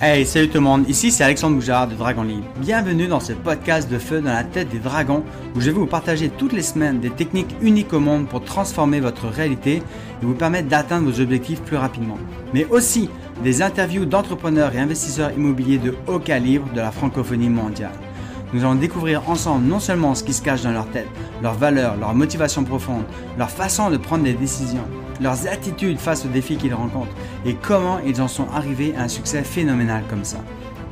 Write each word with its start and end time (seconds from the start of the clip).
Hey, 0.00 0.24
salut 0.24 0.48
tout 0.48 0.58
le 0.58 0.60
monde, 0.60 0.88
ici 0.88 1.10
c'est 1.10 1.24
Alexandre 1.24 1.56
Boujard 1.56 1.88
de 1.88 1.96
Dragon 1.96 2.22
Libre. 2.22 2.46
Bienvenue 2.58 3.08
dans 3.08 3.18
ce 3.18 3.32
podcast 3.32 3.90
de 3.90 3.98
feu 3.98 4.20
dans 4.20 4.32
la 4.32 4.44
tête 4.44 4.68
des 4.68 4.78
dragons 4.78 5.24
où 5.56 5.60
je 5.60 5.72
vais 5.72 5.76
vous 5.76 5.86
partager 5.86 6.28
toutes 6.28 6.52
les 6.52 6.62
semaines 6.62 7.00
des 7.00 7.10
techniques 7.10 7.56
uniques 7.60 7.92
au 7.92 7.98
monde 7.98 8.28
pour 8.28 8.44
transformer 8.44 9.00
votre 9.00 9.26
réalité 9.26 9.78
et 9.78 9.82
vous 10.24 10.36
permettre 10.36 10.68
d'atteindre 10.68 11.10
vos 11.10 11.20
objectifs 11.20 11.62
plus 11.62 11.76
rapidement. 11.76 12.16
Mais 12.54 12.64
aussi 12.66 13.10
des 13.42 13.60
interviews 13.60 14.04
d'entrepreneurs 14.04 14.72
et 14.72 14.78
investisseurs 14.78 15.32
immobiliers 15.32 15.78
de 15.78 15.96
haut 16.06 16.20
calibre 16.20 16.72
de 16.72 16.80
la 16.80 16.92
francophonie 16.92 17.50
mondiale. 17.50 17.90
Nous 18.52 18.60
allons 18.62 18.76
découvrir 18.76 19.28
ensemble 19.28 19.66
non 19.66 19.80
seulement 19.80 20.14
ce 20.14 20.22
qui 20.22 20.32
se 20.32 20.42
cache 20.42 20.62
dans 20.62 20.70
leur 20.70 20.88
tête, 20.90 21.08
leurs 21.42 21.54
valeurs, 21.54 21.96
leurs 21.96 22.14
motivations 22.14 22.62
profondes, 22.62 23.04
leur 23.36 23.50
façon 23.50 23.90
de 23.90 23.96
prendre 23.96 24.22
des 24.22 24.34
décisions, 24.34 24.86
leurs 25.20 25.46
attitudes 25.46 25.98
face 25.98 26.24
aux 26.24 26.28
défis 26.28 26.56
qu'ils 26.56 26.74
rencontrent 26.74 27.14
et 27.44 27.54
comment 27.54 27.98
ils 28.06 28.20
en 28.20 28.28
sont 28.28 28.48
arrivés 28.54 28.94
à 28.96 29.02
un 29.02 29.08
succès 29.08 29.42
phénoménal 29.42 30.04
comme 30.08 30.24
ça. 30.24 30.38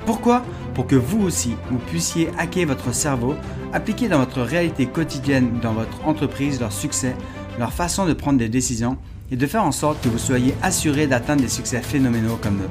Pourquoi? 0.04 0.42
Pour 0.74 0.86
que 0.86 0.96
vous 0.96 1.22
aussi, 1.22 1.56
vous 1.70 1.78
puissiez 1.78 2.28
hacker 2.38 2.66
votre 2.66 2.94
cerveau, 2.94 3.34
appliquer 3.72 4.08
dans 4.08 4.18
votre 4.18 4.40
réalité 4.40 4.86
quotidienne, 4.86 5.58
dans 5.60 5.72
votre 5.72 6.06
entreprise, 6.06 6.60
leur 6.60 6.72
succès, 6.72 7.16
leur 7.58 7.72
façon 7.72 8.06
de 8.06 8.12
prendre 8.12 8.38
des 8.38 8.48
décisions 8.48 8.98
et 9.30 9.36
de 9.36 9.46
faire 9.46 9.64
en 9.64 9.72
sorte 9.72 10.00
que 10.02 10.08
vous 10.08 10.18
soyez 10.18 10.54
assuré 10.62 11.06
d'atteindre 11.06 11.42
des 11.42 11.48
succès 11.48 11.80
phénoménaux 11.80 12.38
comme 12.40 12.58
eux. 12.58 12.70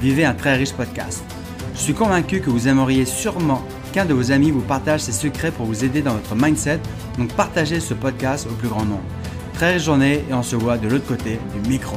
Vivez 0.00 0.24
un 0.24 0.34
très 0.34 0.56
riche 0.56 0.72
podcast. 0.72 1.22
Je 1.74 1.80
suis 1.80 1.94
convaincu 1.94 2.40
que 2.40 2.50
vous 2.50 2.68
aimeriez 2.68 3.04
sûrement 3.04 3.62
qu'un 3.92 4.04
de 4.04 4.14
vos 4.14 4.32
amis 4.32 4.50
vous 4.50 4.60
partage 4.60 5.00
ses 5.00 5.12
secrets 5.12 5.52
pour 5.52 5.66
vous 5.66 5.84
aider 5.84 6.02
dans 6.02 6.14
votre 6.14 6.34
mindset, 6.34 6.80
donc 7.18 7.32
partagez 7.34 7.78
ce 7.78 7.94
podcast 7.94 8.48
au 8.50 8.54
plus 8.54 8.68
grand 8.68 8.84
nombre. 8.84 9.02
Très 9.54 9.74
riche 9.74 9.84
journée 9.84 10.24
et 10.28 10.34
on 10.34 10.42
se 10.42 10.56
voit 10.56 10.78
de 10.78 10.88
l'autre 10.88 11.06
côté 11.06 11.38
du 11.52 11.68
micro. 11.68 11.96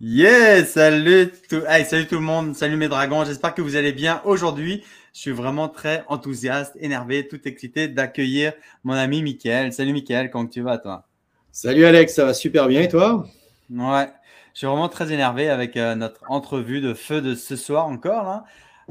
Yes, 0.00 0.72
salut 0.72 1.32
tout, 1.48 1.62
salut 1.86 2.06
tout 2.06 2.16
le 2.16 2.20
monde, 2.20 2.54
salut 2.54 2.76
mes 2.76 2.88
dragons, 2.88 3.24
j'espère 3.24 3.54
que 3.54 3.62
vous 3.62 3.76
allez 3.76 3.92
bien 3.92 4.20
aujourd'hui. 4.24 4.84
Je 5.14 5.20
suis 5.20 5.30
vraiment 5.30 5.68
très 5.68 6.04
enthousiaste, 6.08 6.76
énervé, 6.78 7.26
tout 7.26 7.40
excité 7.48 7.88
d'accueillir 7.88 8.52
mon 8.84 8.92
ami 8.92 9.22
Mickaël. 9.22 9.72
Salut 9.72 9.94
Mickaël, 9.94 10.30
comment 10.30 10.46
tu 10.46 10.60
vas 10.60 10.76
toi? 10.76 11.08
Salut 11.50 11.86
Alex, 11.86 12.14
ça 12.14 12.26
va 12.26 12.34
super 12.34 12.68
bien 12.68 12.82
et 12.82 12.88
toi? 12.88 13.26
Ouais, 13.70 14.08
je 14.52 14.58
suis 14.58 14.66
vraiment 14.66 14.90
très 14.90 15.10
énervé 15.10 15.48
avec 15.48 15.76
euh, 15.78 15.94
notre 15.94 16.20
entrevue 16.28 16.82
de 16.82 16.92
feu 16.92 17.22
de 17.22 17.34
ce 17.34 17.56
soir 17.56 17.86
encore 17.86 18.24
là, 18.24 18.44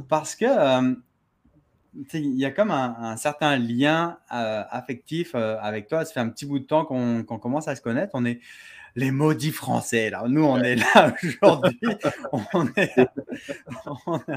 parce 0.09 0.35
que 0.35 0.45
euh, 0.45 0.95
il 2.13 2.37
y 2.37 2.45
a 2.45 2.51
comme 2.51 2.71
un, 2.71 3.17
certain 3.17 3.57
lien 3.57 4.17
euh, 4.33 4.63
affectif 4.69 5.31
euh, 5.35 5.57
avec 5.61 5.87
toi. 5.87 6.05
Ça 6.05 6.13
fait 6.13 6.19
un 6.19 6.29
petit 6.29 6.45
bout 6.45 6.59
de 6.59 6.65
temps 6.65 6.85
qu'on 6.85 7.23
commence 7.39 7.67
à 7.67 7.75
se 7.75 7.81
connaître. 7.81 8.11
On 8.13 8.25
est 8.25 8.39
les 8.97 9.11
maudits 9.11 9.51
français, 9.51 10.09
là. 10.09 10.23
Nous, 10.27 10.43
on 10.43 10.57
est 10.59 10.75
là 10.75 11.13
aujourd'hui. 11.41 11.79
on, 12.31 12.65
est, 12.77 12.95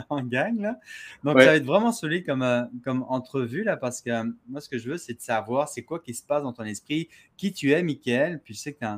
en 0.08 0.22
gang, 0.22 0.60
là. 0.60 0.80
Donc, 1.22 1.38
ça 1.38 1.46
va 1.46 1.56
être 1.56 1.64
vraiment 1.64 1.92
solide 1.92 2.26
comme, 2.26 2.42
euh, 2.42 2.64
comme 2.82 3.04
entrevue, 3.08 3.62
là, 3.62 3.76
parce 3.76 4.00
que 4.00 4.10
moi, 4.48 4.60
ce 4.60 4.68
que 4.68 4.78
je 4.78 4.90
veux, 4.90 4.98
c'est 4.98 5.14
de 5.14 5.20
savoir 5.20 5.68
c'est 5.68 5.82
quoi 5.82 6.00
qui 6.00 6.12
se 6.12 6.24
passe 6.24 6.42
dans 6.42 6.52
ton 6.52 6.64
esprit, 6.64 7.08
qui 7.36 7.52
tu 7.52 7.72
es, 7.72 7.82
Mickaël. 7.82 8.40
Puis, 8.42 8.54
je 8.54 8.60
sais 8.60 8.72
que 8.72 8.80
tu 8.80 8.84
es 8.84 8.88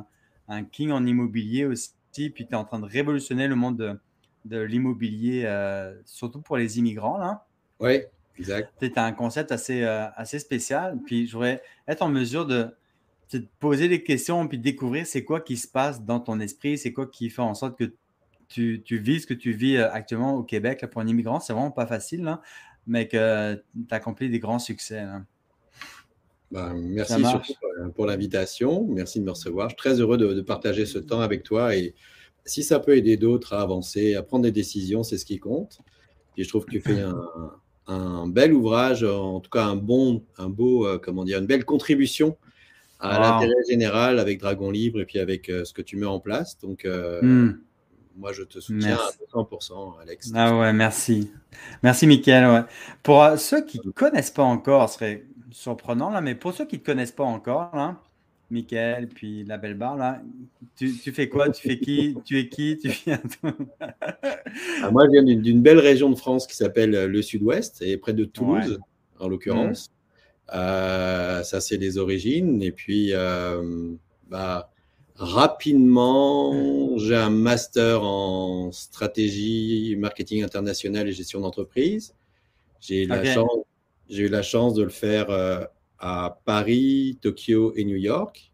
un, 0.47 0.63
king 0.63 0.91
en 0.91 1.05
immobilier 1.05 1.65
aussi. 1.65 1.91
Puis, 2.11 2.31
tu 2.33 2.43
es 2.43 2.55
en 2.55 2.65
train 2.65 2.79
de 2.79 2.87
révolutionner 2.87 3.47
le 3.47 3.55
monde 3.55 3.77
de, 3.77 3.99
de 4.45 4.59
l'immobilier, 4.59 5.47
surtout 6.05 6.41
pour 6.41 6.57
les 6.57 6.79
immigrants, 6.79 7.19
là. 7.19 7.45
Oui. 7.79 8.01
Exact. 8.37 8.71
Tu 8.79 8.91
as 8.95 9.05
un 9.05 9.11
concept 9.11 9.51
assez, 9.51 9.83
euh, 9.83 10.07
assez 10.15 10.39
spécial. 10.39 10.97
Puis 11.05 11.27
je 11.27 11.33
voudrais 11.33 11.61
être 11.87 12.01
en 12.01 12.09
mesure 12.09 12.45
de, 12.45 12.67
te 13.29 13.37
poser 13.59 13.87
des 13.87 14.03
questions 14.03 14.45
puis 14.47 14.57
découvrir 14.57 15.07
c'est 15.07 15.23
quoi 15.23 15.39
qui 15.39 15.55
se 15.55 15.67
passe 15.67 16.03
dans 16.03 16.19
ton 16.19 16.39
esprit, 16.41 16.77
c'est 16.77 16.91
quoi 16.91 17.07
qui 17.07 17.29
fait 17.29 17.41
en 17.41 17.53
sorte 17.53 17.77
que 17.77 17.93
tu, 18.49 18.81
tu 18.83 18.97
vis 18.97 19.21
ce 19.21 19.27
que 19.27 19.33
tu 19.33 19.53
vis 19.53 19.77
euh, 19.77 19.89
actuellement 19.91 20.35
au 20.35 20.43
Québec 20.43 20.85
pour 20.91 21.01
un 21.01 21.07
immigrant. 21.07 21.39
C'est 21.39 21.53
vraiment 21.53 21.71
pas 21.71 21.85
facile, 21.85 22.37
mais 22.85 23.07
que 23.07 23.55
tu 23.55 23.95
accomplis 23.95 24.29
des 24.29 24.39
grands 24.39 24.59
succès. 24.59 25.05
Ben, 26.51 26.73
merci 26.73 27.23
surtout 27.23 27.53
euh, 27.79 27.87
pour 27.89 28.05
l'invitation. 28.05 28.85
Merci 28.89 29.21
de 29.21 29.25
me 29.25 29.31
recevoir. 29.31 29.69
Je 29.69 29.75
suis 29.75 29.77
très 29.77 30.01
heureux 30.01 30.17
de, 30.17 30.33
de, 30.33 30.41
partager 30.41 30.85
ce 30.85 30.99
temps 30.99 31.21
avec 31.21 31.43
toi. 31.43 31.75
Et 31.77 31.95
si 32.43 32.63
ça 32.63 32.79
peut 32.79 32.97
aider 32.97 33.15
d'autres 33.15 33.53
à 33.53 33.61
avancer, 33.61 34.15
à 34.15 34.23
prendre 34.23 34.43
des 34.43 34.51
décisions, 34.51 35.03
c'est 35.03 35.17
ce 35.17 35.25
qui 35.25 35.39
compte. 35.39 35.79
Et 36.35 36.43
je 36.43 36.49
trouve 36.49 36.65
que 36.65 36.71
tu 36.71 36.81
fais 36.81 36.99
un, 36.99 37.15
un 37.87 38.27
bel 38.27 38.53
ouvrage, 38.53 39.03
en 39.03 39.39
tout 39.39 39.49
cas 39.49 39.63
un 39.63 39.75
bon, 39.75 40.23
un 40.37 40.49
beau, 40.49 40.85
euh, 40.85 40.99
comment 41.03 41.23
dire, 41.23 41.39
une 41.39 41.45
belle 41.45 41.65
contribution 41.65 42.37
à 42.99 43.19
l'intérêt 43.19 43.63
général 43.67 44.19
avec 44.19 44.39
Dragon 44.39 44.69
Libre 44.69 45.01
et 45.01 45.05
puis 45.05 45.19
avec 45.19 45.49
euh, 45.49 45.65
ce 45.65 45.73
que 45.73 45.81
tu 45.81 45.97
mets 45.97 46.05
en 46.05 46.19
place. 46.19 46.59
Donc, 46.59 46.85
euh, 46.85 47.19
hmm. 47.21 47.59
moi, 48.15 48.31
je 48.31 48.43
te 48.43 48.59
soutiens 48.59 48.95
à 48.95 49.37
100%, 49.37 49.99
Alex. 50.01 50.31
Ah 50.35 50.57
ouais, 50.57 50.71
merci. 50.71 51.31
Merci, 51.81 52.05
Mickaël. 52.05 52.65
Pour 53.01 53.27
ceux 53.37 53.65
qui 53.65 53.79
ne 53.83 53.91
connaissent 53.91 54.31
pas 54.31 54.43
encore, 54.43 54.87
ce 54.89 54.95
serait 54.95 55.25
surprenant, 55.49 56.11
là, 56.11 56.21
mais 56.21 56.35
pour 56.35 56.53
ceux 56.53 56.65
qui 56.65 56.75
ne 56.75 56.81
te 56.81 56.85
connaissent 56.85 57.11
pas 57.11 57.23
encore, 57.23 57.71
là, 57.75 57.97
Michael, 58.51 59.07
puis 59.07 59.43
la 59.45 59.57
belle 59.57 59.75
barre, 59.75 59.97
là. 59.97 60.21
Tu, 60.75 60.91
fais 61.11 61.29
quoi? 61.29 61.49
Tu 61.49 61.67
fais 61.69 61.79
qui? 61.79 62.17
Tu 62.25 62.39
es 62.39 62.49
qui? 62.49 62.77
Tu 62.77 62.89
viens 62.89 63.21
ah, 64.83 64.91
Moi, 64.91 65.05
je 65.05 65.11
viens 65.11 65.23
d'une 65.23 65.61
belle 65.61 65.79
région 65.79 66.09
de 66.09 66.15
France 66.15 66.47
qui 66.47 66.55
s'appelle 66.55 66.93
euh, 66.93 67.07
le 67.07 67.21
Sud-Ouest, 67.21 67.81
et 67.81 67.97
près 67.97 68.13
de 68.13 68.25
Toulouse, 68.25 68.79
en 69.19 69.27
l'occurrence. 69.27 69.89
Mm. 69.89 69.91
Euh, 70.53 71.43
ça, 71.43 71.61
c'est 71.61 71.77
les 71.77 71.97
origines. 71.97 72.61
Et 72.61 72.71
puis, 72.71 73.13
euh, 73.13 73.93
bah, 74.29 74.69
rapidement, 75.15 76.97
j'ai 76.97 77.15
un 77.15 77.29
master 77.29 78.03
en 78.03 78.71
stratégie, 78.71 79.95
marketing 79.97 80.43
international 80.43 81.07
et 81.07 81.13
gestion 81.13 81.39
d'entreprise. 81.39 82.15
J'ai 82.81 83.03
eu 83.03 84.27
la 84.27 84.41
chance 84.41 84.73
de 84.73 84.83
le 84.83 84.89
faire 84.89 85.69
à 86.01 86.39
Paris, 86.45 87.17
Tokyo 87.21 87.73
et 87.75 87.85
New 87.85 87.95
York. 87.95 88.51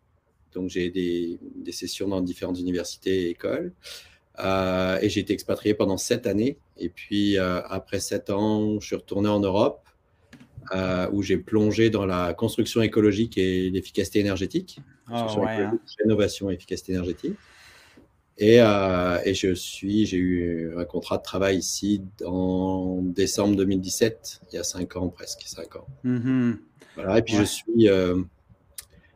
Donc, 0.53 0.69
j'ai 0.69 0.89
des, 0.89 1.39
des, 1.55 1.71
sessions 1.71 2.07
dans 2.07 2.21
différentes 2.21 2.59
universités 2.59 3.23
et 3.23 3.29
écoles. 3.29 3.73
Euh, 4.39 4.99
et 5.01 5.09
j'ai 5.09 5.21
été 5.21 5.33
expatrié 5.33 5.73
pendant 5.73 5.97
sept 5.97 6.27
années. 6.27 6.57
Et 6.77 6.89
puis, 6.89 7.37
euh, 7.37 7.61
après 7.67 7.99
sept 7.99 8.29
ans, 8.29 8.79
je 8.79 8.87
suis 8.87 8.95
retourné 8.95 9.29
en 9.29 9.39
Europe, 9.39 9.87
euh, 10.75 11.07
où 11.11 11.23
j'ai 11.23 11.37
plongé 11.37 11.89
dans 11.89 12.05
la 12.05 12.33
construction 12.33 12.81
écologique 12.81 13.37
et 13.37 13.69
l'efficacité 13.69 14.19
énergétique. 14.19 14.79
Oh, 15.09 15.39
ouais, 15.39 15.63
hein. 15.63 15.79
Et 15.99 16.53
efficacité 16.53 16.91
énergétique. 16.91 17.35
Et, 18.39 18.57
et 18.57 19.33
je 19.33 19.53
suis, 19.55 20.05
j'ai 20.05 20.17
eu 20.17 20.73
un 20.77 20.85
contrat 20.85 21.17
de 21.17 21.23
travail 21.23 21.57
ici 21.57 22.03
en 22.23 22.99
décembre 23.01 23.55
2017, 23.55 24.41
il 24.51 24.55
y 24.55 24.59
a 24.59 24.63
cinq 24.63 24.95
ans 24.95 25.07
presque, 25.09 25.41
cinq 25.45 25.75
ans. 25.75 25.87
Mm-hmm 26.05 26.57
et 27.15 27.21
puis 27.21 27.35
je 27.35 27.43
suis 27.43 27.89
euh, 27.89 28.21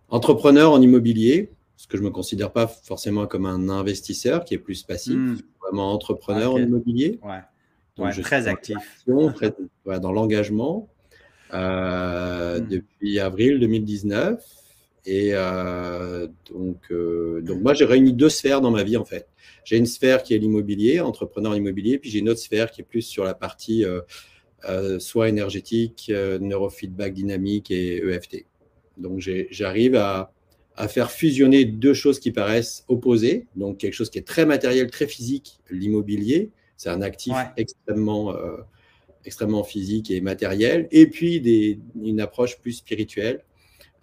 entrepreneur 0.09 0.71
en 0.71 0.81
immobilier, 0.81 1.51
ce 1.77 1.87
que 1.87 1.97
je 1.97 2.03
ne 2.03 2.07
me 2.07 2.13
considère 2.13 2.51
pas 2.51 2.67
forcément 2.67 3.27
comme 3.27 3.45
un 3.45 3.69
investisseur 3.69 4.45
qui 4.45 4.53
est 4.53 4.59
plus 4.59 4.83
passif, 4.83 5.15
hmm. 5.15 5.38
vraiment 5.61 5.93
entrepreneur 5.93 6.53
en 6.53 6.57
immobilier. 6.59 7.19
Ouais. 7.23 8.11
je 8.11 8.21
très 8.21 8.47
actif. 8.47 8.77
dans 9.07 10.11
l'engagement 10.11 10.89
euh, 11.53 12.59
hmm. 12.59 12.67
depuis 12.67 13.19
avril 13.19 13.59
2019. 13.59 14.43
Et 15.06 15.31
euh, 15.34 16.28
donc, 16.50 16.91
donc, 17.44 17.62
moi, 17.62 17.73
j'ai 17.73 17.85
réuni 17.85 18.13
deux 18.13 18.29
sphères 18.29 18.62
dans 18.62 18.72
ma 18.72 18.84
vie, 18.84 18.97
en 18.97 19.06
fait. 19.06 19.28
J'ai 19.63 19.78
une 19.78 19.85
sphère 19.85 20.23
qui 20.23 20.34
est 20.34 20.38
l'immobilier, 20.38 21.00
entrepreneur 21.00 21.56
immobilier, 21.56 22.00
puis 22.00 22.09
j'ai 22.09 22.19
une 22.19 22.29
autre 22.29 22.39
sphère 22.39 22.72
qui 22.72 22.81
est 22.81 22.84
plus 22.84 23.01
sur 23.01 23.23
la 23.23 23.34
partie 23.34 23.85
euh, 24.69 25.00
soit 25.00 25.28
énergétique, 25.28 26.12
euh, 26.13 26.38
neurofeedback 26.38 27.13
dynamique 27.13 27.72
et 27.72 27.97
EFT. 27.97 28.45
Donc 28.97 29.19
j'arrive 29.50 29.95
à, 29.95 30.31
faire 30.88 31.12
fusionner 31.12 31.66
deux 31.66 31.94
choses 31.94 32.19
qui 32.19 32.31
paraissent 32.31 32.85
opposées. 32.88 33.47
Donc 33.56 33.78
quelque 33.78 33.94
chose 33.94 34.09
qui 34.09 34.19
est 34.19 34.28
très 34.28 34.45
matériel, 34.45 34.89
très 34.89 35.07
physique, 35.07 35.59
l'immobilier, 35.69 36.50
c'est 36.78 36.89
un 36.89 37.01
actif 37.01 37.33
extrêmement, 37.57 38.36
euh, 38.36 38.57
extrêmement 39.25 39.63
physique 39.63 40.12
et 40.12 40.21
matériel. 40.21 40.88
Et 40.92 41.07
puis 41.07 41.42
des, 41.42 41.80
une 42.01 42.19
approche 42.19 42.59
plus 42.59 42.74
spirituelle. 42.74 43.44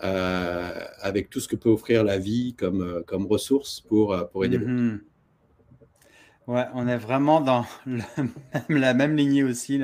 Avec 0.00 1.30
tout 1.30 1.40
ce 1.40 1.48
que 1.48 1.56
peut 1.56 1.70
offrir 1.70 2.04
la 2.04 2.18
vie 2.18 2.54
comme, 2.54 3.02
comme 3.06 3.26
ressource 3.26 3.80
pour, 3.80 4.16
pour 4.30 4.44
aider 4.44 4.58
mm 4.58 5.00
Ouais, 6.48 6.64
on 6.72 6.88
est 6.88 6.96
vraiment 6.96 7.42
dans 7.42 7.66
la 8.70 8.94
même 8.94 9.16
lignée 9.16 9.42
aussi, 9.44 9.78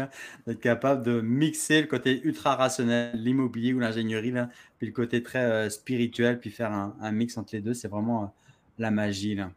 d'être 0.46 0.60
capable 0.60 1.04
de 1.04 1.20
mixer 1.20 1.82
le 1.82 1.86
côté 1.86 2.22
ultra 2.24 2.56
rationnel, 2.56 3.22
l'immobilier 3.22 3.74
ou 3.74 3.80
l'ingénierie, 3.80 4.32
puis 4.78 4.86
le 4.86 4.94
côté 4.94 5.22
très 5.22 5.44
euh, 5.44 5.68
spirituel, 5.68 6.40
puis 6.40 6.48
faire 6.48 6.72
un, 6.72 7.12
mix 7.12 7.36
entre 7.36 7.54
les 7.54 7.60
deux, 7.60 7.74
c'est 7.74 7.88
vraiment 7.88 8.22
euh, 8.22 8.26
la 8.78 8.90
magie, 8.90 9.34
La 9.34 9.50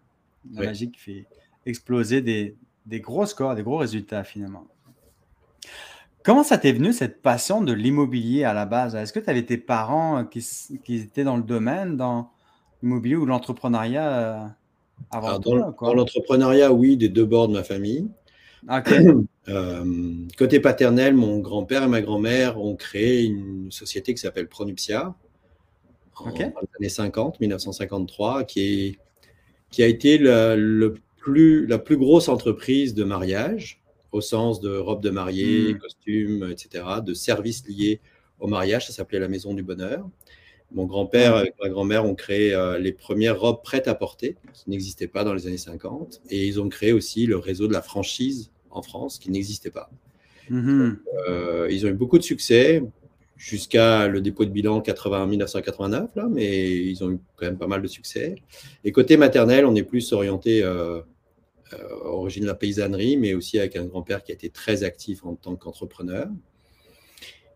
magie 0.51 0.91
qui 0.91 0.99
fait 0.99 1.25
exploser 1.65 2.21
des, 2.21 2.57
gros 2.99 3.25
scores, 3.25 3.55
des 3.55 3.63
gros 3.63 3.77
résultats 3.77 4.25
finalement. 4.25 4.67
Comment 6.23 6.43
ça 6.43 6.57
t'est 6.57 6.73
venu 6.73 6.91
cette 6.93 7.21
passion 7.21 7.61
de 7.61 7.73
l'immobilier 7.73 8.43
à 8.43 8.53
la 8.53 8.65
base? 8.65 8.95
Est-ce 8.95 9.13
que 9.13 9.19
tu 9.19 9.29
avais 9.29 9.43
tes 9.43 9.57
parents 9.57 10.25
qui, 10.25 10.43
étaient 10.89 11.23
dans 11.23 11.37
le 11.37 11.43
domaine, 11.43 11.95
dans 11.95 12.31
l'immobilier 12.81 13.15
ou 13.15 13.25
l'entrepreneuriat? 13.25 14.55
dans, 15.11 15.93
l'entrepreneuriat, 15.93 16.73
oui, 16.73 16.97
des 16.97 17.09
deux 17.09 17.25
bords 17.25 17.47
de 17.47 17.53
ma 17.53 17.63
famille. 17.63 18.09
côté 20.37 20.59
paternel, 20.59 21.15
mon 21.15 21.39
grand-père 21.39 21.83
et 21.83 21.87
ma 21.87 22.01
grand-mère 22.01 22.59
ont 22.59 22.75
créé 22.75 23.23
une 23.23 23.71
société 23.71 24.13
qui 24.13 24.19
s'appelle 24.19 24.49
Pronuptia 24.49 25.15
en 26.19 26.29
les 26.31 26.51
années 26.79 26.89
50, 26.89 27.39
1953, 27.39 28.43
qui, 28.43 28.61
est, 28.61 28.95
qui 29.69 29.83
a 29.83 29.87
été 29.87 30.17
le 30.17 30.95
plus, 31.17 31.67
la 31.67 31.77
plus 31.77 31.97
grosse 31.97 32.29
entreprise 32.29 32.93
de 32.93 33.03
mariage, 33.03 33.81
au 34.17 34.21
sens 34.21 34.59
de 34.59 34.75
robe 34.75 35.01
de 35.01 35.09
mariée, 35.09 35.73
hmm. 35.73 35.77
costumes, 35.77 36.49
etc., 36.51 36.83
de 37.05 37.13
services 37.13 37.67
liés 37.67 38.01
au 38.39 38.47
mariage. 38.47 38.87
Ça 38.87 38.93
s'appelait 38.93 39.19
la 39.19 39.27
Maison 39.27 39.53
du 39.53 39.63
Bonheur. 39.63 40.07
Mon 40.71 40.85
grand-père 40.85 41.45
et 41.45 41.53
ma 41.61 41.69
grand-mère 41.69 42.03
ont 42.03 42.15
créé 42.15 42.53
euh, 42.53 42.77
les 42.77 42.91
premières 42.91 43.39
robes 43.39 43.63
prêtes 43.63 43.87
à 43.87 43.95
porter, 43.95 44.35
qui 44.53 44.69
n'existaient 44.69 45.07
pas 45.07 45.23
dans 45.23 45.33
les 45.33 45.47
années 45.47 45.57
50. 45.57 46.21
Et 46.29 46.45
ils 46.45 46.59
ont 46.59 46.67
créé 46.67 46.91
aussi 46.91 47.25
le 47.25 47.37
réseau 47.37 47.67
de 47.67 47.73
la 47.73 47.81
franchise 47.81 48.51
en 48.69 48.81
France, 48.81 49.17
qui 49.19 49.31
n'existait 49.31 49.71
pas. 49.71 49.89
Hmm. 50.49 50.93
Euh, 51.29 51.67
ils 51.69 51.85
ont 51.85 51.89
eu 51.89 51.93
beaucoup 51.93 52.17
de 52.17 52.23
succès 52.23 52.83
jusqu'à 53.37 54.07
le 54.07 54.19
dépôt 54.19 54.45
de 54.45 54.49
bilan 54.49 54.81
80, 54.81 55.27
1989, 55.27 56.15
là, 56.15 56.27
mais 56.29 56.71
ils 56.71 57.03
ont 57.03 57.11
eu 57.11 57.19
quand 57.35 57.45
même 57.45 57.57
pas 57.57 57.67
mal 57.67 57.81
de 57.81 57.87
succès. 57.87 58.35
Et 58.83 58.91
côté 58.91 59.15
maternel, 59.15 59.65
on 59.65 59.75
est 59.75 59.83
plus 59.83 60.11
orienté 60.11 60.63
euh, 60.63 61.01
origine 62.03 62.43
de 62.43 62.47
la 62.47 62.55
paysannerie, 62.55 63.17
mais 63.17 63.33
aussi 63.33 63.59
avec 63.59 63.75
un 63.75 63.85
grand-père 63.85 64.23
qui 64.23 64.31
a 64.31 64.35
été 64.35 64.49
très 64.49 64.83
actif 64.83 65.25
en 65.25 65.35
tant 65.35 65.55
qu'entrepreneur. 65.55 66.27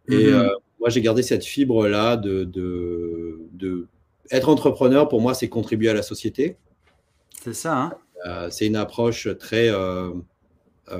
Et 0.07 0.27
mhm. 0.27 0.33
euh, 0.33 0.49
moi, 0.79 0.89
j'ai 0.89 1.01
gardé 1.01 1.23
cette 1.23 1.45
fibre-là 1.45 2.17
de, 2.17 2.43
de, 2.43 3.87
Être 4.31 4.49
entrepreneur, 4.49 5.07
pour 5.07 5.21
moi, 5.21 5.33
c'est 5.33 5.49
contribuer 5.49 5.89
à 5.89 5.93
la 5.93 6.03
société. 6.03 6.57
C'est 7.41 7.53
ça. 7.53 7.77
Hein 7.77 7.93
euh, 8.25 8.49
c'est 8.49 8.67
une 8.67 8.75
approche 8.75 9.27
très 9.37 9.69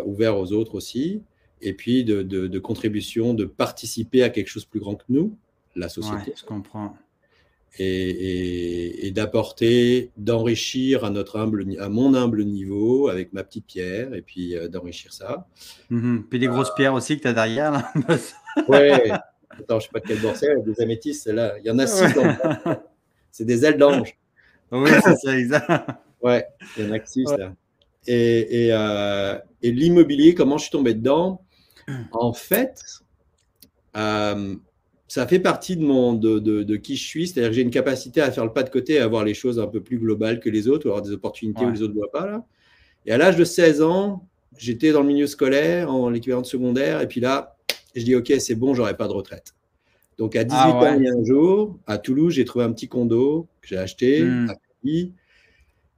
ouverte 0.06 0.38
aux 0.38 0.54
autres 0.54 0.76
aussi. 0.76 1.22
Et 1.62 1.74
puis 1.74 2.04
de, 2.04 2.24
de, 2.24 2.60
contribution, 2.60 3.34
de 3.34 3.46
participer 3.46 4.24
à 4.24 4.30
quelque 4.30 4.48
chose 4.48 4.66
de 4.66 4.70
plus 4.70 4.80
grand 4.80 4.96
que 4.96 5.04
nous, 5.10 5.38
la 5.76 5.90
société. 5.90 6.34
je 6.36 6.44
comprends 6.44 6.96
et, 7.80 9.12
d'apporter, 9.14 10.12
d'enrichir 10.18 11.06
à 11.06 11.10
notre 11.10 11.40
humble, 11.40 11.66
à 11.80 11.90
mon 11.90 12.14
humble 12.14 12.44
niveau 12.44 13.08
avec 13.08 13.34
ma 13.34 13.44
petite 13.44 13.66
pierre 13.66 14.14
et 14.14 14.22
puis 14.22 14.56
euh, 14.56 14.68
d'enrichir 14.68 15.14
ça. 15.14 15.48
Mm-hmm. 15.90 16.24
Puis 16.24 16.40
des 16.40 16.48
grosses 16.48 16.74
pierres 16.76 16.94
aussi 16.94 17.18
que 17.18 17.24
tu 17.24 17.28
as 17.28 17.34
derrière. 17.34 17.72
Là. 17.72 17.92
ouais. 18.68 19.12
Attends, 19.50 19.80
je 19.80 19.86
sais 19.86 19.92
pas 19.92 20.00
de 20.00 20.08
quel 20.08 20.36
c'est, 20.36 20.64
des 20.64 20.82
améthystes, 20.82 21.28
là. 21.28 21.56
Il 21.60 21.66
y 21.66 21.72
en 21.72 21.80
a 21.80 21.88
six 21.88 22.06
C'est 23.32 23.46
des 23.46 23.66
ailes 23.66 23.78
d'ange. 23.78 24.18
Oui, 24.72 24.90
c'est 25.04 25.16
ça, 25.18 25.38
exact. 25.38 25.70
Ouais, 26.22 26.46
il 26.78 26.86
y 26.86 26.90
en 26.90 26.94
a 26.94 27.06
six 27.06 27.26
là. 27.38 27.54
Et, 28.08 28.66
et, 28.66 28.74
euh, 28.74 29.38
et 29.62 29.72
l'immobilier, 29.72 30.34
comment 30.34 30.58
je 30.58 30.64
suis 30.64 30.72
tombé 30.72 30.94
dedans? 30.94 31.44
En 32.12 32.32
fait, 32.32 32.82
euh, 33.98 34.56
ça 35.12 35.28
fait 35.28 35.40
partie 35.40 35.76
de, 35.76 35.84
mon, 35.84 36.14
de, 36.14 36.40
de, 36.40 36.76
qui 36.78 36.96
je 36.96 37.06
suis, 37.06 37.28
c'est-à-dire 37.28 37.50
que 37.50 37.56
j'ai 37.58 37.64
une 37.64 37.70
capacité 37.70 38.22
à 38.22 38.32
faire 38.32 38.46
le 38.46 38.54
pas 38.54 38.64
de 38.64 38.70
côté, 38.70 38.98
à 38.98 39.08
voir 39.10 39.26
les 39.26 39.34
choses 39.34 39.60
un 39.60 39.68
peu 39.68 39.82
plus 39.82 39.98
globales 39.98 40.40
que 40.40 40.50
les 40.50 40.70
autres, 40.70 40.86
ou 40.86 40.90
avoir 40.90 41.02
des 41.02 41.12
opportunités 41.12 41.66
où 41.66 41.70
les 41.70 41.82
autres 41.82 41.94
ne 41.94 41.98
voient 41.98 42.14
pas. 42.14 42.26
Là. 42.26 42.46
Et 43.06 43.12
à 43.12 43.18
l'âge 43.18 43.36
de 43.36 43.44
16 43.44 43.82
ans, 43.82 44.26
j'étais 44.58 44.94
dans 44.94 45.02
le 45.02 45.08
milieu 45.08 45.28
scolaire, 45.28 45.92
en 45.92 46.10
l'équivalent 46.10 46.40
de 46.40 46.46
secondaire, 46.46 47.02
et 47.02 47.10
puis 47.10 47.20
là, 47.20 47.58
je 47.94 48.06
dis, 48.06 48.16
OK, 48.16 48.32
c'est 48.40 48.56
bon, 48.56 48.74
j'aurai 48.74 48.96
pas 48.96 49.10
de 49.10 49.12
retraite. 49.12 49.54
Donc 50.18 50.38
à 50.38 50.46
18 50.46 50.58
ah 50.58 50.70
ans, 50.70 50.96
il 50.98 51.04
y 51.04 51.10
a 51.10 51.12
un 51.12 51.26
jour, 51.26 51.78
à 51.88 51.98
Toulouse, 51.98 52.34
j'ai 52.36 52.46
trouvé 52.46 52.64
un 52.64 52.72
petit 52.72 52.88
condo 52.88 53.50
que 53.62 53.68
j'ai 53.68 53.78
acheté 53.78 54.24
hmm. 54.24 54.50
à 54.50 54.54
Paris. 54.56 55.12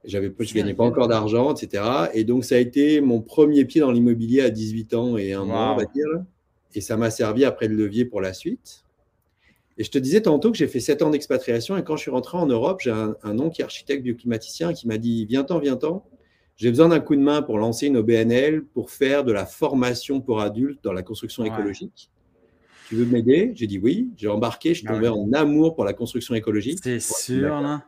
J'avais, 0.04 0.34
je 0.36 0.54
ne 0.54 0.58
gagnais 0.58 0.74
pas 0.74 0.84
encore 0.84 1.06
d'argent, 1.06 1.54
etc. 1.54 1.84
Et 2.14 2.24
donc, 2.24 2.44
ça 2.44 2.56
a 2.56 2.58
été 2.58 3.00
mon 3.00 3.20
premier 3.20 3.64
pied 3.64 3.80
dans 3.80 3.92
l'immobilier 3.92 4.40
à 4.40 4.50
18 4.50 4.94
ans 4.94 5.16
et 5.16 5.34
un 5.34 5.44
mois, 5.44 5.74
on 5.74 5.76
va 5.76 5.84
dire. 5.84 6.08
Et 6.74 6.80
ça 6.80 6.96
m'a 6.96 7.12
servi 7.12 7.44
après 7.44 7.68
de 7.68 7.74
levier 7.74 8.04
pour 8.04 8.20
la 8.20 8.32
suite. 8.32 8.83
Et 9.76 9.84
je 9.84 9.90
te 9.90 9.98
disais 9.98 10.22
tantôt 10.22 10.52
que 10.52 10.56
j'ai 10.56 10.68
fait 10.68 10.80
sept 10.80 11.02
ans 11.02 11.10
d'expatriation 11.10 11.76
et 11.76 11.82
quand 11.82 11.96
je 11.96 12.02
suis 12.02 12.10
rentré 12.10 12.38
en 12.38 12.46
Europe, 12.46 12.80
j'ai 12.80 12.90
un, 12.90 13.16
un 13.22 13.38
oncle 13.38 13.56
qui 13.56 13.62
est 13.62 13.64
architecte 13.64 14.02
bioclimaticien 14.02 14.72
qui 14.72 14.86
m'a 14.86 14.98
dit 14.98 15.26
Viens-t'en, 15.26 15.58
viens-t'en. 15.58 16.04
J'ai 16.56 16.70
besoin 16.70 16.88
d'un 16.88 17.00
coup 17.00 17.16
de 17.16 17.20
main 17.20 17.42
pour 17.42 17.58
lancer 17.58 17.88
une 17.88 17.96
OBNL 17.96 18.64
pour 18.64 18.90
faire 18.90 19.24
de 19.24 19.32
la 19.32 19.44
formation 19.44 20.20
pour 20.20 20.40
adultes 20.40 20.82
dans 20.84 20.92
la 20.92 21.02
construction 21.02 21.44
écologique. 21.44 22.10
Tu 22.88 22.96
veux 22.96 23.06
m'aider? 23.06 23.52
J'ai 23.54 23.66
dit 23.66 23.78
oui. 23.78 24.10
J'ai 24.16 24.28
embarqué, 24.28 24.74
je 24.74 24.80
suis 24.80 24.88
ah 24.88 24.94
tombé 24.94 25.08
en 25.08 25.32
amour 25.32 25.74
pour 25.74 25.84
la 25.84 25.94
construction 25.94 26.34
écologique. 26.34 26.78
C'est 26.82 27.00
sûr, 27.00 27.60
là. 27.60 27.84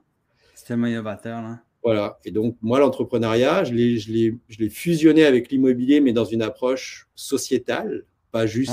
C'était 0.55 0.75
innovateur, 0.75 1.43
là. 1.43 1.61
Voilà. 1.85 2.19
Et 2.25 2.33
donc, 2.33 2.57
moi, 2.63 2.81
l'entrepreneuriat, 2.81 3.63
je 3.63 3.73
l'ai 3.73 4.69
fusionné 4.69 5.25
avec 5.25 5.51
l'immobilier, 5.53 6.01
mais 6.01 6.13
dans 6.13 6.25
une 6.25 6.43
approche 6.43 7.09
sociétale, 7.15 8.05
pas 8.33 8.47
juste 8.47 8.73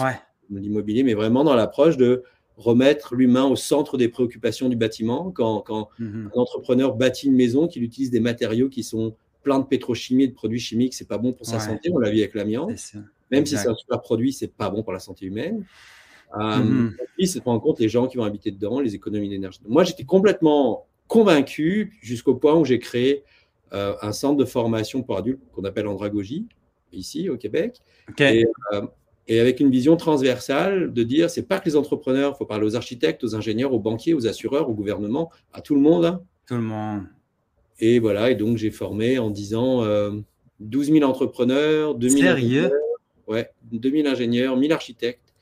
l'immobilier, 0.50 1.04
mais 1.04 1.14
vraiment 1.14 1.44
dans 1.44 1.56
l'approche 1.56 1.98
de 1.98 2.24
remettre 2.58 3.16
l'humain 3.16 3.46
au 3.46 3.56
centre 3.56 3.98
des 3.98 4.10
préoccupations 4.10 4.70
du 4.70 4.76
bâtiment. 4.76 5.32
Quand, 5.32 5.90
mhm. 6.00 6.32
un 6.36 6.40
entrepreneur 6.40 6.96
bâtit 6.96 7.28
une 7.28 7.36
maison, 7.36 7.68
qu'il 7.68 7.84
utilise 7.84 8.12
des 8.12 8.20
matériaux 8.20 8.70
qui 8.70 8.84
sont 8.84 9.16
pleins 9.44 9.60
de 9.60 9.66
pétrochimie 9.66 10.24
et 10.24 10.28
de 10.28 10.34
produits 10.34 10.60
chimiques, 10.60 10.94
c'est 10.94 11.08
pas 11.08 11.18
bon 11.18 11.34
pour 11.34 11.46
sa 11.46 11.60
santé. 11.60 11.92
On 11.92 11.98
l'a 11.98 12.10
vu 12.10 12.20
avec 12.20 12.34
l'amiante. 12.34 12.72
Même 13.32 13.46
si 13.46 13.58
c'est 13.58 13.68
un 13.68 13.76
super 13.76 14.02
produit, 14.02 14.32
c'est 14.32 14.54
pas 14.54 14.70
bon 14.70 14.84
pour 14.84 14.94
la 14.94 15.00
santé 15.00 15.26
humaine. 15.26 15.66
Euh, 16.36 16.58
mm 16.58 16.96
c'est 17.26 17.40
de 17.40 17.44
prendre 17.44 17.58
en 17.58 17.62
compte 17.62 17.80
les 17.80 17.90
gens 17.90 18.08
qui 18.08 18.18
vont 18.18 18.24
habiter 18.24 18.52
dedans, 18.52 18.80
les 18.80 18.96
économies 18.96 19.30
d'énergie. 19.30 19.60
Moi, 19.68 19.84
j'étais 19.84 20.04
complètement 20.04 20.88
convaincu 21.08 21.98
jusqu'au 22.02 22.36
point 22.36 22.54
où 22.56 22.66
j'ai 22.66 22.80
créé 22.80 23.24
euh, 23.74 23.96
un 24.02 24.12
centre 24.12 24.38
de 24.38 24.46
formation 24.46 25.04
pour 25.04 25.18
adultes 25.18 25.42
qu'on 25.54 25.64
appelle 25.64 25.88
Andragogie, 25.88 26.48
ici 26.92 27.30
au 27.30 27.38
Québec. 27.38 27.80
Et, 28.20 28.46
euh, 28.74 28.82
et 29.28 29.40
avec 29.40 29.60
une 29.60 29.70
vision 29.70 29.96
transversale 29.96 30.94
de 30.94 31.04
dire 31.04 31.30
c'est 31.30 31.48
pas 31.48 31.60
que 31.60 31.66
les 31.66 31.76
entrepreneurs, 31.76 32.34
il 32.36 32.38
faut 32.38 32.46
parler 32.46 32.66
aux 32.66 32.76
architectes, 32.76 33.24
aux 33.24 33.36
ingénieurs, 33.36 33.74
aux 33.74 33.80
banquiers, 33.80 34.14
aux 34.14 34.28
assureurs, 34.28 34.70
au 34.70 34.74
gouvernement, 34.74 35.32
à 35.54 35.62
tout 35.62 35.76
le 35.76 35.82
monde. 35.82 36.06
Hein. 36.06 36.22
Tout 36.48 36.56
le 36.56 36.62
monde. 36.62 37.04
Et 37.80 38.00
voilà, 38.00 38.32
et 38.32 38.36
donc 38.36 38.58
j'ai 38.58 38.72
formé 38.72 39.18
en 39.18 39.30
10 39.30 39.56
ans 39.56 39.84
euh, 39.84 40.12
12 40.60 40.92
000 40.92 41.10
entrepreneurs, 41.10 41.96
2000 41.96 42.24
Sérieux? 42.24 42.72
ouais, 43.28 43.50
2000 43.72 44.08
ingénieurs, 44.08 44.58
1000 44.58 44.72
architectes. 44.74 45.34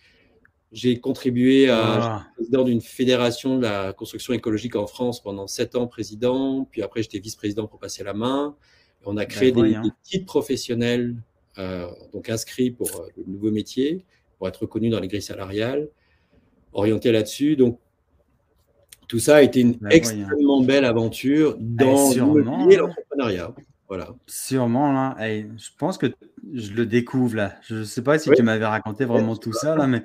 J'ai 0.71 0.99
contribué 0.99 1.69
à 1.69 1.79
ah. 1.81 2.25
président 2.35 2.63
d'une 2.63 2.79
fédération 2.79 3.57
de 3.57 3.63
la 3.63 3.91
construction 3.91 4.33
écologique 4.33 4.77
en 4.77 4.87
France 4.87 5.21
pendant 5.21 5.47
7 5.47 5.75
ans 5.75 5.87
président, 5.87 6.65
puis 6.71 6.81
après 6.81 7.01
j'étais 7.01 7.19
vice-président 7.19 7.67
pour 7.67 7.79
passer 7.79 8.03
la 8.03 8.13
main. 8.13 8.55
on 9.05 9.17
a 9.17 9.25
créé 9.25 9.51
ben 9.51 9.63
des, 9.63 9.73
des, 9.73 9.89
titres 10.03 10.25
professionnels 10.25 11.17
donc 12.13 12.29
inscrit 12.29 12.71
pour 12.71 12.87
euh, 12.87 13.07
de 13.17 13.29
nouveaux 13.29 13.51
métiers, 13.51 14.05
pour 14.37 14.47
être 14.47 14.61
reconnu 14.61 14.89
dans 14.89 14.99
les 14.99 15.07
grilles 15.07 15.21
salariales, 15.21 15.89
orienté 16.73 17.11
là-dessus. 17.11 17.55
Donc, 17.55 17.79
tout 19.07 19.19
ça 19.19 19.37
a 19.37 19.41
été 19.41 19.61
une 19.61 19.73
ben 19.73 19.89
extrêmement 19.89 20.61
belle 20.61 20.85
aventure 20.85 21.57
dans 21.59 22.11
l'immobilier 22.11 22.75
et 22.75 22.77
l'entrepreneuriat. 22.77 23.53
Voilà. 23.87 24.07
Sûrement, 24.25 24.93
là. 24.93 25.17
je 25.19 25.69
pense 25.77 25.97
que 25.97 26.07
je 26.53 26.71
le 26.71 26.85
découvre, 26.85 27.35
là. 27.35 27.55
Je 27.67 27.75
ne 27.75 27.83
sais 27.83 28.01
pas 28.01 28.17
si 28.17 28.29
tu 28.31 28.41
m'avais 28.41 28.65
raconté 28.65 29.03
vraiment 29.03 29.35
tout 29.35 29.51
ça, 29.51 29.75
là, 29.75 29.85
mais 29.85 30.03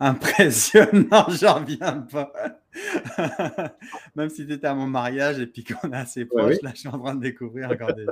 impressionnant, 0.00 1.26
j'en 1.28 1.60
reviens 1.60 2.06
pas. 2.10 2.32
Même 4.16 4.30
si 4.30 4.46
tu 4.46 4.52
étais 4.54 4.66
à 4.66 4.74
mon 4.74 4.86
mariage 4.86 5.38
et 5.38 5.46
puis 5.46 5.64
qu'on 5.64 5.92
est 5.92 5.96
assez 5.96 6.24
proche, 6.24 6.60
là, 6.62 6.70
je 6.74 6.80
suis 6.80 6.88
en 6.88 6.98
train 6.98 7.14
de 7.14 7.20
découvrir 7.20 7.68
des. 7.68 8.06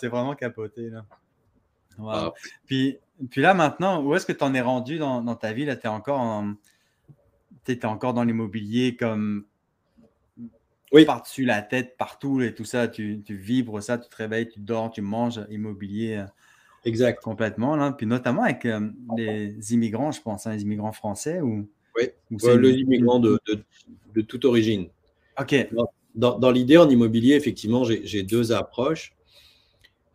c'est 0.00 0.08
vraiment 0.08 0.34
capoté, 0.34 0.88
là. 0.88 1.04
Ah. 2.06 2.32
Puis, 2.66 2.98
puis 3.30 3.40
là, 3.40 3.54
maintenant, 3.54 4.02
où 4.02 4.14
est-ce 4.14 4.26
que 4.26 4.32
tu 4.32 4.44
en 4.44 4.54
es 4.54 4.60
rendu 4.60 4.98
dans, 4.98 5.34
ta 5.34 5.52
vie? 5.52 5.64
Là, 5.64 5.76
tu 5.76 5.86
es 5.86 5.90
encore, 5.90 6.44
encore 7.84 8.14
dans 8.14 8.24
l'immobilier 8.24 8.96
comme 8.96 9.44
oui. 10.92 11.04
par-dessus 11.04 11.44
la 11.44 11.62
tête, 11.62 11.96
partout 11.96 12.40
et 12.40 12.54
tout 12.54 12.64
ça. 12.64 12.88
Tu, 12.88 13.20
tu, 13.24 13.36
vibres 13.36 13.82
ça, 13.82 13.98
tu 13.98 14.08
te 14.08 14.16
réveilles, 14.16 14.48
tu 14.48 14.60
dors, 14.60 14.90
tu 14.90 15.02
manges 15.02 15.40
immobilier. 15.50 16.16
Euh, 16.16 16.24
exact. 16.84 17.22
Complètement. 17.22 17.76
Là. 17.76 17.92
Puis 17.92 18.06
notamment 18.06 18.42
avec 18.42 18.64
euh, 18.64 18.88
les 19.16 19.74
immigrants, 19.74 20.12
je 20.12 20.22
pense, 20.22 20.46
hein, 20.46 20.52
les 20.52 20.62
immigrants 20.62 20.92
français 20.92 21.40
ou. 21.40 21.68
Oui, 21.96 22.10
les 22.30 22.74
immigrants 22.78 23.18
de, 23.18 23.40
de, 24.14 24.20
toute 24.20 24.44
origine. 24.44 24.86
OK. 25.40 25.68
Dans, 26.14 26.38
dans 26.38 26.50
l'idée, 26.52 26.76
en 26.76 26.88
immobilier, 26.88 27.34
effectivement, 27.34 27.82
j'ai 27.84 28.22
deux 28.22 28.52
approches. 28.52 29.16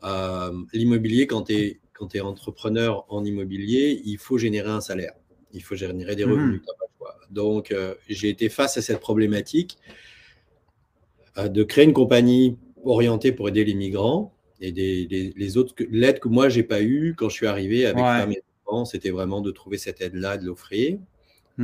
Euh, 0.04 0.52
l'immobilier, 0.74 1.28
quand 1.28 1.44
tu 1.44 1.54
es, 1.54 1.80
es, 2.14 2.20
entrepreneur 2.20 3.06
en 3.10 3.24
immobilier, 3.24 4.02
il 4.06 4.18
faut 4.18 4.38
générer 4.38 4.70
un 4.70 4.82
salaire. 4.82 5.14
Il 5.54 5.64
faut 5.64 5.76
générer 5.76 6.16
des 6.16 6.24
revenus. 6.24 6.62
Mmh. 6.62 7.34
Donc, 7.34 7.72
euh, 7.72 7.96
j'ai 8.10 8.30
été 8.30 8.50
face 8.50 8.78
à 8.78 8.82
cette 8.82 9.00
problématique 9.00 9.78
euh, 11.38 11.48
de 11.48 11.64
créer 11.64 11.86
une 11.86 11.94
compagnie 11.94 12.58
orientée 12.84 13.32
pour 13.32 13.48
aider 13.50 13.64
les 13.64 13.74
migrants 13.74 14.34
et 14.60 14.72
des, 14.72 15.34
les, 15.36 15.58
autres. 15.58 15.74
L'aide 15.90 16.20
que 16.20 16.28
moi, 16.28 16.50
j'ai 16.50 16.64
pas 16.64 16.82
eue 16.82 17.16
quand 17.18 17.30
je 17.30 17.36
suis 17.36 17.48
arrivé 17.48 17.86
avec 17.86 18.04
ouais. 18.04 18.28
mes 18.28 18.42
enfants, 18.66 18.86
c'était 18.86 19.10
vraiment 19.10 19.42
de 19.42 19.52
trouver 19.52 19.78
cette 19.78 20.02
aide-là, 20.02 20.38
de 20.38 20.46
l'offrir. 20.46 20.98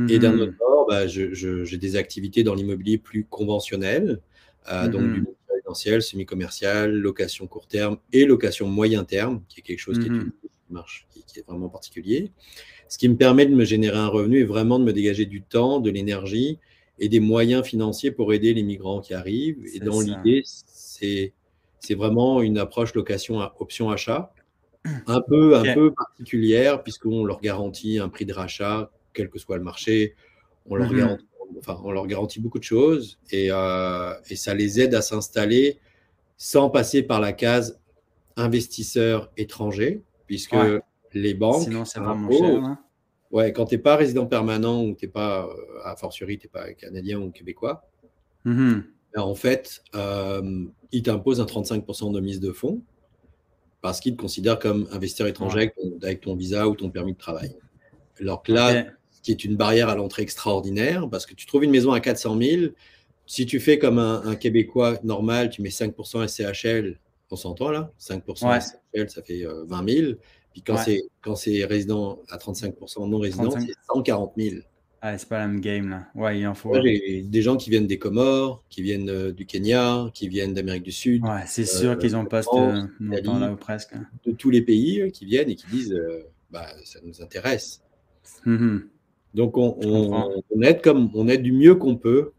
Et 0.08 0.20
d'un 0.20 0.32
mmh. 0.32 0.40
autre 0.40 0.52
bord, 0.56 0.86
bah, 0.88 1.08
j'ai 1.08 1.78
des 1.78 1.96
activités 1.96 2.44
dans 2.44 2.54
l'immobilier 2.54 2.96
plus 2.96 3.24
conventionnelles, 3.24 4.20
donc 4.68 5.02
mmh. 5.02 5.24
Semi-commercial, 5.74 6.92
location 6.92 7.46
court 7.46 7.66
terme 7.66 7.98
et 8.12 8.24
location 8.24 8.68
moyen 8.68 9.04
terme, 9.04 9.42
qui 9.48 9.60
est 9.60 9.62
quelque 9.62 9.78
chose 9.78 9.98
qui 9.98 10.06
est 10.06 10.10
mhm. 10.10 10.32
une 10.42 10.50
marche, 10.74 11.06
qui, 11.10 11.38
est 11.38 11.46
vraiment 11.46 11.68
particulier. 11.68 12.32
Ce 12.88 12.98
qui 12.98 13.08
me 13.08 13.16
permet 13.16 13.46
de 13.46 13.54
me 13.54 13.64
générer 13.64 13.98
un 13.98 14.08
revenu 14.08 14.38
et 14.38 14.44
vraiment 14.44 14.78
de 14.78 14.84
me 14.84 14.92
dégager 14.92 15.26
du 15.26 15.42
temps, 15.42 15.80
de 15.80 15.90
l'énergie 15.90 16.58
et 16.98 17.08
des 17.08 17.20
moyens 17.20 17.64
financiers 17.64 18.10
pour 18.10 18.32
aider 18.32 18.52
les 18.52 18.62
migrants 18.62 19.00
qui 19.00 19.14
arrivent. 19.14 19.64
Et 19.72 19.78
dans 19.78 20.00
l'idée, 20.00 20.42
c'est 20.44 21.32
c'est 21.80 21.94
vraiment 21.94 22.42
une 22.42 22.58
approche 22.58 22.94
location 22.94 23.40
à 23.40 23.54
option 23.58 23.90
achat, 23.90 24.32
un 25.06 25.20
peu, 25.20 25.56
un 25.56 25.74
peu 25.74 25.92
particulière, 25.92 26.82
puisqu'on 26.82 27.24
leur 27.24 27.40
garantit 27.40 27.98
un 27.98 28.08
prix 28.08 28.26
de 28.26 28.32
rachat, 28.32 28.90
quel 29.12 29.30
que 29.30 29.38
soit 29.38 29.56
le 29.56 29.64
marché. 29.64 30.14
On 30.66 30.76
leur, 30.76 30.90
mhm. 30.90 30.98
garantit, 30.98 31.26
enfin, 31.60 31.80
on 31.84 31.92
leur 31.92 32.06
garantit 32.06 32.40
beaucoup 32.40 32.58
de 32.58 32.64
choses 32.64 33.18
et, 33.30 33.48
euh, 33.50 34.14
et 34.28 34.36
ça 34.36 34.54
les 34.54 34.80
aide 34.80 34.94
à 34.94 35.02
s'installer 35.02 35.78
sans 36.36 36.70
passer 36.70 37.02
par 37.02 37.20
la 37.20 37.32
case 37.32 37.80
investisseur 38.36 39.30
étranger, 39.36 40.02
puisque 40.26 40.56
les 41.12 41.34
banques. 41.34 41.64
Sinon, 41.64 41.84
c'est 41.84 42.00
vraiment 42.00 42.30
cher. 42.30 42.64
Hein. 42.64 42.78
Ouais, 43.30 43.52
quand 43.52 43.66
tu 43.66 43.76
n'es 43.76 43.82
pas 43.82 43.96
résident 43.96 44.26
permanent 44.26 44.82
ou 44.82 44.94
tu 44.94 45.06
n'es 45.06 45.12
pas, 45.12 45.46
euh, 45.46 45.54
à 45.84 45.94
fortiori, 45.96 46.38
tu 46.38 46.46
n'es 46.46 46.50
pas 46.50 46.72
canadien 46.72 47.20
ou 47.20 47.30
québécois, 47.30 47.88
mhm. 48.44 48.84
ben, 49.14 49.22
en 49.22 49.34
fait, 49.34 49.82
euh, 49.94 50.64
ils 50.90 51.02
t'imposent 51.02 51.40
un 51.40 51.44
35% 51.44 52.12
de 52.12 52.20
mise 52.20 52.40
de 52.40 52.52
fonds 52.52 52.82
parce 53.82 54.00
qu'ils 54.00 54.16
te 54.16 54.20
considèrent 54.20 54.58
comme 54.58 54.88
investisseur 54.90 55.26
étranger 55.26 55.72
avec, 56.02 56.20
ton, 56.20 56.34
visa 56.34 56.68
ou 56.68 56.74
ton 56.74 56.90
permis 56.90 57.12
de 57.12 57.18
travail. 57.18 57.54
Alors 58.20 58.42
que 58.42 58.52
là, 58.52 58.86
qui 59.22 59.32
est 59.32 59.44
une 59.44 59.56
barrière 59.56 59.88
à 59.88 59.94
l'entrée 59.94 60.22
extraordinaire, 60.22 61.08
parce 61.10 61.26
que 61.26 61.34
tu 61.34 61.46
trouves 61.46 61.64
une 61.64 61.70
maison 61.70 61.92
à 61.92 62.00
400 62.00 62.38
000, 62.40 62.72
si 63.26 63.46
tu 63.46 63.60
fais 63.60 63.78
comme 63.78 63.98
un, 63.98 64.34
Québécois 64.34 64.98
normal, 65.04 65.50
tu 65.50 65.62
mets 65.62 65.68
5% 65.68 66.26
SCHL, 66.26 66.98
on 67.30 67.36
s'entend 67.36 67.70
là? 67.70 67.92
5% 68.00 68.60
SCHL, 68.60 69.08
ça 69.08 69.22
fait 69.22 69.44
20 69.44 69.88
euh, 69.88 69.92
000. 69.92 70.12
Puis 70.52 70.62
quand 70.62 70.76
c'est 70.76 71.04
quand 71.20 71.36
c'est 71.36 71.64
résident 71.64 72.18
à 72.28 72.38
35% 72.38 73.08
non 73.08 73.18
résident, 73.18 73.50
c'est 73.52 73.72
140 73.86 74.32
000. 74.36 74.56
Ah, 75.02 75.16
c'est 75.16 75.28
pas 75.28 75.38
la 75.38 75.46
même 75.46 75.60
game 75.60 75.88
là. 75.88 76.08
Ouais, 76.14 76.40
il 76.40 76.46
en 76.46 76.54
faut. 76.54 76.76
des 76.78 77.42
gens 77.42 77.56
qui 77.56 77.70
viennent 77.70 77.86
des 77.86 77.98
Comores, 77.98 78.62
qui 78.68 78.82
viennent 78.82 79.08
euh, 79.08 79.32
du 79.32 79.46
Kenya, 79.46 80.10
qui 80.12 80.28
viennent 80.28 80.52
d'Amérique 80.52 80.82
du 80.82 80.92
Sud. 80.92 81.24
Ouais, 81.24 81.44
c'est 81.46 81.64
sûr 81.64 81.92
euh, 81.92 81.96
qu'ils 81.96 82.16
ont 82.16 82.26
pas 82.26 82.42
ce 82.42 82.86
montant 83.00 83.38
là 83.38 83.52
ou 83.52 83.56
presque. 83.56 83.94
De 84.26 84.32
tous 84.32 84.50
les 84.50 84.60
pays 84.60 85.00
euh, 85.00 85.10
qui 85.10 85.24
viennent 85.24 85.48
et 85.48 85.56
qui 85.56 85.66
disent 85.68 85.98
bah, 86.50 86.66
ça 86.84 86.98
nous 87.02 87.22
intéresse. 87.22 87.80
Mm-hmm. 88.44 88.80
Donc 89.34 89.56
on, 89.56 89.76
on, 89.80 90.62
aide 90.62 90.82
comme 90.82 91.10
on 91.14 91.28
aide 91.28 91.42
du 91.42 91.52
mieux 91.52 91.74
qu'on 91.74 91.96
peut 91.96 92.32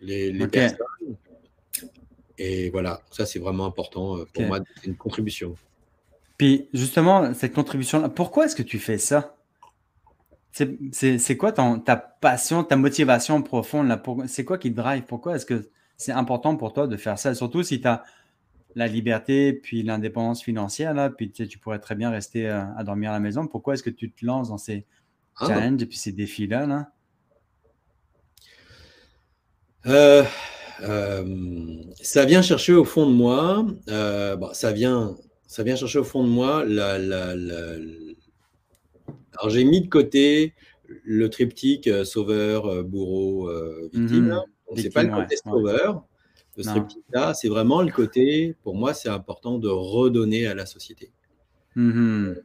les, 0.00 0.32
les 0.32 0.46
personnes. 0.46 0.78
Et 2.38 2.70
voilà, 2.70 3.00
ça 3.10 3.26
c'est 3.26 3.38
vraiment 3.38 3.66
important 3.66 4.18
pour 4.32 4.44
moi, 4.44 4.60
c'est 4.76 4.86
une 4.86 4.96
contribution. 4.96 5.56
Puis 6.36 6.68
justement, 6.72 7.34
cette 7.34 7.52
contribution-là, 7.52 8.08
pourquoi 8.08 8.46
est-ce 8.46 8.54
que 8.54 8.62
tu 8.62 8.78
fais 8.78 8.98
ça? 8.98 9.34
C'est 10.92 11.36
quoi 11.36 11.52
ton, 11.52 11.78
ta 11.78 11.96
passion, 11.96 12.64
ta 12.64 12.76
motivation 12.76 13.42
profonde? 13.42 14.00
C'est 14.26 14.44
quoi 14.44 14.58
qui 14.58 14.70
te 14.70 14.76
drive? 14.76 15.02
Pourquoi 15.02 15.36
est-ce 15.36 15.46
que 15.46 15.68
c'est 15.96 16.12
important 16.12 16.56
pour 16.56 16.72
toi 16.72 16.86
de 16.86 16.96
faire 16.96 17.18
ça? 17.18 17.34
Surtout 17.34 17.62
si 17.62 17.80
tu 17.80 17.88
as 17.88 18.04
la 18.74 18.86
liberté 18.86 19.52
puis 19.52 19.82
l'indépendance 19.82 20.42
financière, 20.42 20.94
là, 20.94 21.10
puis 21.10 21.30
tu, 21.30 21.58
pourrais 21.58 21.80
très 21.80 21.96
bien 21.96 22.10
rester 22.10 22.48
euh, 22.48 22.62
à 22.76 22.84
dormir 22.84 23.10
à 23.10 23.14
la 23.14 23.20
maison. 23.20 23.46
Pourquoi 23.46 23.74
est-ce 23.74 23.82
que 23.82 23.90
tu 23.90 24.10
te 24.10 24.24
lances 24.24 24.48
dans 24.48 24.58
ces 24.58 24.86
ah 25.38 25.46
challenges 25.46 25.82
et 25.82 25.86
puis 25.86 25.98
ces 25.98 26.12
défis-là? 26.12 26.66
Là? 26.66 26.92
Euh, 29.86 30.24
euh, 30.82 31.82
ça 32.00 32.24
vient 32.24 32.42
chercher 32.42 32.74
au 32.74 32.84
fond 32.84 33.06
de 33.06 33.14
moi, 33.14 33.66
bon, 34.36 34.52
ça 34.52 34.72
vient 34.72 35.16
ça 35.48 35.62
vient 35.62 35.76
chercher 35.76 35.98
au 35.98 36.04
fond 36.04 36.22
de 36.22 36.28
moi 36.28 36.64
la, 36.64 36.98
la, 36.98 37.30
Alors 39.38 39.48
j'ai 39.48 39.64
mis 39.64 39.80
de 39.80 39.88
côté 39.88 40.54
le 41.04 41.28
triptyque 41.30 41.86
euh, 41.86 42.04
sauveur, 42.04 42.66
euh, 42.66 42.82
bourreau, 42.82 43.48
euh, 43.48 43.88
victime. 43.92 44.26
Mhm. 44.70 44.76
Ce 44.76 44.82
n'est 44.82 44.90
pas 44.90 45.02
le 45.02 45.14
côté 45.14 45.36
sauveur 45.36 46.04
de 46.56 46.62
ce 46.62 46.68
triptyque-là, 46.68 47.34
c'est 47.34 47.48
vraiment 47.48 47.82
le 47.82 47.90
côté, 47.90 48.56
pour 48.62 48.74
moi, 48.74 48.92
c'est 48.92 49.08
important 49.08 49.58
de 49.58 49.68
redonner 49.68 50.46
à 50.46 50.54
la 50.54 50.66
société. 50.66 51.10
Mhm. 51.76 52.36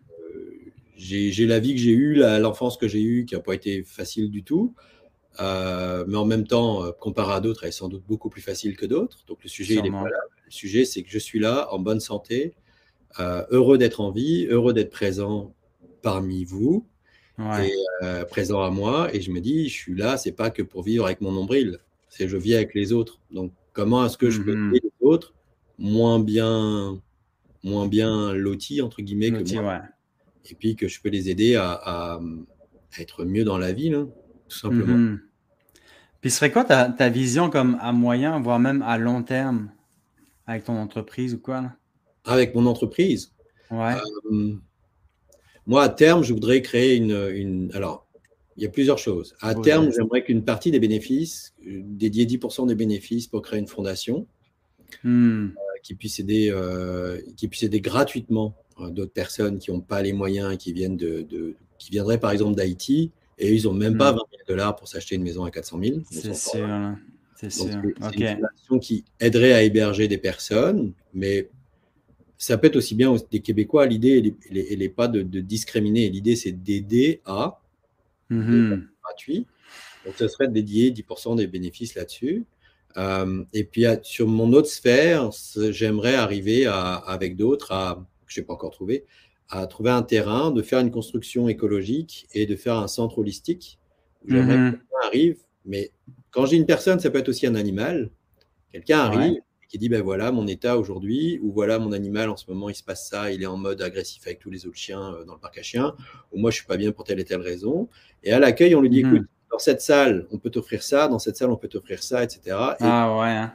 J'ai 1.03 1.45
la 1.45 1.59
vie 1.59 1.75
que 1.75 1.81
j'ai 1.81 1.91
eue, 1.91 2.15
l'enfance 2.15 2.77
que 2.77 2.87
j'ai 2.87 3.01
eue, 3.01 3.25
qui 3.25 3.35
n'a 3.35 3.41
pas 3.41 3.55
été 3.55 3.83
facile 3.83 4.31
du 4.31 4.43
tout. 4.43 4.73
mais 5.39 6.15
en 6.17 6.25
même 6.25 6.47
temps, 6.47 6.91
comparé 6.99 7.33
à 7.33 7.39
d'autres, 7.39 7.63
elle 7.63 7.69
est 7.69 7.73
sans 7.73 7.89
doute 7.89 8.03
beaucoup 8.07 8.29
plus 8.29 8.41
facile 8.41 8.75
que 8.75 8.85
d'autres. 8.85 9.23
Donc 9.27 9.43
le 9.43 9.49
sujet, 9.49 9.75
il 9.75 9.85
est 9.85 9.91
pas 9.91 10.09
là. 10.09 10.19
Le 10.45 10.51
sujet, 10.51 10.85
c'est 10.85 11.03
que 11.03 11.09
je 11.09 11.19
suis 11.19 11.39
là, 11.39 11.67
en 11.71 11.79
bonne 11.79 11.99
santé, 11.99 12.53
euh, 13.19 13.45
heureux 13.51 13.77
d'être 13.77 14.01
en 14.01 14.11
vie, 14.11 14.47
heureux 14.49 14.73
d'être 14.73 14.89
présent 14.89 15.53
parmi 16.01 16.45
vous 16.45 16.85
et 17.39 17.73
euh, 18.03 18.25
présent 18.25 18.61
à 18.61 18.69
moi. 18.69 19.13
Et 19.13 19.21
je 19.21 19.31
me 19.31 19.39
dis, 19.39 19.69
je 19.69 19.73
suis 19.73 19.95
là, 19.95 20.17
c'est 20.17 20.31
pas 20.31 20.49
que 20.49 20.61
pour 20.61 20.83
vivre 20.83 21.05
avec 21.05 21.21
mon 21.21 21.31
nombril, 21.31 21.79
c'est 22.09 22.27
je 22.27 22.37
vis 22.37 22.55
avec 22.55 22.73
les 22.73 22.91
autres. 22.93 23.19
Donc, 23.31 23.51
comment 23.71 24.05
est-ce 24.05 24.17
que 24.17 24.29
je 24.29 24.41
peux 24.41 24.55
mhm. 24.55 24.75
aider 24.75 24.91
les 25.01 25.07
autres? 25.07 25.33
Moins 25.77 26.19
bien, 26.19 27.01
moins 27.63 27.87
bien 27.87 28.33
lotis, 28.33 28.81
entre 28.81 29.01
guillemets, 29.01 29.31
que 29.31 29.61
moi 29.61 29.81
Et 30.49 30.55
puis 30.55 30.75
que 30.75 30.87
je 30.87 31.01
peux 31.01 31.09
les 31.09 31.29
aider 31.29 31.55
à, 31.55 32.19
être 32.99 33.25
mieux 33.25 33.43
dans 33.43 33.57
la 33.57 33.73
vie, 33.73 33.91
tout 33.91 34.57
simplement. 34.57 34.97
Mhm. 34.97 35.21
Puis, 36.21 36.31
ce 36.31 36.37
serait 36.37 36.51
quoi 36.51 36.63
ta, 36.63 36.89
ta, 36.89 37.09
vision 37.09 37.49
comme 37.49 37.77
à 37.81 37.91
moyen, 37.91 38.39
voire 38.39 38.59
même 38.59 38.81
à 38.81 38.97
long 38.97 39.23
terme 39.23 39.71
avec 40.47 40.63
ton 40.63 40.77
entreprise 40.77 41.33
ou 41.33 41.39
quoi 41.39 41.61
là? 41.61 41.75
avec 42.25 42.55
mon 42.55 42.65
entreprise? 42.65 43.33
Euh, 43.71 44.53
moi, 45.65 45.83
à 45.83 45.89
terme, 45.89 46.23
je 46.23 46.33
voudrais 46.33 46.61
créer 46.61 46.95
une, 46.95 47.71
Alors, 47.73 48.07
il 48.57 48.63
y 48.63 48.65
a 48.65 48.69
plusieurs 48.69 48.99
choses. 48.99 49.35
À 49.41 49.55
terme, 49.55 49.91
j'aimerais 49.91 50.23
qu'une 50.23 50.43
partie 50.43 50.71
des 50.71 50.79
bénéfices, 50.79 51.53
euh, 51.67 51.81
dédier 51.83 52.25
10% 52.25 52.67
des 52.67 52.75
bénéfices 52.75 53.27
pour 53.27 53.41
créer 53.41 53.59
une 53.59 53.67
fondation 53.67 54.27
hmm. 55.03 55.45
euh, 55.45 55.49
qui, 55.81 55.95
puisse 55.95 56.19
aider, 56.19 56.53
qui 57.35 57.47
puisse 57.47 57.63
aider 57.63 57.81
gratuitement 57.81 58.55
d'autres 58.89 59.13
personnes 59.13 59.59
qui 59.59 59.71
n'ont 59.71 59.81
pas 59.81 60.01
les 60.01 60.13
moyens 60.13 60.53
et 60.53 60.57
qui, 60.57 60.73
viennent 60.73 60.97
de, 60.97 61.55
qui 61.77 61.91
viendraient 61.91 62.19
par 62.19 62.31
exemple 62.31 62.55
d'Haïti 62.55 63.11
et 63.37 63.53
ils 63.53 63.63
n'ont 63.65 63.73
même 63.73 63.97
pas 63.97 64.11
20 64.11 64.17
hmm. 64.17 64.31
000 64.31 64.41
dollars 64.47 64.75
pour 64.75 64.87
s'acheter 64.87 65.15
une 65.15 65.23
maison 65.23 65.43
à 65.43 65.51
400 65.51 65.79
000. 65.83 65.99
C'est 66.09 66.35
sûr. 66.35 66.67
C'est 67.35 67.49
sûr. 67.49 67.65
C'est 67.65 68.15
une 68.19 68.35
fondation 68.35 68.79
qui 68.79 69.03
aiderait 69.19 69.53
à 69.53 69.63
héberger 69.63 70.07
des 70.07 70.17
personnes, 70.17 70.93
mais 71.13 71.49
ça 72.37 72.57
peut 72.57 72.67
être 72.67 72.75
aussi 72.75 72.95
bien 72.95 73.15
des 73.31 73.39
Québécois. 73.39 73.85
L'idée, 73.85 74.35
elle 74.49 74.79
n'est 74.79 74.89
pas 74.89 75.07
de, 75.07 75.21
discriminer. 75.41 76.09
L'idée, 76.09 76.35
c'est 76.35 76.51
d'aider 76.51 77.21
à 77.25 77.59
mm 78.29 78.75
gratuit. 79.03 79.45
Donc, 80.05 80.15
ce 80.17 80.27
serait 80.27 80.47
de 80.47 80.53
dédier 80.53 80.91
10% 80.91 81.35
des 81.35 81.47
bénéfices 81.47 81.95
là-dessus. 81.95 82.45
Euh, 82.95 83.43
et 83.53 83.63
puis, 83.63 83.85
sur 84.03 84.27
mon 84.27 84.53
autre 84.53 84.69
sphère, 84.69 85.29
j'aimerais 85.71 86.15
arriver 86.15 86.65
avec 86.65 87.35
d'autres 87.35 87.71
à, 87.71 88.05
je 88.33 88.41
n'ai 88.41 88.45
pas 88.45 88.53
encore 88.53 88.71
trouvé, 88.71 89.05
à 89.49 89.67
trouver 89.67 89.91
un 89.91 90.03
terrain, 90.03 90.51
de 90.51 90.61
faire 90.61 90.79
une 90.79 90.91
construction 90.91 91.47
écologique 91.47 92.27
et 92.33 92.45
de 92.45 92.55
faire 92.55 92.75
un 92.75 92.87
centre 92.87 93.19
holistique. 93.19 93.79
J'aimerais 94.27 94.55
que 94.55 94.59
mhm. 94.59 94.71
quelqu'un 94.71 95.07
arrive, 95.07 95.37
mais 95.65 95.91
quand 96.31 96.45
j'ai 96.45 96.57
une 96.57 96.65
personne, 96.65 96.99
ça 96.99 97.09
peut 97.09 97.19
être 97.19 97.29
aussi 97.29 97.45
un 97.45 97.55
animal. 97.55 98.09
Quelqu'un 98.71 98.99
arrive, 98.99 99.41
qui 99.69 99.77
dit 99.77 99.89
ben 99.89 100.01
voilà 100.01 100.31
mon 100.31 100.47
état 100.47 100.77
aujourd'hui, 100.77 101.39
ou 101.41 101.51
voilà 101.51 101.79
mon 101.79 101.91
animal 101.91 102.29
en 102.29 102.37
ce 102.37 102.45
moment, 102.49 102.69
il 102.69 102.75
se 102.75 102.83
passe 102.83 103.09
ça, 103.09 103.31
il 103.31 103.41
est 103.41 103.47
en 103.47 103.57
mode 103.57 103.81
agressif 103.81 104.21
avec 104.25 104.39
tous 104.39 104.51
les 104.51 104.67
autres 104.67 104.77
chiens 104.77 105.13
euh, 105.13 105.25
dans 105.25 105.33
le 105.33 105.39
parc 105.39 105.57
à 105.57 105.63
chiens, 105.63 105.95
ou 106.31 106.39
moi 106.39 106.51
je 106.51 106.57
suis 106.57 106.65
pas 106.67 106.77
bien 106.77 106.91
pour 106.91 107.03
telle 107.05 107.19
et 107.19 107.25
telle 107.25 107.41
raison. 107.41 107.89
Et 108.23 108.31
à 108.31 108.39
l'accueil, 108.39 108.75
on 108.75 108.81
lui 108.81 108.89
dit 108.89 109.03
mhm. 109.03 109.15
écoute, 109.15 109.27
dans 109.51 109.59
cette 109.59 109.81
salle, 109.81 110.27
on 110.31 110.37
peut 110.37 110.49
t'offrir 110.49 110.83
ça, 110.83 111.07
dans 111.07 111.19
cette 111.19 111.37
salle, 111.37 111.51
on 111.51 111.57
peut 111.57 111.67
t'offrir 111.67 112.01
ça, 112.01 112.23
etc. 112.23 112.41
Et 112.45 112.51
ah 112.81 113.17
ouais. 113.19 113.27
Hein. 113.29 113.53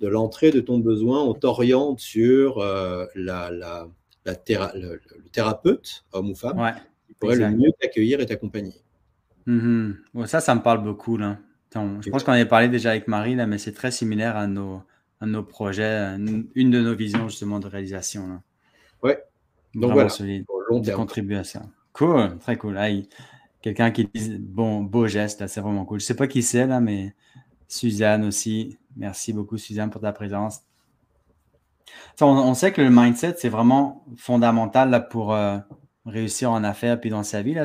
De 0.00 0.08
l'entrée 0.08 0.50
de 0.50 0.60
ton 0.60 0.78
besoin, 0.78 1.22
on 1.22 1.34
t'oriente 1.34 2.00
sur 2.00 2.58
euh, 2.58 3.06
la, 3.14 3.50
la, 3.50 3.88
la 4.24 4.34
le, 4.74 5.00
thérapeute, 5.32 6.04
homme 6.12 6.30
ou 6.30 6.34
femme, 6.34 6.74
qui 7.06 7.14
pourrait 7.14 7.36
le 7.36 7.50
mieux 7.50 7.70
t'accueillir 7.80 8.20
et 8.20 8.26
t'accompagner. 8.26 8.74
Mhm. 9.46 9.96
ça, 10.26 10.40
ça 10.40 10.54
me 10.54 10.60
parle 10.60 10.82
beaucoup. 10.82 11.16
Là. 11.16 11.38
Je 12.00 12.10
pense 12.10 12.24
qu'on 12.24 12.32
avait 12.32 12.46
parlé 12.46 12.68
déjà 12.68 12.90
avec 12.90 13.08
Marie, 13.08 13.34
là, 13.34 13.46
mais 13.46 13.58
c'est 13.58 13.72
très 13.72 13.90
similaire 13.90 14.36
à 14.36 14.46
nos, 14.46 14.82
de 15.20 15.26
nos 15.26 15.42
projets, 15.42 16.16
une 16.54 16.70
de 16.70 16.80
nos 16.80 16.94
visions 16.94 17.28
justement 17.28 17.60
de 17.60 17.66
réalisation. 17.66 18.26
Là. 18.28 18.42
Ouais. 19.02 19.22
Donc 19.74 19.92
voilà, 19.92 20.08
solide, 20.08 20.46
long 20.70 20.82
contribuer 20.82 21.36
à 21.36 21.44
ça. 21.44 21.62
Cool, 21.92 22.38
très 22.40 22.56
cool. 22.56 22.78
Quelqu'un 23.62 23.90
qui 23.90 24.08
dit 24.12 24.36
bon, 24.38 24.82
beau 24.82 25.06
geste, 25.06 25.46
c'est 25.46 25.60
vraiment 25.60 25.84
cool. 25.84 26.00
Je 26.00 26.06
sais 26.06 26.16
pas 26.16 26.26
qui 26.26 26.42
c'est 26.42 26.66
là, 26.66 26.80
mais 26.80 27.14
Suzanne 27.68 28.24
aussi. 28.24 28.78
Merci 28.96 29.32
beaucoup, 29.32 29.58
Suzanne, 29.58 29.90
pour 29.90 30.00
ta 30.00 30.12
présence. 30.12 30.62
On, 32.20 32.54
sait 32.54 32.72
que 32.72 32.80
le 32.80 32.90
mindset, 32.90 33.34
c'est 33.38 33.48
vraiment 33.48 34.04
fondamental 34.16 35.08
pour 35.08 35.34
euh, 35.34 35.58
réussir 36.06 36.50
en 36.50 36.64
affaires 36.64 37.00
puis 37.00 37.10
dans 37.10 37.22
sa 37.22 37.42
vie. 37.42 37.56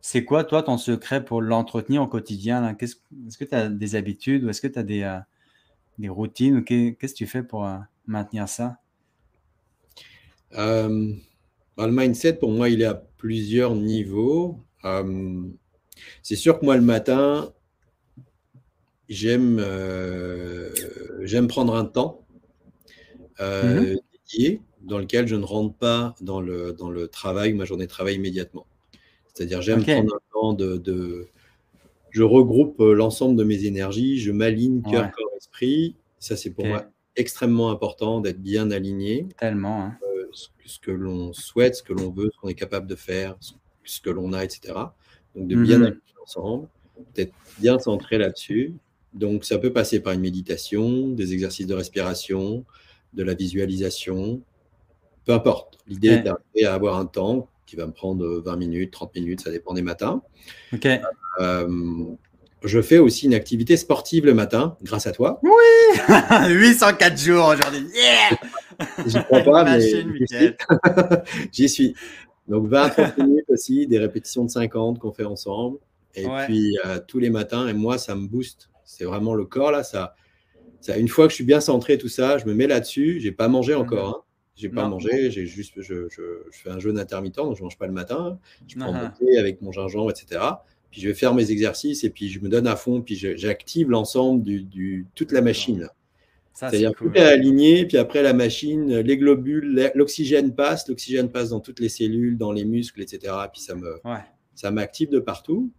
C'est 0.00 0.24
quoi, 0.24 0.44
toi, 0.44 0.62
ton 0.62 0.78
secret 0.78 1.24
pour 1.24 1.42
l'entretenir 1.42 2.02
au 2.02 2.06
quotidien? 2.06 2.76
Est-ce 2.78 3.38
que 3.38 3.44
tu 3.44 3.54
as 3.54 3.68
des 3.68 3.94
habitudes 3.94 4.44
ou 4.44 4.48
est-ce 4.48 4.60
que 4.60 4.66
tu 4.66 4.78
as 4.78 4.82
des, 4.82 5.02
euh, 5.02 5.18
des 5.98 6.08
routines 6.08 6.64
Qu'est-ce 6.64 7.12
que 7.12 7.18
tu 7.18 7.26
fais 7.26 7.42
pour 7.42 7.66
euh, 7.66 7.76
maintenir 8.06 8.48
ça? 8.48 8.78
Bah, 10.52 11.86
le 11.86 11.92
mindset, 11.92 12.34
pour 12.34 12.50
moi, 12.50 12.70
il 12.70 12.80
est 12.80 12.86
à 12.86 12.94
plusieurs 12.94 13.74
niveaux. 13.74 14.64
C'est 16.22 16.36
sûr 16.36 16.58
que 16.58 16.64
moi, 16.64 16.76
le 16.76 16.82
matin, 16.82 17.52
j'aime 19.08 19.58
euh, 19.60 20.70
j'aime 21.22 21.46
prendre 21.48 21.74
un 21.74 21.84
temps 21.84 22.24
euh, 23.40 23.80
mhm. 23.80 23.98
dédié 24.12 24.62
dans 24.82 24.98
lequel 24.98 25.26
je 25.26 25.34
ne 25.34 25.44
rentre 25.44 25.74
pas 25.74 26.14
dans 26.20 26.40
le, 26.40 26.72
dans 26.72 26.90
le 26.90 27.08
travail, 27.08 27.52
ma 27.54 27.64
journée 27.64 27.86
de 27.86 27.90
travail 27.90 28.14
immédiatement. 28.14 28.66
C'est-à-dire, 29.34 29.60
j'aime 29.60 29.82
prendre 29.84 30.14
un 30.14 30.20
temps 30.32 30.52
de, 30.52 31.26
Je 32.10 32.22
regroupe 32.22 32.78
l'ensemble 32.78 33.36
de 33.36 33.42
mes 33.44 33.64
énergies, 33.64 34.18
je 34.18 34.30
m'aligne 34.30 34.82
cœur, 34.82 35.10
corps, 35.10 35.30
esprit. 35.36 35.96
Ça, 36.20 36.36
c'est 36.36 36.50
pour 36.50 36.66
moi 36.66 36.86
extrêmement 37.16 37.70
important 37.70 38.20
d'être 38.20 38.40
bien 38.40 38.70
aligné. 38.70 39.26
Tellement. 39.38 39.82
Hein 39.82 39.98
ce 40.66 40.78
que 40.78 40.90
l'on 40.90 41.32
souhaite, 41.32 41.76
ce 41.76 41.82
que 41.82 41.92
l'on 41.92 42.10
veut, 42.10 42.30
ce 42.32 42.40
qu'on 42.40 42.48
est 42.48 42.54
capable 42.54 42.86
de 42.86 42.96
faire, 42.96 43.36
ce 43.84 44.00
que 44.00 44.10
l'on 44.10 44.32
a, 44.32 44.44
etc. 44.44 44.74
Donc 45.34 45.48
de 45.48 45.56
bien 45.56 45.78
mmh 45.78 46.00
ensemble, 46.22 46.68
d'être 47.14 47.34
bien 47.60 47.78
centré 47.78 48.18
là-dessus. 48.18 48.74
Donc 49.16 49.44
ça 49.44 49.58
peut 49.58 49.72
passer 49.72 50.00
par 50.00 50.12
une 50.12 50.20
méditation, 50.20 51.08
des 51.08 51.32
exercices 51.32 51.66
de 51.66 51.74
respiration, 51.74 52.64
de 53.14 53.22
la 53.22 53.34
visualisation, 53.34 54.42
peu 55.24 55.32
importe. 55.32 55.78
L'idée 55.88 56.08
est 56.08 56.22
d'arriver 56.22 56.66
à 56.66 56.74
avoir 56.74 56.98
un 56.98 57.06
temps 57.06 57.48
qui 57.64 57.76
va 57.76 57.86
me 57.86 57.92
prendre 57.92 58.24
20 58.44 58.56
minutes, 58.56 58.92
30 58.92 59.14
minutes, 59.16 59.40
ça 59.40 59.50
dépend 59.50 59.74
des 59.74 59.82
matins. 59.82 60.22
Ok. 60.72 60.86
Euh, 61.40 62.04
je 62.62 62.82
fais 62.82 62.98
aussi 62.98 63.26
une 63.26 63.34
activité 63.34 63.76
sportive 63.76 64.26
le 64.26 64.34
matin, 64.34 64.76
grâce 64.82 65.06
à 65.06 65.12
toi. 65.12 65.40
Oui 65.42 65.98
804 66.48 67.18
jours 67.18 67.46
aujourd'hui. 67.46 67.86
Yeah 67.94 68.38
J'y 69.06 69.22
crois 69.24 69.40
pas, 69.40 69.64
mais 69.64 69.80
j'y 71.52 71.68
suis. 71.68 71.94
Donc 72.48 72.68
20-30 72.68 73.24
minutes 73.24 73.46
aussi, 73.48 73.86
des 73.86 73.98
répétitions 73.98 74.44
de 74.44 74.50
50 74.50 74.98
qu'on 74.98 75.12
fait 75.12 75.24
ensemble. 75.24 75.78
Et 76.14 76.26
puis 76.46 76.78
euh, 76.84 76.98
tous 77.06 77.18
les 77.18 77.30
matins, 77.30 77.66
et 77.68 77.72
moi, 77.72 77.98
ça 77.98 78.14
me 78.14 78.26
booste. 78.26 78.68
C'est 78.86 79.04
vraiment 79.04 79.34
le 79.34 79.44
corps 79.44 79.72
là. 79.72 79.82
Ça, 79.82 80.14
ça, 80.80 80.96
une 80.96 81.08
fois 81.08 81.26
que 81.26 81.30
je 81.30 81.36
suis 81.36 81.44
bien 81.44 81.60
centré, 81.60 81.98
tout 81.98 82.08
ça, 82.08 82.38
je 82.38 82.46
me 82.46 82.54
mets 82.54 82.66
là-dessus. 82.66 83.20
J'ai 83.20 83.32
pas 83.32 83.48
mangé 83.48 83.74
encore. 83.74 84.08
Hein. 84.08 84.22
J'ai 84.54 84.70
pas 84.70 84.88
mangé. 84.88 85.30
J'ai 85.30 85.46
juste, 85.46 85.74
je, 85.82 86.08
je, 86.08 86.22
fais 86.50 86.70
un 86.70 86.78
jeûne 86.78 86.98
intermittent, 86.98 87.36
donc 87.36 87.56
je 87.56 87.62
mange 87.62 87.76
pas 87.76 87.86
le 87.86 87.92
matin. 87.92 88.38
Je 88.66 88.78
prends 88.78 88.92
mon 88.92 89.10
thé 89.10 89.38
avec 89.38 89.60
mon 89.60 89.70
gingembre, 89.72 90.10
etc 90.10 90.40
puis 90.90 91.00
je 91.00 91.08
vais 91.08 91.14
faire 91.14 91.34
mes 91.34 91.50
exercices 91.50 92.04
et 92.04 92.10
puis 92.10 92.28
je 92.28 92.40
me 92.40 92.48
donne 92.48 92.66
à 92.66 92.76
fond, 92.76 93.02
puis 93.02 93.16
j'active 93.16 93.90
l'ensemble 93.90 94.42
du, 94.42 95.06
toute 95.14 95.32
la 95.32 95.42
machine. 95.42 95.88
C'est-à-dire 96.54 96.92
tout 96.92 97.10
est 97.14 97.20
aligné, 97.20 97.84
puis 97.84 97.98
après 97.98 98.22
la 98.22 98.32
machine, 98.32 99.00
les 99.00 99.18
globules, 99.18 99.92
l'oxygène 99.94 100.54
passe, 100.54 100.88
l'oxygène 100.88 101.30
passe 101.30 101.50
dans 101.50 101.60
toutes 101.60 101.80
les 101.80 101.90
cellules, 101.90 102.38
dans 102.38 102.50
les 102.50 102.64
muscles, 102.64 103.02
etc. 103.02 103.34
Puis 103.52 103.60
ça 103.60 103.74
me, 103.74 104.00
ça 104.54 104.70
m'active 104.70 105.10
de 105.10 105.18
partout. 105.18 105.70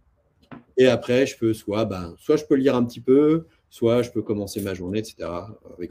Et 0.76 0.86
après, 0.86 1.26
je 1.26 1.36
peux 1.36 1.52
soit, 1.52 1.84
ben, 1.84 2.14
soit 2.18 2.36
je 2.36 2.44
peux 2.44 2.54
lire 2.54 2.76
un 2.76 2.84
petit 2.84 3.00
peu, 3.00 3.46
soit 3.68 4.02
je 4.02 4.10
peux 4.10 4.22
commencer 4.22 4.60
ma 4.60 4.74
journée, 4.74 5.00
etc. 5.00 5.28
Avec 5.76 5.90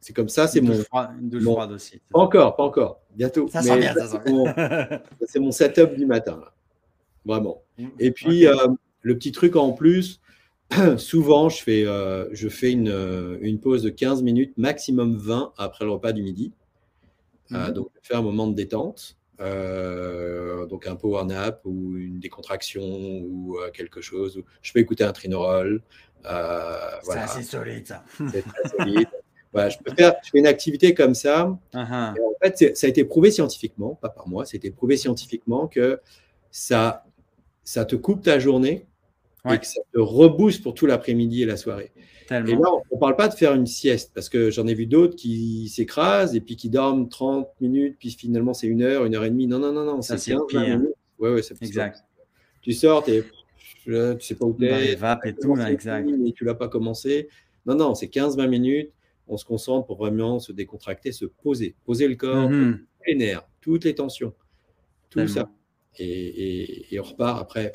C'est 0.00 0.12
comme 0.12 0.28
ça, 0.28 0.48
c'est 0.48 0.60
mon. 0.60 0.74
une 1.20 1.28
douche 1.28 1.42
froide 1.42 1.72
aussi. 1.72 2.00
Pas 2.10 2.20
encore, 2.20 2.56
pas 2.56 2.64
encore. 2.64 3.00
Bientôt. 3.14 3.48
Ça 3.48 3.62
sent 3.62 3.78
bien, 3.78 3.94
C'est 5.26 5.38
mon, 5.38 5.50
setup 5.52 5.94
du 5.96 6.06
matin. 6.06 6.40
Vraiment. 7.24 7.62
Mmh. 7.78 7.86
Et 7.98 8.10
puis, 8.10 8.46
euh, 8.46 8.54
le 9.02 9.16
petit 9.16 9.32
truc 9.32 9.56
en 9.56 9.72
plus, 9.72 10.20
souvent, 10.96 11.48
je 11.48 11.62
fais, 11.62 11.84
euh, 11.86 12.28
je 12.32 12.48
fais 12.48 12.72
une, 12.72 12.88
euh, 12.88 13.38
une, 13.40 13.58
pause 13.58 13.82
de 13.82 13.90
15 13.90 14.22
minutes, 14.22 14.56
maximum 14.56 15.16
20 15.16 15.52
après 15.56 15.84
le 15.84 15.90
repas 15.90 16.12
du 16.12 16.22
midi. 16.22 16.52
Mmh. 17.50 17.70
donc, 17.72 17.90
je 18.02 18.08
fais 18.08 18.14
un 18.14 18.22
moment 18.22 18.48
de 18.48 18.54
détente. 18.54 19.16
Donc, 19.38 20.86
un 20.86 20.96
power 20.96 21.24
nap 21.24 21.60
ou 21.64 21.96
une 21.96 22.18
décontraction 22.18 22.82
ou 22.82 23.58
quelque 23.72 24.00
chose. 24.00 24.42
je 24.62 24.72
peux 24.72 24.80
écouter 24.80 25.04
un 25.04 25.12
trinorol. 25.12 25.82
voilà. 26.22 27.00
C'est 27.02 27.18
assez 27.18 27.42
solide, 27.42 27.86
ça. 27.86 28.04
C'est 28.32 28.42
très 28.42 28.68
solide. 28.76 29.08
je 29.54 29.78
peux 29.78 29.94
faire 29.94 30.14
je 30.22 30.30
fais 30.30 30.38
une 30.38 30.46
activité 30.46 30.94
comme 30.94 31.14
ça. 31.14 31.56
Uh-huh. 31.72 32.10
en 32.12 32.34
fait, 32.42 32.76
ça 32.76 32.86
a 32.86 32.90
été 32.90 33.04
prouvé 33.04 33.30
scientifiquement, 33.30 33.94
pas 33.94 34.08
par 34.08 34.28
moi, 34.28 34.44
ça 34.44 34.54
a 34.54 34.56
été 34.56 34.70
prouvé 34.70 34.96
scientifiquement 34.96 35.66
que 35.66 36.00
ça 36.50 37.04
ça 37.64 37.84
te 37.84 37.96
coupe 37.96 38.22
ta 38.22 38.38
journée 38.38 38.86
et 39.52 39.58
que 39.58 39.66
ça 39.66 39.80
te 39.92 39.98
rebooste 39.98 40.62
pour 40.62 40.74
tout 40.74 40.86
l'après-midi 40.86 41.42
et 41.42 41.46
la 41.46 41.56
soirée. 41.56 41.92
Et 42.30 42.34
là, 42.34 42.68
on 42.90 42.96
ne 42.96 43.00
parle 43.00 43.16
pas 43.16 43.28
de 43.28 43.34
faire 43.34 43.54
une 43.54 43.66
sieste, 43.66 44.10
parce 44.14 44.28
que 44.28 44.50
j'en 44.50 44.66
ai 44.66 44.74
vu 44.74 44.86
d'autres 44.86 45.14
qui 45.14 45.68
s'écrasent 45.68 46.34
et 46.34 46.40
puis 46.40 46.56
qui 46.56 46.68
dorment 46.68 47.08
30 47.08 47.48
minutes, 47.60 47.96
puis 47.98 48.10
finalement 48.10 48.52
c'est 48.52 48.66
une 48.66 48.82
heure, 48.82 49.04
une 49.04 49.14
heure 49.14 49.24
et 49.24 49.30
demie. 49.30 49.46
Non, 49.46 49.58
non, 49.58 49.72
non, 49.72 49.84
non, 49.84 50.02
c'est 50.02 50.16
15 50.16 50.52
minutes. 50.52 50.88
Ouais, 51.18 51.32
ouais, 51.32 51.42
c'est 51.42 51.60
exact. 51.62 52.04
Tu 52.62 52.72
sors, 52.72 53.04
tu 53.04 53.22
ne 53.86 54.18
sais 54.18 54.34
pas 54.34 54.44
où 54.44 54.56
tu 54.58 54.66
es. 54.66 54.94
et 54.94 55.34
tout, 55.34 55.54
là, 55.54 55.70
exact. 55.70 56.08
Mais 56.18 56.32
tu 56.32 56.44
l'as 56.44 56.54
pas 56.54 56.68
commencé. 56.68 57.28
Non, 57.64 57.74
non, 57.74 57.94
c'est 57.94 58.06
15-20 58.06 58.48
minutes. 58.48 58.92
On 59.28 59.36
se 59.36 59.44
concentre 59.44 59.86
pour 59.86 59.96
vraiment 59.96 60.38
se 60.38 60.52
décontracter, 60.52 61.12
se 61.12 61.24
poser. 61.24 61.74
Poser 61.84 62.06
le 62.06 62.14
corps, 62.14 62.48
mm-hmm. 62.48 62.78
les 63.08 63.14
nerfs, 63.14 63.48
toutes 63.60 63.84
les 63.84 63.94
tensions. 63.94 64.34
Tout 65.10 65.26
ça 65.26 65.48
et, 65.98 66.98
on 66.98 67.02
repart 67.02 67.40
après. 67.40 67.72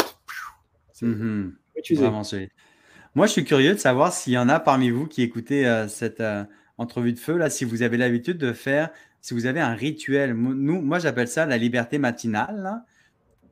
Moi, 3.14 3.28
je 3.28 3.34
suis 3.34 3.44
curieux 3.44 3.74
de 3.74 3.80
savoir 3.80 4.14
s'il 4.14 4.34
y 4.34 4.38
en 4.38 4.48
a 4.48 4.60
parmi 4.60 4.90
vous 4.90 5.06
qui 5.06 5.22
écoutez 5.22 5.68
euh, 5.68 5.88
cette 5.88 6.22
euh, 6.22 6.46
entrevue 6.78 7.12
de 7.14 7.20
feu, 7.20 7.38
là, 7.38 7.50
si 7.50 7.66
vous 7.66 7.82
avez 7.82 7.98
l'habitude 7.98 8.38
de 8.38 8.54
faire, 8.54 8.90
si 9.20 9.34
vous 9.34 9.46
avez 9.46 9.60
un 9.60 9.74
rituel. 9.74 10.34
Nous, 10.34 10.82
moi, 10.82 11.00
j'appelle 11.00 11.28
ça 11.28 11.46
la 11.46 11.58
liberté 11.58 11.98
matinale. 11.98 12.84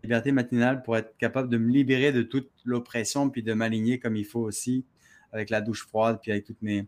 Liberté 0.03 0.31
matinale 0.31 0.81
pour 0.81 0.95
être 0.95 1.17
capable 1.17 1.49
de 1.49 1.57
me 1.57 1.69
libérer 1.69 2.11
de 2.13 2.21
toute 2.21 2.49
l'oppression, 2.63 3.29
puis 3.29 3.43
de 3.43 3.53
m'aligner 3.53 3.99
comme 3.99 4.15
il 4.15 4.25
faut 4.25 4.39
aussi, 4.39 4.85
avec 5.33 5.49
la 5.49 5.59
douche 5.59 5.85
froide, 5.85 6.19
puis 6.21 6.31
avec 6.31 6.45
tous 6.45 6.55
mes, 6.61 6.87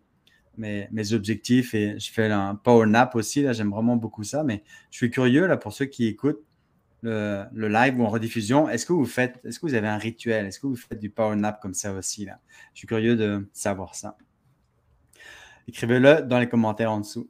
mes, 0.58 0.88
mes, 0.92 1.14
objectifs. 1.14 1.74
Et 1.74 2.00
je 2.00 2.12
fais 2.12 2.32
un 2.32 2.56
power 2.56 2.88
nap 2.88 3.16
aussi, 3.16 3.42
là, 3.42 3.52
j'aime 3.52 3.70
vraiment 3.72 3.98
beaucoup 3.98 4.24
ça. 4.24 4.44
Mais 4.44 4.64
je 4.92 4.98
suis 4.98 5.10
curieux, 5.10 5.46
là, 5.46 5.58
pour 5.58 5.74
ceux 5.74 5.86
qui 5.86 6.08
écoutent, 6.08 6.42
le, 7.02 7.48
live 7.54 8.00
ou 8.00 8.06
en 8.06 8.10
rediffusion, 8.10 8.70
est-ce 8.70 8.86
que 8.86 8.94
vous 8.94 9.06
faites, 9.06 9.40
est-ce 9.44 9.60
que 9.60 9.66
vous 9.66 9.74
avez 9.74 9.88
un 9.88 9.98
rituel? 9.98 10.46
Est-ce 10.46 10.60
que 10.60 10.68
vous 10.68 10.76
faites 10.76 11.00
du 11.00 11.10
power 11.10 11.36
nap 11.36 11.62
comme 11.62 11.74
ça 11.74 11.94
aussi? 11.94 12.26
Là? 12.26 12.40
Je 12.74 12.80
suis 12.80 12.88
curieux 12.88 13.16
de 13.16 13.48
savoir 13.54 13.96
ça. 13.96 14.18
Écrivez-le 15.68 16.24
dans 16.24 16.40
les 16.40 16.50
commentaires 16.50 16.92
en 16.92 17.00
dessous. 17.00 17.30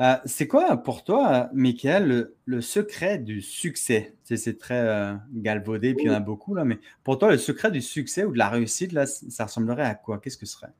Euh, 0.00 0.16
c'est 0.24 0.48
quoi 0.48 0.76
pour 0.76 1.04
toi, 1.04 1.50
Michael, 1.52 2.32
le, 2.44 2.60
secret 2.60 3.18
du 3.18 3.40
succès? 3.40 4.16
c'est 4.24 4.58
très 4.58 4.80
euh, 4.80 5.14
galvaudé, 5.32 5.94
puis 5.94 6.06
il 6.06 6.08
y 6.08 6.10
en 6.10 6.14
a 6.14 6.20
beaucoup, 6.20 6.54
là, 6.54 6.64
mais 6.64 6.80
pour 7.04 7.18
toi, 7.18 7.30
le 7.30 7.38
secret 7.38 7.70
du 7.70 7.80
succès 7.80 8.24
ou 8.24 8.32
de 8.32 8.38
la 8.38 8.48
réussite, 8.48 8.92
là, 8.92 9.06
ça 9.06 9.44
ressemblerait 9.44 9.84
à 9.84 9.94
quoi? 9.94 10.18
Qu'est-ce 10.18 10.36
que 10.36 10.46
ce 10.46 10.54
serait? 10.54 10.72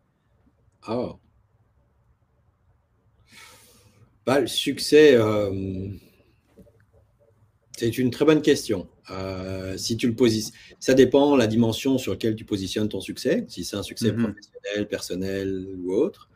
Ah. 0.82 1.12
Bah, 4.26 4.40
le 4.40 4.46
succès, 4.48 5.14
euh, 5.14 5.90
c'est 7.76 7.98
une 7.98 8.10
très 8.10 8.24
bonne 8.24 8.42
question. 8.42 8.88
Euh, 9.10 9.76
si 9.76 9.96
tu 9.96 10.06
le 10.06 10.14
positionnes, 10.14 10.54
ça 10.78 10.94
dépend 10.94 11.36
la 11.36 11.46
dimension 11.46 11.98
sur 11.98 12.12
laquelle 12.12 12.36
tu 12.36 12.44
positionnes 12.44 12.88
ton 12.88 13.00
succès, 13.00 13.44
si 13.48 13.64
c'est 13.64 13.76
un 13.76 13.82
succès 13.82 14.12
mhm. 14.12 14.22
professionnel, 14.22 14.88
personnel 14.88 15.66
ou 15.78 15.92
autre. 15.92 16.28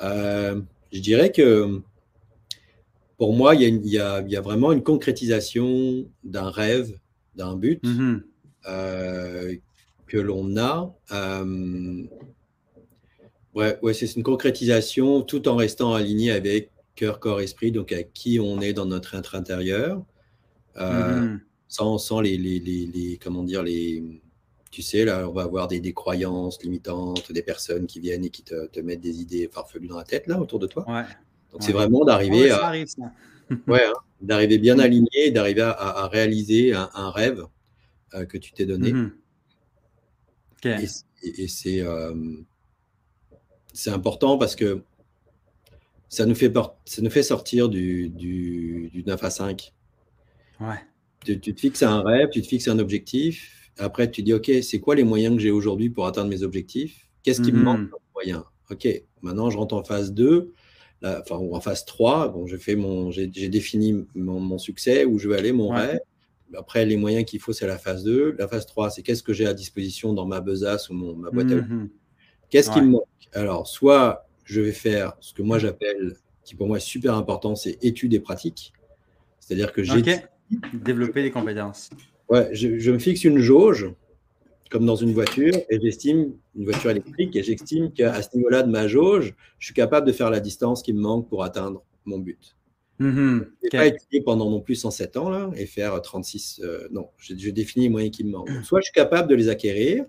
Euh, 0.00 0.60
je 0.92 1.00
dirais 1.00 1.30
que 1.30 1.80
pour 3.16 3.32
moi, 3.32 3.54
il 3.54 3.86
y, 3.86 3.98
a, 3.98 4.40
vraiment 4.40 4.72
une 4.72 4.82
concrétisation 4.82 6.04
d'un 6.24 6.50
rêve, 6.50 6.98
d'un 7.36 7.54
but 7.54 7.82
mhm. 7.84 8.24
euh, 8.68 9.54
que 10.08 10.18
l'on 10.18 10.56
a. 10.56 10.92
ouais, 13.54 13.78
ouais 13.80 13.94
c'est 13.94 14.16
une 14.16 14.24
concrétisation 14.24 15.22
tout 15.22 15.46
en 15.48 15.54
restant 15.54 15.94
aligné 15.94 16.32
avec 16.32 16.72
cœur, 16.96 17.20
corps, 17.20 17.40
esprit, 17.40 17.70
donc 17.70 17.92
avec 17.92 18.12
qui 18.12 18.40
on 18.40 18.60
est 18.60 18.72
dans 18.72 18.86
notre 18.86 19.14
être 19.14 19.36
intérieur. 19.36 20.04
Euh, 20.76 21.20
mhm. 21.20 21.40
sans, 21.68 21.98
sans 21.98 22.20
les, 22.20 22.36
les, 22.38 22.58
les, 22.58 23.18
comment 23.22 23.42
dire, 23.42 23.62
les, 23.62 24.20
tu 24.70 24.82
sais, 24.82 25.04
là, 25.04 25.28
on 25.28 25.32
va 25.32 25.42
avoir 25.42 25.68
des, 25.68 25.80
des, 25.80 25.92
croyances 25.92 26.62
limitantes, 26.62 27.30
des 27.30 27.42
personnes 27.42 27.86
qui 27.86 28.00
viennent 28.00 28.24
et 28.24 28.30
qui 28.30 28.42
te, 28.42 28.66
te, 28.66 28.80
mettent 28.80 29.00
des 29.00 29.20
idées 29.20 29.48
farfelues 29.52 29.88
dans 29.88 29.98
la 29.98 30.04
tête, 30.04 30.26
là, 30.26 30.40
autour 30.40 30.58
de 30.58 30.66
toi. 30.66 30.84
Ouais. 30.88 31.04
Donc, 31.52 31.62
c'est 31.62 31.72
vraiment 31.72 32.04
d'arriver 32.04 32.50
à. 32.50 32.66
Arrive, 32.66 32.88
ouais, 33.66 33.84
hein, 33.84 33.92
d'arriver 34.20 34.58
bien 34.58 34.78
aligné, 34.78 35.30
d'arriver 35.30 35.62
à, 35.62 35.72
à, 35.72 36.08
réaliser 36.08 36.72
un, 36.72 36.88
un 36.94 37.10
rêve 37.10 37.44
euh, 38.14 38.24
que 38.24 38.38
tu 38.38 38.52
t'es 38.52 38.64
donné. 38.64 38.92
Mhm. 38.92 39.12
Et, 40.64 40.86
et, 41.42 41.48
c'est 41.48 41.80
euh, 41.80 42.14
c'est 43.72 43.90
important 43.90 44.38
parce 44.38 44.54
que 44.54 44.82
ça 46.08 46.26
nous 46.26 46.34
fait, 46.34 46.52
ça 46.84 47.02
nous 47.02 47.10
fait 47.10 47.22
sortir 47.22 47.68
du, 47.68 48.10
du, 48.10 48.90
du 48.92 49.02
9 49.04 49.24
à 49.24 49.30
5. 49.30 49.72
Tu, 51.24 51.38
te 51.38 51.60
fixes 51.60 51.82
un 51.82 52.02
rêve, 52.02 52.28
tu 52.30 52.42
te 52.42 52.46
fixes 52.46 52.68
un 52.68 52.78
objectif. 52.78 53.70
Après, 53.78 54.10
tu 54.10 54.22
dis, 54.22 54.34
OK, 54.34 54.50
c'est 54.62 54.80
quoi 54.80 54.94
les 54.94 55.04
moyens 55.04 55.36
que 55.36 55.42
j'ai 55.42 55.50
aujourd'hui 55.50 55.90
pour 55.90 56.06
atteindre 56.06 56.28
mes 56.28 56.42
objectifs? 56.42 57.08
Qu'est-ce 57.22 57.40
qui 57.40 57.52
me 57.52 57.62
manque 57.62 57.90
comme 57.90 58.00
moyen? 58.14 58.44
OK, 58.70 58.88
maintenant, 59.22 59.50
je 59.50 59.56
rentre 59.56 59.74
en 59.74 59.84
phase 59.84 60.12
2. 60.12 60.52
enfin, 61.04 61.36
en 61.36 61.60
phase 61.60 61.84
3, 61.84 62.28
bon, 62.28 62.46
j'ai 62.46 62.76
mon, 62.76 63.10
défini 63.10 64.04
mon, 64.14 64.58
succès, 64.58 65.04
où 65.04 65.18
je 65.18 65.28
veux 65.28 65.36
aller, 65.36 65.52
mon 65.52 65.68
rêve. 65.68 66.00
Après, 66.56 66.84
les 66.84 66.96
moyens 66.96 67.24
qu'il 67.24 67.40
faut, 67.40 67.52
c'est 67.52 67.66
la 67.66 67.78
phase 67.78 68.04
2. 68.04 68.36
La 68.38 68.48
phase 68.48 68.66
3, 68.66 68.90
c'est 68.90 69.02
qu'est-ce 69.02 69.22
que 69.22 69.32
j'ai 69.32 69.46
à 69.46 69.54
disposition 69.54 70.12
dans 70.12 70.26
ma 70.26 70.40
besace 70.40 70.90
ou 70.90 70.94
mon, 70.94 71.14
ma 71.14 71.30
boîte 71.30 71.50
à 71.50 71.54
outils? 71.54 71.72
Mhm. 71.72 71.88
Qu'est-ce 72.50 72.70
qui 72.70 72.80
me 72.80 72.88
manque? 72.88 73.06
Alors, 73.32 73.66
soit 73.66 74.26
je 74.44 74.60
vais 74.60 74.72
faire 74.72 75.14
ce 75.20 75.32
que 75.32 75.42
moi 75.42 75.58
j'appelle, 75.58 76.16
qui 76.44 76.54
pour 76.54 76.66
moi 76.66 76.76
est 76.76 76.80
super 76.80 77.14
important, 77.14 77.54
c'est 77.54 77.82
études 77.82 78.12
et 78.12 78.20
pratiques. 78.20 78.72
C'est-à-dire 79.40 79.72
que 79.72 79.82
j'ai. 79.82 80.02
Développer 80.72 81.22
les 81.22 81.30
compétences. 81.30 81.90
Ouais, 82.28 82.48
je, 82.52 82.78
je, 82.78 82.90
me 82.90 82.98
fixe 82.98 83.24
une 83.24 83.38
jauge, 83.38 83.90
comme 84.70 84.86
dans 84.86 84.96
une 84.96 85.12
voiture, 85.12 85.54
et 85.68 85.80
j'estime, 85.80 86.32
une 86.56 86.64
voiture 86.64 86.90
électrique, 86.90 87.36
et 87.36 87.42
j'estime 87.42 87.92
qu'à 87.92 88.22
ce 88.22 88.34
niveau-là 88.36 88.62
de 88.62 88.70
ma 88.70 88.88
jauge, 88.88 89.34
je 89.58 89.66
suis 89.66 89.74
capable 89.74 90.06
de 90.06 90.12
faire 90.12 90.30
la 90.30 90.40
distance 90.40 90.82
qui 90.82 90.92
me 90.92 91.00
manque 91.00 91.28
pour 91.28 91.44
atteindre 91.44 91.84
mon 92.04 92.18
but. 92.18 92.56
Mm-hmm. 93.00 93.46
Je 93.62 93.64
n'ai 93.64 93.68
pas 93.70 93.86
étudié 93.86 94.20
pendant 94.22 94.50
non 94.50 94.60
plus 94.60 94.76
107 94.76 95.16
ans 95.16 95.28
là, 95.28 95.50
et 95.56 95.66
faire 95.66 96.00
36. 96.00 96.60
Euh, 96.62 96.88
non, 96.90 97.08
je, 97.16 97.50
définis 97.50 97.86
les 97.86 97.90
moyens 97.90 98.16
qui 98.16 98.24
me 98.24 98.30
manquent. 98.30 98.50
soit 98.64 98.80
je 98.80 98.84
suis 98.84 98.92
capable 98.92 99.28
de 99.28 99.34
les 99.34 99.48
acquérir 99.48 100.04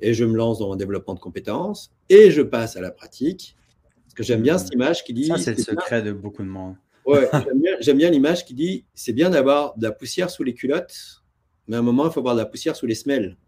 et 0.00 0.14
je 0.14 0.24
me 0.24 0.36
lance 0.36 0.58
dans 0.58 0.72
un 0.72 0.76
développement 0.76 1.14
de 1.14 1.20
compétences 1.20 1.92
et 2.08 2.30
je 2.30 2.42
passe 2.42 2.76
à 2.76 2.80
la 2.80 2.90
pratique. 2.90 3.56
Parce 4.04 4.14
que 4.14 4.22
j'aime 4.22 4.42
bien 4.42 4.56
mm-hmm. 4.56 4.58
cette 4.58 4.74
image 4.74 5.04
qui 5.04 5.12
dit. 5.14 5.26
Ça, 5.26 5.38
c'est 5.38 5.56
le 5.56 5.62
secret 5.62 6.02
de 6.02 6.12
beaucoup 6.12 6.42
de 6.42 6.48
monde. 6.48 6.76
Ouais, 7.08 7.26
j'aime 7.80 7.96
bien, 7.96 8.10
l'image 8.10 8.44
qui 8.44 8.52
dit 8.52 8.84
c'est 8.94 9.14
bien 9.14 9.30
d'avoir 9.30 9.76
de 9.78 9.84
la 9.84 9.92
poussière 9.92 10.28
sous 10.28 10.44
les 10.44 10.52
culottes, 10.52 11.22
mais 11.66 11.76
à 11.76 11.78
un 11.78 11.82
moment, 11.82 12.06
il 12.06 12.12
faut 12.12 12.20
avoir 12.20 12.34
de 12.34 12.40
la 12.40 12.46
poussière 12.46 12.76
sous 12.76 12.84
les 12.84 12.94
semelles. 12.94 13.38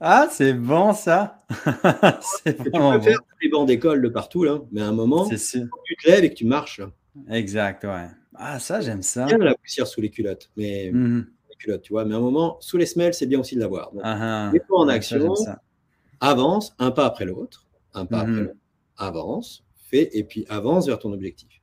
Ah, 0.00 0.28
c'est 0.30 0.54
bon 0.54 0.94
ça. 0.94 1.42
c'est 2.44 2.56
tu 2.56 2.70
peux 2.70 3.00
faire 3.00 3.18
les 3.42 3.48
bancs 3.50 3.66
d'école 3.66 4.00
de 4.00 4.08
partout, 4.08 4.44
là, 4.44 4.60
mais 4.72 4.80
à 4.80 4.86
un 4.86 4.92
moment, 4.92 5.28
tu 5.28 5.36
te 5.36 6.08
lèves 6.08 6.24
et 6.24 6.30
que 6.30 6.34
tu 6.34 6.46
marches. 6.46 6.80
Exact, 7.30 7.84
ouais. 7.84 8.08
Ah, 8.34 8.58
ça, 8.58 8.80
j'aime 8.80 9.02
ça. 9.02 9.26
Bien 9.26 9.38
la 9.38 9.54
poussière 9.54 9.86
sous 9.86 10.00
les 10.00 10.10
culottes, 10.10 10.50
mais 10.56 10.90
mhm. 10.92 11.26
les 11.50 11.56
culottes, 11.56 11.82
tu 11.82 11.92
vois. 11.92 12.06
Mais 12.06 12.14
à 12.14 12.18
un 12.18 12.20
moment, 12.20 12.56
sous 12.60 12.78
les 12.78 12.86
semelles, 12.86 13.14
c'est 13.14 13.26
bien 13.26 13.40
aussi 13.40 13.56
de 13.56 13.60
l'avoir. 13.60 13.90
Ah, 14.02 14.50
ah. 14.50 14.52
en 14.70 14.88
action, 14.88 15.34
avance 16.20 16.74
un 16.78 16.90
pas 16.90 17.04
après 17.04 17.26
l'autre, 17.26 17.66
un 17.92 18.06
pas 18.06 18.20
après 18.20 18.32
mhm. 18.32 18.44
l'autre, 18.44 18.60
avance, 18.96 19.64
fais 19.74 20.08
et 20.12 20.24
puis 20.24 20.46
avance 20.48 20.86
vers 20.86 20.98
ton 20.98 21.12
objectif. 21.12 21.60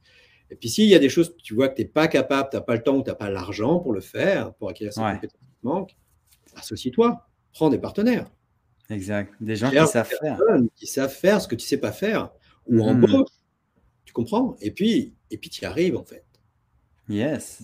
Et 0.54 0.56
puis 0.56 0.70
s'il 0.70 0.88
y 0.88 0.94
a 0.94 1.00
des 1.00 1.10
choses 1.10 1.36
que 1.36 1.42
tu 1.42 1.56
vois 1.56 1.68
que 1.68 1.76
tu 1.76 1.82
n'es 1.82 1.88
pas 1.88 2.08
capable, 2.08 2.50
tu 2.52 2.58
n'as 2.58 2.62
pas 2.62 2.76
le 2.76 2.84
temps 2.84 2.98
ou 2.98 3.04
tu 3.04 3.10
n'as 3.10 3.16
pas 3.16 3.32
l'argent 3.32 3.80
pour 3.80 3.92
le 3.92 4.02
faire, 4.02 4.54
pour 4.54 4.70
acquérir 4.70 4.94
ces 4.94 5.02
compétences 5.02 5.32
qui 5.32 5.58
manquent, 5.64 5.98
associe-toi, 6.56 7.28
prends 7.54 7.70
des 7.70 7.80
partenaires. 7.80 8.30
Exact. 8.92 9.34
Des 9.42 9.56
gens 9.56 9.72
qui 9.72 9.88
savent 9.88 10.08
faire. 10.08 10.40
Qui 10.76 10.86
savent 10.86 11.12
faire 11.12 11.42
ce 11.42 11.48
que 11.48 11.56
tu 11.56 11.64
ne 11.64 11.68
sais 11.68 11.78
pas 11.78 11.92
faire. 11.92 12.30
Ou 12.68 12.82
en 12.82 12.94
mhm. 12.94 13.06
embauche. 13.06 13.30
Tu 14.06 14.14
comprends? 14.14 14.56
Et 14.62 14.70
puis, 14.70 15.16
et 15.32 15.38
puis 15.40 15.50
tu 15.50 15.64
y 15.64 15.66
arrives 15.66 15.98
en 15.98 16.04
fait. 16.04 16.24
Yes. 17.10 17.64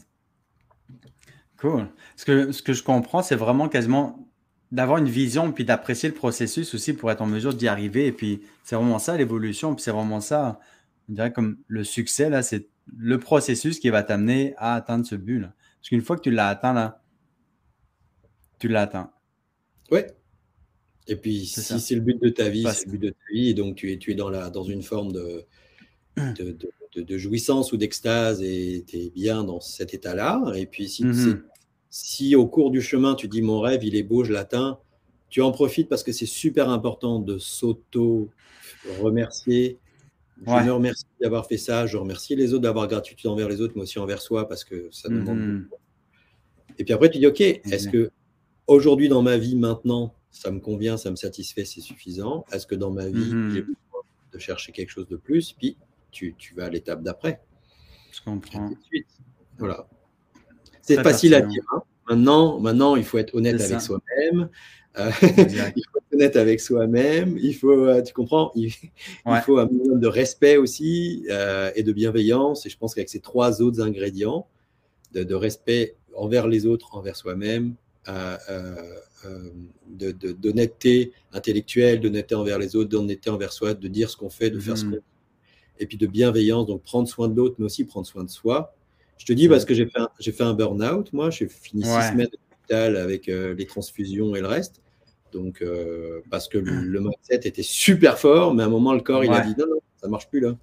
Cool. 1.57 1.89
Ce 2.15 2.25
que, 2.25 2.51
ce 2.51 2.63
que 2.63 2.73
je 2.73 2.81
comprends, 2.81 3.21
c'est 3.21 3.35
vraiment 3.35 3.69
quasiment 3.69 4.27
d'avoir 4.71 4.97
une 4.97 5.09
vision 5.09 5.51
puis 5.51 5.65
d'apprécier 5.65 6.09
le 6.09 6.15
processus 6.15 6.73
aussi 6.73 6.93
pour 6.93 7.11
être 7.11 7.21
en 7.21 7.27
mesure 7.27 7.53
d'y 7.53 7.67
arriver. 7.67 8.07
Et 8.07 8.11
puis, 8.11 8.41
c'est 8.63 8.75
vraiment 8.75 8.99
ça 8.99 9.15
l'évolution. 9.15 9.75
Puis 9.75 9.83
c'est 9.83 9.91
vraiment 9.91 10.21
ça, 10.21 10.59
on 11.09 11.13
dirait 11.13 11.33
comme 11.33 11.57
le 11.67 11.83
succès, 11.83 12.29
là, 12.29 12.41
c'est 12.43 12.67
le 12.97 13.19
processus 13.19 13.79
qui 13.79 13.89
va 13.89 14.03
t'amener 14.03 14.53
à 14.57 14.75
atteindre 14.75 15.05
ce 15.05 15.15
but. 15.15 15.39
Là. 15.39 15.53
Parce 15.79 15.89
qu'une 15.89 16.01
fois 16.01 16.17
que 16.17 16.21
tu 16.21 16.31
l'as 16.31 16.47
atteint, 16.47 16.73
là, 16.73 17.03
tu 18.59 18.67
l'atteins. 18.67 19.11
Oui. 19.91 20.01
Et 21.07 21.15
puis, 21.15 21.45
si 21.45 21.79
c'est 21.79 21.95
le 21.95 22.01
but 22.01 22.21
de 22.21 22.29
ta 22.29 22.49
vie, 22.49 22.67
c'est 22.71 22.85
le 22.85 22.91
but 22.91 23.01
de 23.01 23.09
ta 23.09 23.33
vie, 23.33 23.49
et 23.49 23.55
donc 23.55 23.75
tu 23.75 23.91
es, 23.91 23.97
tu 23.97 24.11
es 24.11 24.15
dans, 24.15 24.29
la, 24.29 24.51
dans 24.51 24.63
une 24.63 24.83
forme 24.83 25.11
de, 25.11 25.43
de, 26.17 26.55
de, 26.95 27.17
jouissance 27.17 27.71
ou 27.71 27.77
d'extase 27.77 28.43
et 28.43 28.85
tu 28.87 28.97
es 28.97 29.09
bien 29.09 29.43
dans 29.43 29.59
cet 29.59 29.95
état-là. 29.95 30.39
Et 30.55 30.67
puis, 30.67 30.87
si, 30.87 31.05
mm-hmm. 31.05 31.41
si 31.89 32.35
au 32.35 32.45
cours 32.47 32.69
du 32.69 32.81
chemin, 32.81 33.15
tu 33.15 33.27
dis 33.27 33.41
mon 33.41 33.59
rêve, 33.59 33.83
il 33.83 33.95
est 33.95 34.03
beau, 34.03 34.23
je 34.23 34.33
l'atteins, 34.33 34.77
tu 35.29 35.41
en 35.41 35.51
profites 35.51 35.89
parce 35.89 36.03
que 36.03 36.11
c'est 36.11 36.27
super 36.27 36.69
important 36.69 37.17
de 37.19 37.39
s'auto-remercier 37.39 39.79
je 40.45 40.51
me 40.51 40.71
remercie 40.71 41.05
d'avoir 41.21 41.45
fait 41.47 41.57
ça. 41.57 41.85
Je 41.85 41.97
remercie 41.97 42.35
les 42.35 42.53
autres 42.53 42.63
d'avoir 42.63 42.87
gratitude 42.87 43.29
envers 43.29 43.49
les 43.49 43.61
autres, 43.61 43.73
mais 43.75 43.83
aussi 43.83 43.99
envers 43.99 44.21
soi, 44.21 44.47
parce 44.47 44.63
que 44.63 44.89
ça 44.91 45.09
demande 45.09 45.39
mhm. 45.39 45.61
beaucoup. 45.63 45.81
Et 46.77 46.83
puis 46.83 46.93
après, 46.93 47.09
tu 47.09 47.19
dis, 47.19 47.27
OK, 47.27 47.41
est-ce 47.41 47.89
que 47.89 48.09
aujourd'hui 48.67 49.09
dans 49.09 49.21
ma 49.21 49.37
vie, 49.37 49.55
maintenant, 49.55 50.15
ça 50.31 50.51
me 50.51 50.59
convient, 50.59 50.97
ça 50.97 51.11
me 51.11 51.15
satisfait, 51.15 51.65
c'est 51.65 51.81
suffisant? 51.81 52.45
Est-ce 52.51 52.67
que 52.67 52.75
dans 52.75 52.91
ma 52.91 53.07
vie, 53.07 53.33
mhm. 53.33 53.51
j'ai 53.51 53.61
besoin 53.61 54.01
de 54.33 54.39
chercher 54.39 54.71
quelque 54.71 54.91
chose 54.91 55.07
de 55.07 55.17
plus? 55.17 55.53
Puis 55.53 55.77
tu, 56.11 56.35
tu 56.37 56.55
vas 56.55 56.65
à 56.65 56.69
l'étape 56.69 57.03
d'après. 57.03 57.41
Je 58.11 58.21
comprends. 58.21 58.69
Voilà. 59.57 59.87
C'est 60.81 61.03
facile 61.03 61.35
à 61.35 61.41
dire. 61.41 61.63
Hein. 61.73 61.83
Maintenant, 62.09 62.59
maintenant, 62.59 62.95
il 62.95 63.03
faut 63.03 63.17
être 63.19 63.35
honnête 63.35 63.61
avec 63.61 63.81
soi-même. 63.81 64.49
Euh, 64.97 65.11
il 65.21 65.83
faut 65.91 65.99
être 65.99 66.08
honnête 66.19 66.35
avec 66.35 66.59
soi-même. 66.59 67.37
Il 67.41 67.55
faut, 67.55 67.85
euh, 67.85 68.01
tu 68.01 68.13
comprends, 68.13 68.51
il, 68.55 68.71
faut 69.45 69.57
un 69.57 69.67
minimum 69.67 69.99
de 69.99 70.07
respect 70.07 70.57
aussi 70.57 71.25
euh, 71.29 71.71
et 71.75 71.83
de 71.83 71.93
bienveillance. 71.93 72.65
Et 72.65 72.69
je 72.69 72.77
pense 72.77 72.93
qu'avec 72.93 73.09
ces 73.09 73.19
trois 73.19 73.61
autres 73.61 73.81
ingrédients, 73.81 74.47
de, 75.13 75.33
respect 75.33 75.95
envers 76.15 76.47
les 76.47 76.65
autres, 76.65 76.95
envers 76.95 77.15
soi-même, 77.15 77.73
d'honnêteté 79.87 81.13
intellectuelle, 81.33 81.99
d'honnêteté 81.99 82.35
envers 82.35 82.59
les 82.59 82.75
autres, 82.75 82.89
d'honnêteté 82.89 83.29
envers 83.29 83.53
soi, 83.53 83.73
de 83.73 83.87
dire 83.87 84.09
ce 84.09 84.17
qu'on 84.17 84.29
fait, 84.29 84.49
de 84.49 84.59
faire 84.59 84.77
ce 84.77 84.85
mmh. 84.85 84.89
qu'on 84.89 84.95
fait. 84.97 85.03
Et 85.79 85.85
puis 85.87 85.97
de 85.97 86.07
bienveillance, 86.07 86.67
donc 86.67 86.83
prendre 86.83 87.07
soin 87.07 87.27
de 87.29 87.35
l'autre, 87.35 87.55
mais 87.57 87.65
aussi 87.65 87.85
prendre 87.85 88.05
soin 88.05 88.23
de 88.23 88.29
soi. 88.29 88.75
Je 89.17 89.25
te 89.25 89.33
dis 89.33 89.47
parce 89.47 89.65
que 89.65 89.73
j'ai 89.73 89.85
fait 89.85 89.99
un, 89.99 90.09
fait 90.19 90.43
un 90.43 90.53
burn-out, 90.53 91.11
moi, 91.13 91.29
j'ai 91.29 91.47
fini 91.47 91.83
six 91.83 92.09
semaines 92.09 92.29
avec 92.71 93.29
euh, 93.29 93.55
les 93.55 93.65
transfusions 93.65 94.35
et 94.35 94.41
le 94.41 94.47
reste. 94.47 94.81
Donc, 95.31 95.61
euh, 95.61 96.21
parce 96.29 96.47
que 96.47 96.57
le, 96.57 96.99
mindset 96.99 97.47
était 97.47 97.63
super 97.63 98.17
fort, 98.17 98.53
mais 98.53 98.63
à 98.63 98.65
un 98.65 98.69
moment, 98.69 98.93
le 98.93 99.01
corps, 99.01 99.23
il 99.23 99.31
a 99.31 99.41
dit 99.41 99.55
non, 99.57 99.65
non, 99.67 99.79
ça 100.01 100.07
marche 100.07 100.29
plus 100.29 100.39
là. 100.39 100.55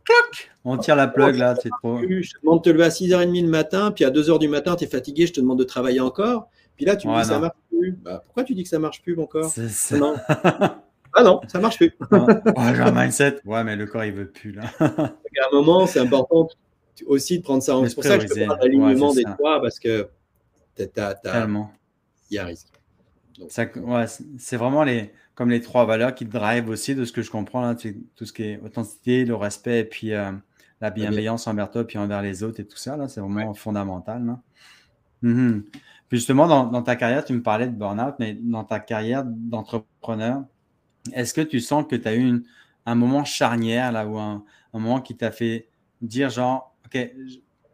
On 0.64 0.76
tire 0.79 0.96
la 0.96 1.07
plug 1.07 1.37
là, 1.37 1.55
c'est 1.61 1.70
trop. 1.83 2.00
Je 2.00 2.33
te 2.33 2.40
demande 2.42 2.59
de 2.59 2.62
te 2.64 2.70
lever 2.70 2.85
à 2.85 2.88
6h30 2.88 3.42
le 3.42 3.48
matin, 3.48 3.90
puis 3.90 4.05
à 4.05 4.11
2h 4.11 4.38
du 4.38 4.48
matin, 4.48 4.76
tu 4.76 4.85
es 4.85 4.87
fatigué, 4.87 5.26
je 5.26 5.33
te 5.33 5.40
demande 5.40 5.59
de 5.59 5.64
travailler 5.64 6.00
encore. 6.00 6.48
Puis 6.76 6.85
là, 6.85 6.96
tu 6.96 7.09
me 7.09 7.18
dis 7.18 7.29
ça 7.29 7.38
marche 7.38 7.57
plus. 7.70 7.92
Bah, 7.92 8.22
pourquoi 8.24 8.44
tu 8.44 8.55
dis 8.55 8.62
que 8.62 8.68
ça 8.68 8.79
marche 8.79 9.02
plus, 9.02 9.16
mon 9.16 9.26
corps? 9.26 9.52
Non. 9.92 10.16
ah 10.29 11.22
non, 11.22 11.40
ça 11.48 11.59
marche 11.59 11.79
plus. 11.79 11.94
ouais, 12.11 12.55
un 12.57 12.92
mindset. 12.92 13.40
Ouais, 13.44 13.64
mais 13.64 13.76
le 13.76 13.87
corps, 13.87 14.05
il 14.05 14.12
veut 14.12 14.29
plus 14.29 14.52
là. 14.52 14.64
à 14.81 15.12
un 15.52 15.55
moment, 15.55 15.87
c'est 15.87 16.00
important 16.00 16.48
aussi 17.07 17.38
de 17.38 17.42
prendre 17.42 17.62
ça 17.62 17.76
en 17.76 17.87
C'est 17.87 17.94
pour 17.94 18.05
ça 18.05 18.18
que 18.18 18.26
je 18.26 18.33
te 18.33 18.46
parle 18.46 18.61
d'alignement 18.61 19.12
des 19.12 19.24
trois, 19.24 19.61
parce 19.61 19.79
que 19.79 20.09
tu 20.76 20.83
as, 20.96 21.20
il 22.31 22.35
y 22.35 22.38
a 22.38 22.44
risque. 22.44 22.68
C'est 23.49 24.57
vraiment 24.57 24.85
les, 24.85 25.12
comme 25.35 25.51
les 25.51 25.61
trois 25.61 25.85
valeurs 25.85 26.14
qui 26.14 26.25
drive 26.25 26.68
aussi, 26.68 26.94
de 26.94 27.05
ce 27.05 27.12
que 27.12 27.22
je 27.22 27.31
comprends, 27.31 27.61
là, 27.61 27.75
tout 27.75 28.25
ce 28.25 28.33
qui 28.33 28.42
est 28.44 28.61
authenticité, 28.61 29.25
le 29.25 29.35
respect 29.35 29.81
et 29.81 29.85
puis 29.85 30.12
euh, 30.12 30.33
la 30.81 30.90
bienveillance 30.90 31.46
envers 31.46 31.70
toi 31.70 31.87
puis 31.87 31.99
envers 31.99 32.22
les 32.22 32.42
autres 32.42 32.61
et 32.61 32.66
tout 32.66 32.77
ça. 32.77 32.96
C'est 33.09 33.20
vraiment 33.20 33.55
fondamental. 33.55 34.38
Puis 36.09 36.18
justement, 36.18 36.46
dans, 36.46 36.83
ta 36.83 36.96
carrière, 36.96 37.25
tu 37.25 37.33
me 37.33 37.42
parlais 37.42 37.66
de 37.66 37.75
burn-out, 37.75 38.14
mais 38.18 38.35
dans 38.35 38.64
ta 38.64 38.81
carrière 38.81 39.25
d'entrepreneur, 39.27 40.44
est-ce 41.12 41.35
que 41.35 41.40
tu 41.40 41.61
sens 41.61 41.85
que 41.88 41.96
tu 41.96 42.09
as 42.09 42.16
eu 42.16 42.44
un 42.85 42.94
moment 42.94 43.25
charnière 43.25 43.90
là, 43.92 44.07
ou 44.07 44.18
un, 44.18 44.44
un 44.72 44.79
moment 44.79 45.01
qui 45.01 45.16
t'a 45.16 45.31
fait 45.31 45.68
dire 46.01 46.31
genre, 46.31 46.77
OK, 46.87 46.99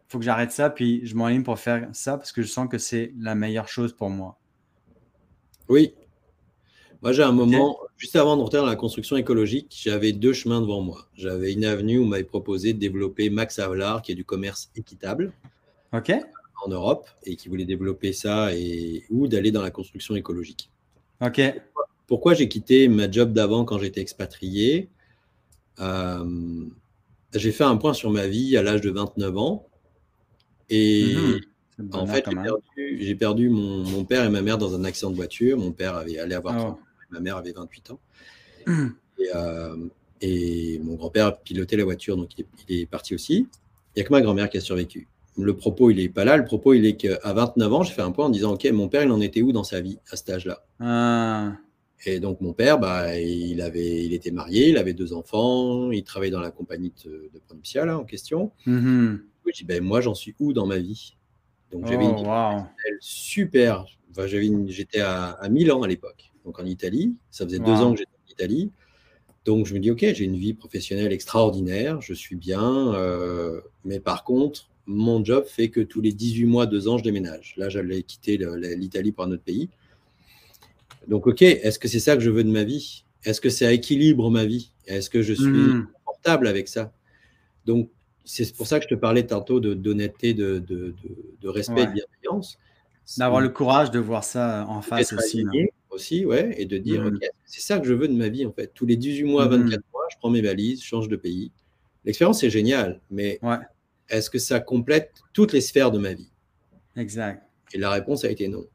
faut 0.07 0.19
que 0.19 0.25
j'arrête 0.25 0.51
ça, 0.51 0.69
puis 0.69 1.05
je 1.05 1.15
m'enligne 1.15 1.43
pour 1.43 1.59
faire 1.59 1.87
ça 1.93 2.17
parce 2.17 2.31
que 2.31 2.41
je 2.41 2.47
sens 2.47 2.67
que 2.69 2.77
c'est 2.77 3.13
la 3.17 3.35
meilleure 3.35 3.67
chose 3.67 3.93
pour 3.93 4.09
moi. 4.09 4.37
Oui. 5.73 5.95
Moi, 7.01 7.13
j'ai 7.13 7.23
un 7.23 7.31
moment, 7.31 7.79
juste 7.97 8.15
avant 8.15 8.37
d'entrer 8.37 8.59
dans 8.59 8.67
la 8.67 8.75
construction 8.75 9.17
écologique, 9.17 9.75
j'avais 9.83 10.11
deux 10.11 10.31
chemins 10.31 10.61
devant 10.61 10.81
moi. 10.81 11.07
J'avais 11.15 11.51
une 11.51 11.65
avenue 11.65 11.97
où 11.97 12.03
on 12.03 12.05
m'avait 12.05 12.23
proposé 12.23 12.73
de 12.73 12.79
développer 12.79 13.31
Max 13.31 13.57
Havelaar, 13.57 14.03
qui 14.03 14.11
est 14.11 14.15
du 14.15 14.23
commerce 14.23 14.69
équitable 14.75 15.33
en 16.63 16.69
Europe, 16.69 17.09
et 17.23 17.35
qui 17.35 17.49
voulait 17.49 17.65
développer 17.65 18.13
ça, 18.13 18.55
et 18.55 19.03
ou 19.09 19.27
d'aller 19.27 19.51
dans 19.51 19.63
la 19.63 19.71
construction 19.71 20.15
écologique. 20.15 20.69
Ok. 21.21 21.41
Pourquoi 22.05 22.35
j'ai 22.35 22.47
quitté 22.47 22.87
ma 22.87 23.09
job 23.09 23.33
d'avant 23.33 23.65
quand 23.65 23.79
j'étais 23.79 24.01
expatrié? 24.01 24.89
Euh, 25.79 26.65
J'ai 27.33 27.51
fait 27.51 27.63
un 27.63 27.77
point 27.77 27.93
sur 27.93 28.11
ma 28.11 28.27
vie 28.27 28.55
à 28.57 28.61
l'âge 28.61 28.81
de 28.81 28.91
29 28.91 29.37
ans. 29.37 29.67
Et 30.69 31.15
mmh 31.15 31.52
en 31.91 32.07
fait, 32.07 32.25
j'ai 32.77 33.15
perdu, 33.15 33.49
mon, 33.49 34.05
père 34.05 34.25
et 34.25 34.29
ma 34.29 34.41
mère 34.41 34.57
dans 34.57 34.75
un 34.75 34.83
accident 34.83 35.11
de 35.11 35.15
voiture. 35.15 35.57
Mon 35.57 35.71
père 35.71 35.95
avait 35.95 36.19
allé 36.19 36.35
avoir 36.35 36.55
30 36.55 36.71
ans, 36.71 36.79
ma 37.11 37.19
mère 37.19 37.37
avait 37.37 37.51
28 37.51 37.91
ans. 37.91 37.99
Mmh. 38.65 38.91
Euh, 39.35 39.75
et, 40.21 40.79
mon 40.79 40.95
grand-père 40.95 41.37
pilotait 41.39 41.75
la 41.75 41.83
voiture, 41.83 42.15
donc 42.15 42.29
il 42.37 42.45
est, 42.69 42.85
parti 42.85 43.13
aussi. 43.13 43.49
Il 43.93 43.97
n'y 43.97 44.01
a 44.03 44.05
que 44.05 44.11
ma 44.13 44.21
grand-mère 44.21 44.49
qui 44.49 44.57
a 44.57 44.61
survécu. 44.61 45.09
Le 45.37 45.53
propos, 45.53 45.89
il 45.89 45.97
n'est 45.97 46.07
pas 46.07 46.23
là. 46.23 46.37
Le 46.37 46.45
propos, 46.45 46.73
il 46.73 46.85
est 46.85 46.95
qu'à 46.95 47.33
29 47.33 47.73
ans, 47.73 47.83
j'ai 47.83 47.93
fait 47.93 48.01
un 48.01 48.11
point 48.11 48.27
en 48.27 48.29
disant 48.29 48.53
Ok, 48.53 48.63
mon 48.71 48.87
père, 48.87 49.03
il 49.03 49.11
en 49.11 49.19
était 49.19 49.41
où 49.41 49.51
dans 49.51 49.65
sa 49.65 49.81
vie 49.81 49.99
à 50.11 50.15
cet 50.15 50.29
âge-là? 50.29 50.65
Ah. 50.79 51.57
Et 52.05 52.19
donc 52.19 52.41
mon 52.41 52.53
père, 52.53 52.79
bah, 52.79 53.17
il, 53.19 53.61
avait, 53.61 54.05
il 54.05 54.13
était 54.13 54.31
marié, 54.31 54.69
il 54.69 54.77
avait 54.77 54.93
deux 54.93 55.13
enfants, 55.13 55.91
il 55.91 56.03
travaillait 56.03 56.31
dans 56.31 56.41
la 56.41 56.51
compagnie 56.51 56.93
de, 57.05 57.29
de 57.33 57.89
en 57.89 58.03
question. 58.03 58.51
Mm-hmm. 58.67 59.19
Je 59.45 59.51
dis, 59.51 59.63
ben, 59.65 59.83
moi 59.83 60.01
j'en 60.01 60.13
suis 60.13 60.35
où 60.39 60.53
dans 60.53 60.65
ma 60.65 60.77
vie? 60.77 61.15
Donc 61.73 61.87
j'avais 61.87 62.05
une 62.05 62.23
oh, 62.25 62.59
super. 62.99 63.85
J'étais 64.67 65.01
à, 65.01 65.31
à, 65.31 65.49
Milan 65.49 65.81
à 65.81 65.87
l'époque, 65.87 66.31
donc 66.45 66.59
en 66.59 66.65
Italie. 66.65 67.15
Ça 67.31 67.45
faisait 67.45 67.59
deux 67.59 67.71
ans 67.71 67.93
que 67.93 67.99
j'étais 67.99 68.11
en 68.11 68.31
Italie. 68.31 68.71
Donc 69.45 69.65
je 69.65 69.73
me 69.73 69.79
dis, 69.79 69.91
ok, 69.91 69.99
j'ai 69.99 70.23
une 70.23 70.37
vie 70.37 70.53
professionnelle 70.53 71.11
extraordinaire, 71.11 71.99
je 71.99 72.13
suis 72.13 72.35
bien, 72.35 72.93
euh, 72.93 73.59
mais 73.83 73.99
par 73.99 74.23
contre, 74.23 74.69
mon 74.85 75.23
job 75.23 75.45
fait 75.45 75.69
que 75.69 75.81
tous 75.81 75.99
les 75.99 76.13
18 76.13 76.45
mois, 76.45 76.65
deux 76.65 76.87
ans, 76.87 76.97
je 76.97 77.03
déménage. 77.03 77.55
Là, 77.57 77.69
j'allais 77.69 78.03
quitter 78.03 78.37
l'Italie 78.77 79.11
pour 79.11 79.25
un 79.25 79.31
autre 79.31 79.43
pays. 79.43 79.69
Donc, 81.07 81.27
ok, 81.27 81.41
est-ce 81.41 81.79
que 81.79 81.87
c'est 81.87 81.99
ça 81.99 82.15
que 82.15 82.21
je 82.21 82.29
veux 82.29 82.43
de 82.43 82.51
ma 82.51 82.63
vie? 82.63 83.05
Est-ce 83.25 83.41
que 83.41 83.49
ça 83.49 83.71
équilibre 83.71 84.29
ma 84.29 84.45
vie? 84.45 84.71
Est-ce 84.85 85.09
que 85.09 85.21
je 85.21 85.33
suis 85.33 85.45
hmm. 85.45 85.87
confortable 86.05 86.47
avec 86.47 86.67
ça? 86.67 86.93
Donc, 87.65 87.89
c'est 88.25 88.55
pour 88.55 88.67
ça 88.67 88.79
que 88.79 88.85
je 88.85 88.95
te 88.95 88.99
parlais 88.99 89.25
tantôt 89.25 89.59
d'honnêteté, 89.59 90.33
de, 90.33 90.59
de, 90.59 90.95
de, 91.41 91.49
respect 91.49 91.83
et 91.83 91.87
de 91.87 91.91
bienveillance. 91.91 92.57
D'avoir 93.17 93.41
le 93.41 93.49
courage 93.49 93.91
de 93.91 93.99
voir 93.99 94.23
ça 94.23 94.65
en 94.69 94.81
face 94.81 95.13
aussi. 95.13 95.45
Aussi, 95.89 96.25
ouais, 96.25 96.55
et 96.57 96.65
de 96.65 96.79
dire, 96.79 97.05
ok, 97.05 97.23
c'est 97.45 97.61
ça 97.61 97.77
que 97.77 97.85
je 97.85 97.93
veux 97.93 98.07
de 98.07 98.13
ma 98.13 98.27
vie, 98.27 98.47
en 98.47 98.51
fait. 98.51 98.71
Tous 98.73 98.87
les 98.87 98.95
18 98.95 99.25
mois, 99.25 99.45
24 99.45 99.79
hmm. 99.79 99.83
mois, 99.93 100.01
je 100.11 100.17
prends 100.17 100.31
mes 100.31 100.41
valises, 100.41 100.81
je 100.81 100.87
change 100.87 101.07
de 101.07 101.15
pays. 101.15 101.51
L'expérience 102.03 102.43
est 102.43 102.49
géniale, 102.49 102.99
mais 103.11 103.39
est-ce 104.09 104.31
que 104.31 104.39
ça 104.39 104.59
complète 104.59 105.11
toutes 105.33 105.53
les 105.53 105.61
sphères 105.61 105.91
de 105.91 105.99
ma 105.99 106.13
vie? 106.13 106.31
Exact. 106.95 107.43
Et 107.73 107.77
la 107.77 107.91
réponse 107.91 108.25
a 108.25 108.31
été 108.31 108.47
non. 108.47 108.65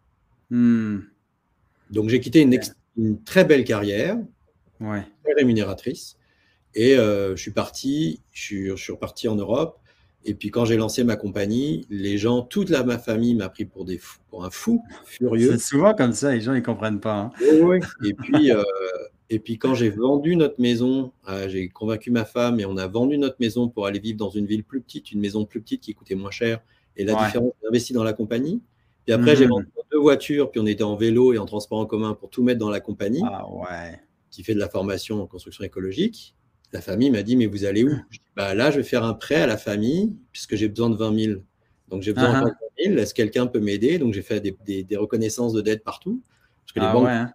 Donc 1.91 2.09
j'ai 2.09 2.21
quitté 2.21 2.41
une, 2.97 3.23
très 3.25 3.45
belle 3.45 3.65
carrière, 3.65 4.19
très 4.79 5.35
rémunératrice, 5.37 6.18
et 6.75 6.97
euh, 6.97 7.37
je 7.37 7.43
suis 7.43 7.51
parti, 7.51 8.23
je 8.33 8.43
suis, 8.43 8.67
je 8.69 8.77
suis, 8.77 8.93
reparti 8.93 9.29
en 9.29 9.37
Europe. 9.37 9.79
Et 10.25 10.35
puis 10.35 10.51
quand 10.51 10.65
j'ai 10.65 10.77
lancé 10.77 11.05
ma 11.05 11.17
compagnie, 11.17 11.87
les 11.91 12.19
gens, 12.19 12.43
toute 12.43 12.71
la, 12.71 12.83
ma 12.83 12.99
famille 12.99 13.35
m'a 13.35 13.49
pris 13.49 13.65
pour, 13.65 13.85
des 13.85 13.99
fous, 13.99 14.19
pour 14.31 14.45
un 14.45 14.51
fou 14.51 14.83
furieux. 15.05 15.53
C'est 15.53 15.59
souvent 15.59 15.95
comme 15.95 16.13
ça, 16.13 16.35
les 16.35 16.41
gens 16.41 16.55
ils 16.55 16.63
comprennent 16.63 17.01
pas. 17.01 17.15
Hein. 17.15 17.31
Oui, 17.63 17.79
Et 18.05 18.13
puis 18.15 18.51
euh, 18.51 18.63
et 19.31 19.39
puis 19.39 19.59
quand 19.59 19.75
j'ai 19.75 19.91
vendu 19.91 20.37
notre 20.37 20.61
maison, 20.61 21.13
euh, 21.29 21.49
j'ai 21.49 21.69
convaincu 21.69 22.11
ma 22.11 22.25
femme 22.25 22.61
et 22.61 22.65
on 22.65 22.77
a 22.77 22.87
vendu 22.87 23.19
notre 23.19 23.37
maison 23.41 23.69
pour 23.69 23.87
aller 23.87 23.99
vivre 23.99 24.19
dans 24.19 24.31
une 24.31 24.47
ville 24.47 24.65
plus 24.65 24.81
petite, 24.81 25.13
une 25.13 25.21
maison 25.21 25.45
plus 25.45 25.61
petite 25.61 25.83
qui 25.83 25.95
coûtait 25.95 26.15
moins 26.15 26.31
cher. 26.31 26.61
Et 26.97 27.05
la 27.05 27.15
différence, 27.15 27.53
j'ai 27.63 27.69
investi 27.69 27.93
dans 27.93 28.05
la 28.05 28.13
compagnie. 28.13 28.63
Puis 29.05 29.15
après, 29.15 29.37
j'ai 29.37 29.47
mmh. 29.47 29.51
vendu 29.51 29.67
deux 29.91 29.99
voitures, 29.99 30.51
puis 30.51 30.61
on 30.61 30.67
était 30.67 30.83
en 30.83 30.97
vélo 30.97 31.33
et 31.33 31.39
en 31.39 31.47
transport 31.47 31.79
en 31.79 31.87
commun 31.87 32.15
pour 32.15 32.31
tout 32.31 32.43
mettre 32.43 32.59
dans 32.59 32.71
la 32.71 32.81
compagnie, 32.81 33.23
ah, 33.25 33.47
qui 34.31 34.43
fait 34.43 34.55
de 34.55 34.59
la 34.59 34.69
formation 34.69 35.23
en 35.23 35.27
construction 35.27 35.65
écologique. 35.65 36.35
La 36.73 36.81
famille 36.81 37.11
m'a 37.11 37.23
dit, 37.23 37.37
mais 37.37 37.47
vous 37.47 37.65
allez 37.65 37.85
où? 37.85 37.91
Je 38.11 38.19
dis, 38.19 38.25
bah, 38.37 38.55
Là, 38.55 38.71
je 38.71 38.79
vais 38.79 38.83
faire 38.83 39.05
un 39.05 39.15
prêt 39.15 39.37
à 39.37 39.47
la 39.47 39.57
famille, 39.57 40.15
puisque 40.33 40.55
j'ai 40.55 40.69
besoin 40.69 40.91
de 40.91 40.97
20 40.97 41.19
000. 41.19 41.41
Donc, 41.89 42.03
j'ai 42.03 42.13
besoin 42.13 42.41
de 42.41 42.45
20 42.47 42.55
000. 42.85 42.97
Est-ce 42.99 43.15
que 43.15 43.23
quelqu'un 43.23 43.47
peut 43.47 43.61
m'aider? 43.61 43.99
Donc, 43.99 44.13
j'ai 44.13 44.23
fait 44.23 44.41
des, 44.41 44.97
reconnaissances 44.97 45.53
de 45.53 45.61
dette 45.61 45.83
partout, 45.83 46.23
parce 46.61 46.73
que 46.73 46.81
les 46.81 46.87
ah 46.87 46.93
banques 46.93 47.09
hein. 47.09 47.33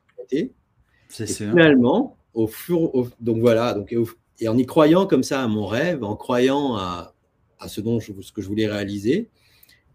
C'est 1.09 1.27
Finalement, 1.27 2.17
au 2.33 2.47
fur, 2.47 2.91
donc 3.19 3.37
voilà, 3.37 3.73
donc, 3.73 3.95
et 4.39 4.47
en 4.47 4.57
y 4.57 4.65
croyant 4.65 5.05
comme 5.05 5.21
ça 5.21 5.43
à 5.43 5.47
mon 5.47 5.67
rêve, 5.67 6.03
en 6.03 6.15
croyant 6.15 6.75
à, 6.75 7.13
à 7.59 7.67
ce, 7.67 7.81
dont 7.81 7.99
je, 7.99 8.13
ce 8.21 8.31
que 8.31 8.41
je 8.41 8.47
voulais 8.47 8.67
réaliser, 8.67 9.29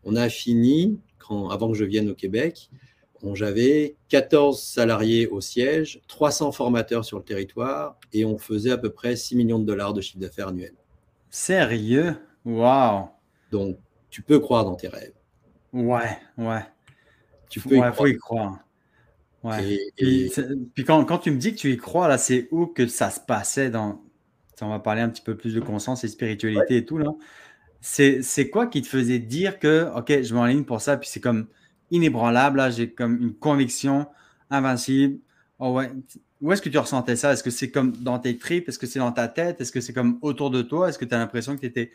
on 0.05 0.15
a 0.15 0.29
fini 0.29 1.01
avant 1.51 1.71
que 1.71 1.77
je 1.77 1.85
vienne 1.85 2.09
au 2.09 2.15
Québec, 2.15 2.71
j'avais 3.35 3.97
14 4.09 4.61
salariés 4.61 5.27
au 5.27 5.41
siège, 5.41 6.01
300 6.09 6.53
formateurs 6.53 7.05
sur 7.05 7.19
le 7.19 7.25
territoire 7.25 7.99
et 8.13 8.25
on 8.25 8.39
faisait 8.39 8.71
à 8.71 8.79
peu 8.79 8.91
près 8.91 9.17
6 9.17 9.37
millions 9.37 9.59
de 9.59 9.65
dollars 9.65 9.93
de 9.93 10.01
chiffre 10.01 10.19
d'affaires 10.19 10.49
annuel. 10.49 10.73
Sérieux? 11.31 12.17
Waouh 12.45 13.09
Donc, 13.51 13.79
tu 14.11 14.23
peux 14.23 14.39
croire 14.39 14.65
dans 14.65 14.77
tes 14.77 14.89
rêves. 14.89 15.13
Ouais, 15.73 16.19
ouais. 16.39 16.65
Tu 17.51 17.61
peux 17.61 17.77
y 17.77 17.93
faut 17.93 18.07
y 18.07 18.17
croire. 18.17 18.59
Ouais. 19.43 19.79
Et, 19.99 20.31
puis, 20.75 20.85
quand, 20.85 21.05
quand, 21.05 21.19
tu 21.19 21.31
me 21.31 21.39
dis 21.39 21.53
que 21.53 21.59
tu 21.59 21.73
y 21.73 21.77
crois, 21.77 22.09
là, 22.09 22.19
c'est 22.19 22.49
où 22.51 22.67
que 22.67 22.87
ça 22.87 23.11
se 23.11 23.21
passait 23.21 23.71
dans. 23.71 24.03
On 24.61 24.71
va 24.71 24.81
parler 24.81 25.03
un 25.03 25.09
petit 25.09 25.23
peu 25.23 25.37
plus 25.37 25.55
de 25.55 25.61
conscience 25.61 26.03
et 26.03 26.09
spiritualité 26.09 26.79
et 26.79 26.85
tout, 26.85 26.99
là 26.99 27.13
c'est 27.81 28.51
quoi 28.51 28.67
qui 28.67 28.83
te 28.83 28.89
faisait 28.89 29.19
dire 29.19 29.59
que, 29.59 29.91
OK, 29.97 30.23
je 30.23 30.35
m'enligne 30.35 30.65
pour 30.65 30.81
ça, 30.81 30.97
puis 30.97 31.09
c'est 31.09 31.21
comme 31.21 31.47
inébranlable, 31.91 32.59
là, 32.59 32.71
j'ai 32.71 32.91
comme 32.91 33.21
une 33.23 33.35
conviction 33.35 34.07
invincible. 34.51 35.19
Oh 35.59 35.73
ouais. 35.73 35.91
Où 36.41 36.53
est-ce 36.53 36.63
que 36.63 36.69
tu 36.69 36.79
ressentais 36.79 37.17
ça? 37.17 37.33
Est-ce 37.33 37.43
que 37.43 37.51
c'est 37.51 37.71
comme 37.71 37.93
dans 37.93 38.19
tes 38.19 38.39
tripes? 38.39 38.69
Est-ce 38.69 38.79
que 38.79 38.87
c'est 38.87 39.01
dans 39.01 39.13
ta 39.13 39.27
tête? 39.27 39.61
Est-ce 39.61 39.73
que 39.73 39.81
c'est 39.81 39.93
comme 39.93 40.19
autour 40.23 40.51
de 40.51 40.63
toi? 40.63 40.89
Est-ce 40.89 40.99
que 40.99 41.05
tu 41.05 41.15
as 41.15 41.19
l'impression 41.19 41.57
que 41.57 41.61
tu 41.61 41.67
étais 41.67 41.91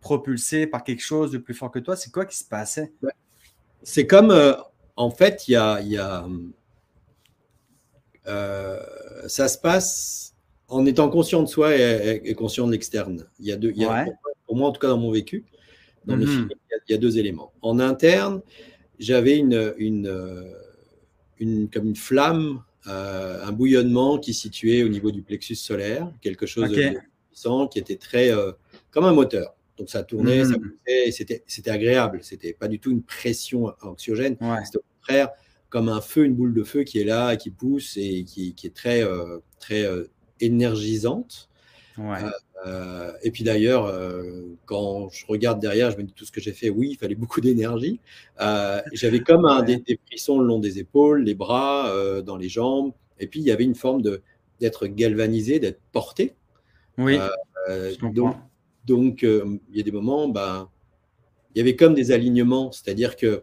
propulsé 0.00 0.66
par 0.66 0.84
quelque 0.84 1.02
chose 1.02 1.30
de 1.30 1.38
plus 1.38 1.54
fort 1.54 1.70
que 1.70 1.78
toi? 1.78 1.96
C'est 1.96 2.12
quoi 2.12 2.26
qui 2.26 2.36
se 2.36 2.44
passait? 2.44 2.92
C'est 3.82 4.06
comme, 4.06 4.30
euh, 4.30 4.52
en 4.96 5.10
fait, 5.10 5.48
il 5.48 5.52
y 5.52 5.56
a, 5.56 5.80
y 5.80 5.96
a 5.96 6.26
euh, 8.28 8.78
ça 9.28 9.48
se 9.48 9.58
passe 9.58 10.34
en 10.68 10.84
étant 10.84 11.08
conscient 11.08 11.42
de 11.42 11.48
soi 11.48 11.76
et, 11.76 12.34
conscient 12.34 12.66
de 12.66 12.72
l'externe. 12.72 13.26
Il 13.38 13.46
y 13.46 13.52
a 13.52 13.56
deux, 13.56 13.70
il 13.70 13.82
y 13.82 13.84
a, 13.84 14.06
pour 14.46 14.56
moi 14.56 14.68
en 14.68 14.72
tout 14.72 14.80
cas 14.80 14.88
dans 14.88 14.98
mon 14.98 15.12
vécu, 15.12 15.44
dans 16.06 16.16
mes 16.16 16.26
mhm. 16.26 16.48
il 16.88 16.92
y, 16.92 16.94
a 16.94 16.98
deux 16.98 17.18
éléments. 17.18 17.52
En 17.62 17.78
interne, 17.78 18.40
j'avais 18.98 19.36
une, 19.36 19.74
une, 19.78 20.06
euh, 20.06 20.42
une, 21.38 21.68
comme 21.68 21.86
une 21.86 21.96
flamme, 21.96 22.62
euh, 22.86 23.44
un 23.44 23.52
bouillonnement 23.52 24.18
qui 24.18 24.34
situait 24.34 24.82
au 24.82 24.88
niveau 24.88 25.10
du 25.10 25.22
plexus 25.22 25.56
solaire, 25.56 26.10
quelque 26.20 26.46
chose 26.46 26.70
de 26.70 26.98
puissant 27.28 27.66
qui 27.68 27.78
était 27.78 27.96
très 27.96 28.32
euh, 28.32 28.52
comme 28.90 29.04
un 29.04 29.12
moteur. 29.12 29.54
Donc 29.76 29.90
ça 29.90 30.02
tournait, 30.02 30.44
ça 30.44 30.56
mhm. 30.56 30.60
poussait, 30.60 31.10
c'était, 31.10 31.42
c'était 31.46 31.70
agréable. 31.70 32.20
C'était 32.22 32.54
pas 32.54 32.68
du 32.68 32.78
tout 32.78 32.90
une 32.90 33.02
pression 33.02 33.74
anxiogène. 33.82 34.36
C'était 34.64 34.78
au 34.78 34.84
contraire 35.00 35.28
comme 35.68 35.88
un 35.88 36.00
feu, 36.00 36.24
une 36.24 36.34
boule 36.34 36.54
de 36.54 36.62
feu 36.62 36.84
qui 36.84 37.00
est 37.00 37.04
là, 37.04 37.36
qui 37.36 37.50
pousse 37.50 37.96
et 37.96 38.24
qui, 38.24 38.54
qui 38.54 38.68
est 38.68 38.74
très, 38.74 39.04
très 39.58 39.86
énergisante. 40.40 41.50
Ouais. 41.98 42.20
Euh, 42.64 43.12
et 43.22 43.30
puis 43.30 43.44
d'ailleurs, 43.44 43.84
euh, 43.84 44.56
quand 44.64 45.08
je 45.10 45.26
regarde 45.26 45.60
derrière, 45.60 45.90
je 45.90 45.98
me 45.98 46.04
dis 46.04 46.12
tout 46.12 46.24
ce 46.24 46.32
que 46.32 46.40
j'ai 46.40 46.52
fait, 46.52 46.70
oui, 46.70 46.90
il 46.92 46.96
fallait 46.96 47.14
beaucoup 47.14 47.40
d'énergie. 47.42 48.00
Euh, 48.40 48.80
j'avais 48.92 49.20
comme 49.20 49.44
un, 49.44 49.62
des, 49.62 49.82
frissons 50.06 50.38
le 50.38 50.46
long 50.46 50.58
des 50.58 50.78
épaules, 50.78 51.22
les 51.22 51.34
bras, 51.34 51.92
dans 52.22 52.36
les 52.36 52.48
jambes. 52.48 52.92
Et 53.18 53.26
puis 53.26 53.40
il 53.40 53.46
y 53.46 53.50
avait 53.50 53.64
une 53.64 53.74
forme 53.74 54.02
d'être 54.60 54.86
galvanisé, 54.86 55.58
d'être 55.58 55.80
porté. 55.92 56.34
Oui. 56.98 57.18
donc, 58.00 58.36
donc 58.86 59.22
il 59.22 59.76
y 59.76 59.80
a 59.80 59.82
des 59.82 59.92
moments, 59.92 60.28
ben, 60.28 60.68
il 61.54 61.58
y 61.58 61.60
avait 61.60 61.76
comme 61.76 61.94
des 61.94 62.10
alignements, 62.10 62.72
c'est-à-dire 62.72 63.16
que 63.16 63.42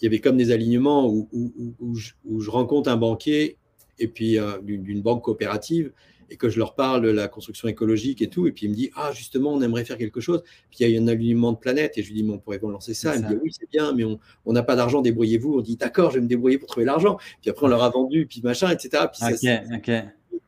il 0.00 0.04
y 0.04 0.06
avait 0.06 0.20
comme 0.20 0.36
des 0.36 0.52
alignements 0.52 1.08
où, 1.08 1.28
où, 1.32 1.96
je, 1.96 2.12
où 2.24 2.40
je, 2.40 2.50
rencontre 2.50 2.88
un 2.88 2.96
banquier 2.96 3.56
et 3.98 4.06
puis 4.06 4.38
d'une 4.62 5.02
banque 5.02 5.24
coopérative 5.24 5.92
et 6.30 6.36
que 6.36 6.48
je 6.48 6.58
leur 6.58 6.74
parle 6.74 7.02
de 7.02 7.08
la 7.08 7.28
construction 7.28 7.68
écologique 7.68 8.22
et 8.22 8.28
tout, 8.28 8.46
et 8.46 8.52
puis 8.52 8.66
il 8.66 8.70
me 8.70 8.74
dit 8.74 8.90
Ah, 8.94 9.12
justement, 9.12 9.52
on 9.52 9.62
aimerait 9.62 9.84
faire 9.84 9.98
quelque 9.98 10.20
chose. 10.20 10.42
Puis 10.70 10.80
il 10.80 10.90
y 10.90 10.96
a 10.96 11.00
un 11.00 11.08
alignement 11.08 11.52
de 11.52 11.58
planète, 11.58 11.96
et 11.96 12.02
je 12.02 12.08
lui 12.08 12.16
dis 12.16 12.22
Mais 12.22 12.34
on 12.34 12.38
pourrait 12.38 12.60
lancer 12.62 12.94
ça. 12.94 13.16
Il 13.16 13.22
me 13.22 13.28
dit 13.28 13.36
Oui, 13.42 13.50
c'est 13.52 13.68
bien, 13.70 13.92
mais 13.92 14.04
on 14.04 14.52
n'a 14.52 14.62
pas 14.62 14.76
d'argent, 14.76 15.00
débrouillez-vous. 15.00 15.58
On 15.58 15.60
dit 15.60 15.76
D'accord, 15.76 16.10
je 16.10 16.16
vais 16.16 16.22
me 16.22 16.28
débrouiller 16.28 16.58
pour 16.58 16.68
trouver 16.68 16.86
l'argent. 16.86 17.18
Puis 17.40 17.50
après, 17.50 17.66
on 17.66 17.68
leur 17.68 17.82
a 17.82 17.90
vendu, 17.90 18.26
puis 18.26 18.40
machin, 18.42 18.70
etc. 18.70 19.04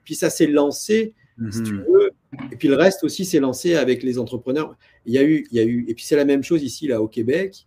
Puis 0.04 0.14
ça, 0.14 0.30
s'est 0.30 0.46
lancé, 0.46 1.14
si 1.50 1.62
tu 1.62 1.72
mhm. 1.72 1.84
veux. 1.88 2.10
Et 2.52 2.56
puis 2.56 2.68
le 2.68 2.76
reste 2.76 3.04
aussi 3.04 3.24
s'est 3.24 3.40
lancé 3.40 3.74
avec 3.74 4.02
les 4.02 4.18
entrepreneurs. 4.18 4.76
Il 5.06 5.14
y 5.14 5.18
a 5.18 5.24
eu, 5.24 5.46
il 5.50 5.56
y 5.56 5.60
a 5.60 5.64
eu, 5.64 5.84
et 5.88 5.94
puis 5.94 6.04
c'est 6.04 6.16
la 6.16 6.24
même 6.24 6.42
chose 6.42 6.62
ici, 6.62 6.86
là, 6.86 7.02
au 7.02 7.08
Québec. 7.08 7.66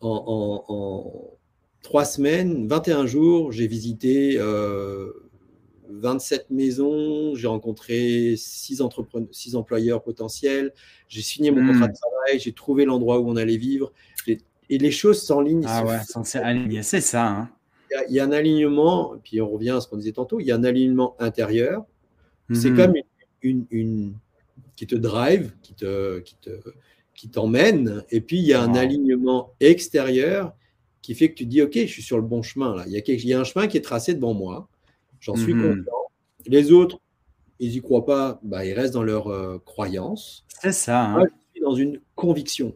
En, 0.00 0.64
en, 0.68 1.38
trois 1.82 2.04
semaines, 2.04 2.68
21 2.68 3.06
jours, 3.06 3.52
j'ai 3.52 3.66
visité. 3.66 4.36
Euh, 4.38 5.27
27 5.88 6.50
maisons, 6.50 7.34
j'ai 7.34 7.46
rencontré 7.46 8.34
6, 8.36 8.82
six 9.32 9.54
employeurs 9.56 10.02
potentiels, 10.02 10.72
j'ai 11.08 11.22
signé 11.22 11.50
mon 11.50 11.66
contrat 11.66 11.88
de 11.88 11.92
hmm. 11.92 11.96
travail, 11.96 12.40
j'ai 12.40 12.52
trouvé 12.52 12.84
l'endroit 12.84 13.18
où 13.20 13.28
on 13.28 13.36
allait 13.36 13.56
vivre. 13.56 13.92
Et 14.70 14.76
les 14.76 14.90
choses 14.90 15.22
s'enlignent. 15.22 15.64
Ah 15.66 15.84
ouais, 15.84 15.98
c'est 16.82 17.00
ça. 17.00 17.26
Hein. 17.26 17.50
Il, 18.10 18.14
y 18.14 18.20
a, 18.20 18.24
un 18.24 18.32
alignement, 18.32 19.14
puis 19.24 19.40
on 19.40 19.48
revient 19.48 19.70
à 19.70 19.80
ce 19.80 19.88
qu'on 19.88 19.96
disait 19.96 20.12
tantôt, 20.12 20.40
il 20.40 20.46
y 20.46 20.52
a 20.52 20.56
un 20.56 20.64
alignement 20.64 21.16
intérieur. 21.18 21.86
C'est 22.52 22.70
hmm. 22.70 22.76
comme 22.76 22.94
une, 23.42 23.66
une, 23.70 24.14
qui 24.76 24.86
te 24.86 24.94
drive, 24.94 25.52
qui 25.62 25.74
te, 25.74 26.18
qui 26.20 26.36
te, 26.36 26.50
qui 27.14 27.28
t'emmène, 27.28 28.04
et 28.10 28.20
puis 28.20 28.38
il 28.38 28.44
y 28.44 28.52
a 28.52 28.62
un 28.62 28.74
alignement 28.74 29.52
extérieur 29.60 30.54
qui 31.02 31.14
fait 31.14 31.30
que 31.30 31.34
tu 31.34 31.46
dis, 31.46 31.62
OK, 31.62 31.72
je 31.74 31.86
suis 31.86 32.02
sur 32.02 32.16
le 32.16 32.22
bon 32.22 32.42
chemin 32.42 32.76
là. 32.76 32.84
Il 32.86 32.92
y 32.92 32.98
a, 32.98 33.02
il 33.06 33.26
y 33.26 33.32
a 33.32 33.40
un 33.40 33.44
chemin 33.44 33.66
qui 33.66 33.76
est 33.76 33.82
tracé 33.82 34.14
devant 34.14 34.34
moi. 34.34 34.68
J'en 35.20 35.36
suis 35.36 35.54
mhm. 35.54 35.84
content. 35.84 36.10
Les 36.46 36.72
autres, 36.72 37.00
ils 37.58 37.70
n'y 37.70 37.80
croient 37.80 38.06
pas, 38.06 38.40
bah, 38.42 38.64
ils 38.64 38.72
restent 38.72 38.94
dans 38.94 39.02
leur 39.02 39.28
euh, 39.28 39.58
croyance. 39.64 40.44
C'est 40.60 40.72
ça. 40.72 41.06
Hein. 41.06 41.12
Moi, 41.12 41.26
je 41.26 41.50
suis 41.52 41.60
dans 41.60 41.74
une 41.74 42.00
conviction. 42.14 42.74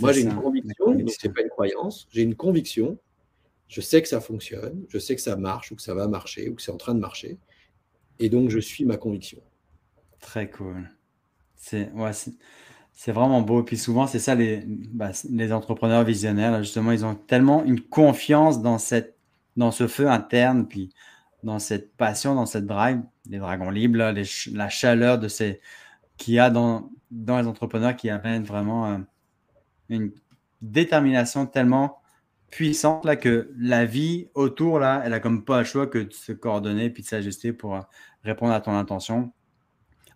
Moi, 0.00 0.12
j'ai 0.12 0.22
une 0.22 0.34
conviction, 0.34 0.94
donc 0.94 1.10
ce 1.10 1.26
n'est 1.26 1.34
pas 1.34 1.42
une 1.42 1.48
croyance, 1.50 2.08
j'ai 2.10 2.22
une 2.22 2.34
conviction 2.34 2.98
Je 3.68 3.80
sais 3.80 4.00
que 4.00 4.08
ça 4.08 4.20
fonctionne, 4.20 4.84
je 4.88 4.98
sais 4.98 5.14
que 5.14 5.20
ça 5.20 5.36
marche 5.36 5.70
ou 5.70 5.76
que 5.76 5.82
ça 5.82 5.94
va 5.94 6.08
marcher 6.08 6.48
ou 6.48 6.54
que 6.54 6.62
c'est 6.62 6.72
en 6.72 6.76
train 6.76 6.94
de 6.94 7.00
marcher. 7.00 7.38
Et 8.18 8.28
donc, 8.28 8.50
je 8.50 8.58
suis 8.58 8.84
ma 8.84 8.96
conviction. 8.96 9.40
Très 10.20 10.48
cool. 10.50 10.88
C'est 11.56 11.90
ouais, 11.92 12.12
c'est 12.92 13.12
vraiment 13.12 13.42
beau. 13.42 13.62
Puis 13.62 13.76
souvent, 13.76 14.06
c'est 14.06 14.18
ça, 14.18 14.34
les, 14.34 14.62
bah, 14.66 15.10
les 15.30 15.52
entrepreneurs 15.52 16.04
visionnaires, 16.04 16.62
justement, 16.62 16.92
ils 16.92 17.04
ont 17.04 17.14
tellement 17.14 17.64
une 17.64 17.80
confiance 17.80 18.62
dans, 18.62 18.78
cette, 18.78 19.16
dans 19.56 19.70
ce 19.70 19.86
feu 19.86 20.08
interne, 20.08 20.66
puis 20.66 20.90
dans 21.42 21.58
cette 21.58 21.96
passion, 21.96 22.34
dans 22.34 22.46
cette 22.46 22.66
drive, 22.66 23.02
les 23.28 23.38
dragons 23.38 23.70
libres, 23.70 24.14
la 24.52 24.68
chaleur 24.68 25.18
de 25.18 25.28
ces 25.28 25.60
qu'il 26.16 26.34
y 26.34 26.38
a 26.38 26.50
dans, 26.50 26.90
les 27.10 27.46
entrepreneurs 27.46 27.96
qui 27.96 28.08
amènent 28.08 28.44
vraiment 28.44 28.86
euh, 28.86 28.98
une 29.88 30.12
détermination 30.60 31.46
tellement 31.46 32.00
puissante 32.50 33.04
que 33.18 33.50
la 33.58 33.84
vie 33.84 34.28
autour, 34.34 34.78
là, 34.78 35.02
elle 35.04 35.14
a 35.14 35.20
comme 35.20 35.44
pas 35.44 35.58
le 35.58 35.64
choix 35.64 35.86
que 35.86 35.98
de 35.98 36.12
se 36.12 36.32
coordonner 36.32 36.90
puis 36.90 37.02
de 37.02 37.08
s'ajuster 37.08 37.52
pour 37.52 37.76
euh, 37.76 37.80
répondre 38.22 38.52
à 38.52 38.60
ton 38.60 38.76
intention. 38.76 39.32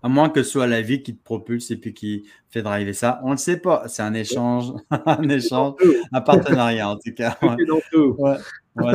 À 0.07 0.09
moins 0.09 0.29
que 0.29 0.45
ce 0.45 0.51
soit 0.53 0.69
la 0.69 0.83
vie 0.83 1.03
qui 1.03 1.17
te 1.17 1.25
propulse 1.25 1.73
et 1.73 1.77
puis 1.77 1.93
qui 1.93 2.29
fait 2.49 2.63
driver 2.63 2.93
ça. 2.93 3.21
On 3.25 3.31
ne 3.31 3.33
le 3.33 3.39
sait 3.39 3.57
pas. 3.57 3.89
C'est 3.89 4.03
un 4.03 4.15
échange, 4.15 4.73
un 5.05 5.29
échange, 5.29 5.75
un 6.13 6.21
partenariat 6.21 6.89
en 6.89 6.95
tout 6.95 7.13
cas. 7.13 7.37
Tout 7.41 7.61
est 7.61 7.65
dans 7.65 7.81
tout. 7.91 8.17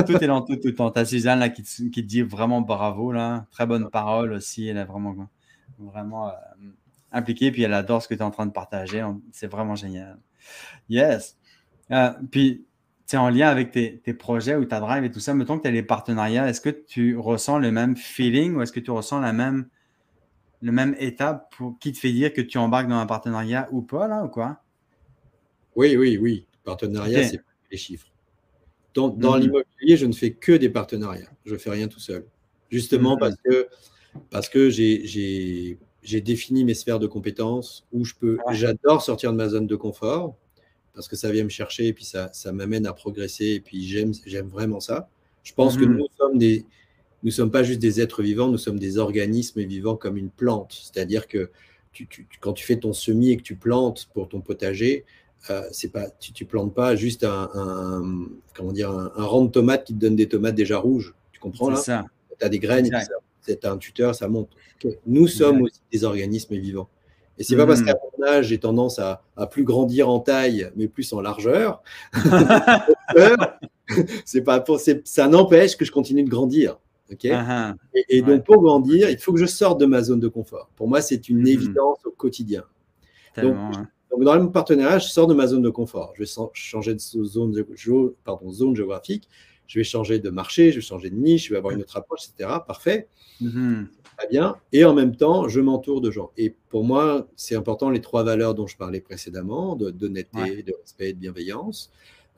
tout 0.07 0.23
est 0.23 0.27
dans 0.27 0.41
tout, 0.41 0.55
tout 0.55 0.69
le 0.69 0.73
temps. 0.73 0.93
Suzanne 1.03 1.39
là, 1.39 1.49
qui, 1.49 1.63
te, 1.63 1.89
qui 1.89 2.01
dit 2.01 2.21
vraiment 2.21 2.61
bravo. 2.61 3.11
Là. 3.11 3.45
Très 3.51 3.65
bonne 3.65 3.89
parole 3.89 4.31
aussi. 4.31 4.69
Elle 4.69 4.77
est 4.77 4.85
vraiment, 4.85 5.13
vraiment 5.79 6.29
euh, 6.29 6.31
impliquée. 7.11 7.51
Puis 7.51 7.63
elle 7.63 7.73
adore 7.73 8.01
ce 8.01 8.07
que 8.07 8.13
tu 8.13 8.21
es 8.21 8.23
en 8.23 8.31
train 8.31 8.45
de 8.45 8.53
partager. 8.53 9.05
C'est 9.33 9.51
vraiment 9.51 9.75
génial. 9.75 10.17
Yes. 10.87 11.37
Euh, 11.91 12.11
puis, 12.31 12.65
en 13.13 13.27
lien 13.27 13.49
avec 13.49 13.71
tes, 13.71 13.99
tes, 13.99 14.13
projets 14.13 14.55
ou 14.55 14.63
ta 14.63 14.79
drive 14.79 15.03
et 15.03 15.11
tout 15.11 15.19
ça, 15.19 15.33
mettons 15.33 15.57
que 15.57 15.63
tu 15.63 15.67
as 15.67 15.71
les 15.71 15.83
partenariats, 15.83 16.47
est-ce 16.47 16.61
que 16.61 16.69
tu 16.69 17.17
ressens 17.17 17.59
le 17.59 17.69
même 17.69 17.97
feeling 17.97 18.55
ou 18.55 18.61
est-ce 18.61 18.71
que 18.71 18.79
tu 18.79 18.91
ressens 18.91 19.19
la 19.19 19.33
même 19.33 19.67
le 20.61 20.71
même 20.71 20.95
état 20.99 21.47
pour, 21.57 21.77
qui 21.79 21.91
te 21.91 21.97
fait 21.97 22.11
dire 22.11 22.33
que 22.33 22.41
tu 22.41 22.57
embarques 22.57 22.87
dans 22.87 22.99
un 22.99 23.05
partenariat 23.05 23.67
ou 23.71 23.81
pas, 23.81 24.07
là, 24.07 24.23
ou 24.23 24.29
quoi? 24.29 24.61
Oui, 25.75 25.95
oui, 25.97 26.17
oui. 26.17 26.45
Partenariat, 26.63 27.27
c'est 27.27 27.41
les 27.71 27.77
chiffres. 27.77 28.07
Dans, 28.93 29.09
dans 29.09 29.35
mhm. 29.35 29.41
l'immobilier, 29.41 29.97
je 29.97 30.05
ne 30.05 30.13
fais 30.13 30.31
que 30.31 30.51
des 30.51 30.69
partenariats. 30.69 31.31
Je 31.45 31.53
ne 31.53 31.57
fais 31.57 31.69
rien 31.69 31.87
tout 31.87 31.99
seul. 31.99 32.25
Justement 32.69 33.13
mhm. 33.15 33.19
parce 33.19 33.35
que, 33.43 33.67
parce 34.29 34.49
que 34.49 34.69
j'ai 34.69 35.77
défini 36.03 36.63
mes 36.63 36.73
sphères 36.73 36.99
de 36.99 37.07
compétences 37.07 37.87
où 37.91 38.05
je 38.05 38.13
peux. 38.13 38.37
J'adore 38.51 39.01
sortir 39.01 39.31
de 39.31 39.37
ma 39.37 39.49
zone 39.49 39.67
de 39.67 39.75
confort 39.75 40.35
parce 40.93 41.07
que 41.07 41.15
ça 41.15 41.31
vient 41.31 41.45
me 41.45 41.49
chercher 41.49 41.87
et 41.87 41.93
puis 41.93 42.03
ça, 42.03 42.29
ça 42.33 42.51
m'amène 42.51 42.85
à 42.85 42.93
progresser 42.93 43.45
et 43.45 43.59
puis 43.61 43.83
j'aime 43.83 44.47
vraiment 44.47 44.81
ça. 44.81 45.09
Je 45.43 45.53
pense 45.53 45.77
que 45.77 45.85
mhm. 45.85 45.97
nous 45.97 46.07
sommes 46.19 46.37
des, 46.37 46.65
nous 47.23 47.27
ne 47.27 47.33
sommes 47.33 47.51
pas 47.51 47.63
juste 47.63 47.79
des 47.79 48.01
êtres 48.01 48.23
vivants, 48.23 48.47
nous 48.47 48.57
sommes 48.57 48.79
des 48.79 48.97
organismes 48.97 49.61
vivants 49.61 49.95
comme 49.95 50.17
une 50.17 50.29
plante. 50.29 50.73
C'est-à-dire 50.91 51.27
que 51.27 51.51
quand 52.39 52.53
tu 52.53 52.65
fais 52.65 52.77
ton 52.77 52.93
semis 52.93 53.31
et 53.31 53.37
que 53.37 53.43
tu 53.43 53.55
plantes 53.55 54.09
pour 54.13 54.29
ton 54.29 54.41
potager, 54.41 55.05
euh, 55.49 55.63
c'est 55.71 55.91
pas, 55.91 56.09
tu 56.19 56.31
ne 56.43 56.49
plantes 56.49 56.73
pas 56.73 56.95
juste 56.95 57.23
un, 57.23 57.49
comment 58.55 58.71
dire, 58.71 58.91
un, 58.91 59.11
rang 59.23 59.45
de 59.45 59.51
tomates 59.51 59.85
qui 59.85 59.93
te 59.93 59.99
donne 59.99 60.15
des 60.15 60.27
tomates 60.27 60.55
déjà 60.55 60.77
rouges. 60.77 61.13
Tu 61.31 61.39
comprends 61.39 61.69
là? 61.69 61.81
Tu 61.83 62.45
as 62.45 62.49
des 62.49 62.59
graines, 62.59 62.89
c'est 63.41 63.65
un 63.65 63.77
tuteur, 63.77 64.15
ça 64.15 64.27
monte. 64.27 64.49
Nous 65.05 65.27
sommes 65.27 65.63
aussi 65.63 65.81
des 65.91 66.03
organismes 66.03 66.55
vivants. 66.55 66.89
Et 67.37 67.43
c'est 67.43 67.55
n'est 67.55 67.61
pas 67.61 67.67
parce 67.67 67.81
mmh. 67.81 67.85
qu'à 67.85 67.95
mon 68.19 68.25
âge, 68.25 68.47
j'ai 68.47 68.59
tendance 68.59 68.99
à, 68.99 69.23
à, 69.35 69.47
plus 69.47 69.63
grandir 69.63 70.09
en 70.09 70.19
taille, 70.19 70.69
mais 70.75 70.87
plus 70.87 71.11
en 71.13 71.21
largeur. 71.21 71.81
c'est 74.25 74.41
pas 74.41 74.59
pour, 74.59 74.79
ça 74.79 75.27
n'empêche 75.27 75.75
que 75.77 75.85
je 75.85 75.91
continue 75.91 76.23
de 76.23 76.29
grandir. 76.29 76.77
Ah, 77.31 77.45
ah. 77.49 77.75
et, 78.09 78.21
donc, 78.21 78.45
pour 78.45 78.61
grandir, 78.61 79.09
il 79.09 79.17
faut 79.17 79.33
que 79.33 79.39
je 79.39 79.45
sorte 79.45 79.79
de 79.79 79.85
ma 79.85 80.01
zone 80.01 80.19
de 80.19 80.27
confort. 80.27 80.69
Pour 80.75 80.87
moi, 80.87 81.01
c'est 81.01 81.29
une 81.29 81.39
mhm. 81.39 81.47
évidence 81.47 81.99
au 82.05 82.11
quotidien. 82.11 82.63
Donc, 83.37 83.57
dans 84.19 84.35
le 84.35 84.51
partenariat, 84.51 84.99
je 84.99 85.07
sors 85.07 85.27
de 85.27 85.33
ma 85.33 85.47
zone 85.47 85.61
de 85.61 85.69
confort. 85.69 86.13
Je 86.15 86.23
vais 86.23 86.29
changer 86.53 86.93
de 86.93 86.99
zone, 86.99 87.63
pardon, 88.23 88.51
zone 88.51 88.75
géographique, 88.75 89.27
je 89.67 89.79
vais 89.79 89.83
changer 89.83 90.19
de 90.19 90.29
marché, 90.29 90.71
je 90.71 90.75
vais 90.75 90.81
changer 90.81 91.09
de 91.09 91.15
niche, 91.15 91.45
je 91.45 91.51
vais 91.51 91.57
avoir 91.57 91.73
une 91.73 91.81
autre 91.81 91.95
approche, 91.95 92.27
etc. 92.27 92.49
Parfait. 92.67 93.07
Mhm. 93.39 93.87
Très 94.17 94.27
bien. 94.27 94.57
Et 94.73 94.83
en 94.83 94.93
même 94.93 95.15
temps, 95.15 95.47
je 95.47 95.61
m'entoure 95.61 96.01
de 96.01 96.11
gens. 96.11 96.31
Et 96.37 96.53
pour 96.69 96.83
moi, 96.83 97.27
c'est 97.35 97.55
important 97.55 97.89
les 97.89 98.01
trois 98.01 98.23
valeurs 98.23 98.53
dont 98.53 98.67
je 98.67 98.77
parlais 98.77 99.01
précédemment, 99.01 99.75
d'honnêteté, 99.75 100.63
de, 100.63 100.73
respect 100.79 101.09
et 101.09 101.13
de 101.13 101.19
bienveillance. 101.19 101.91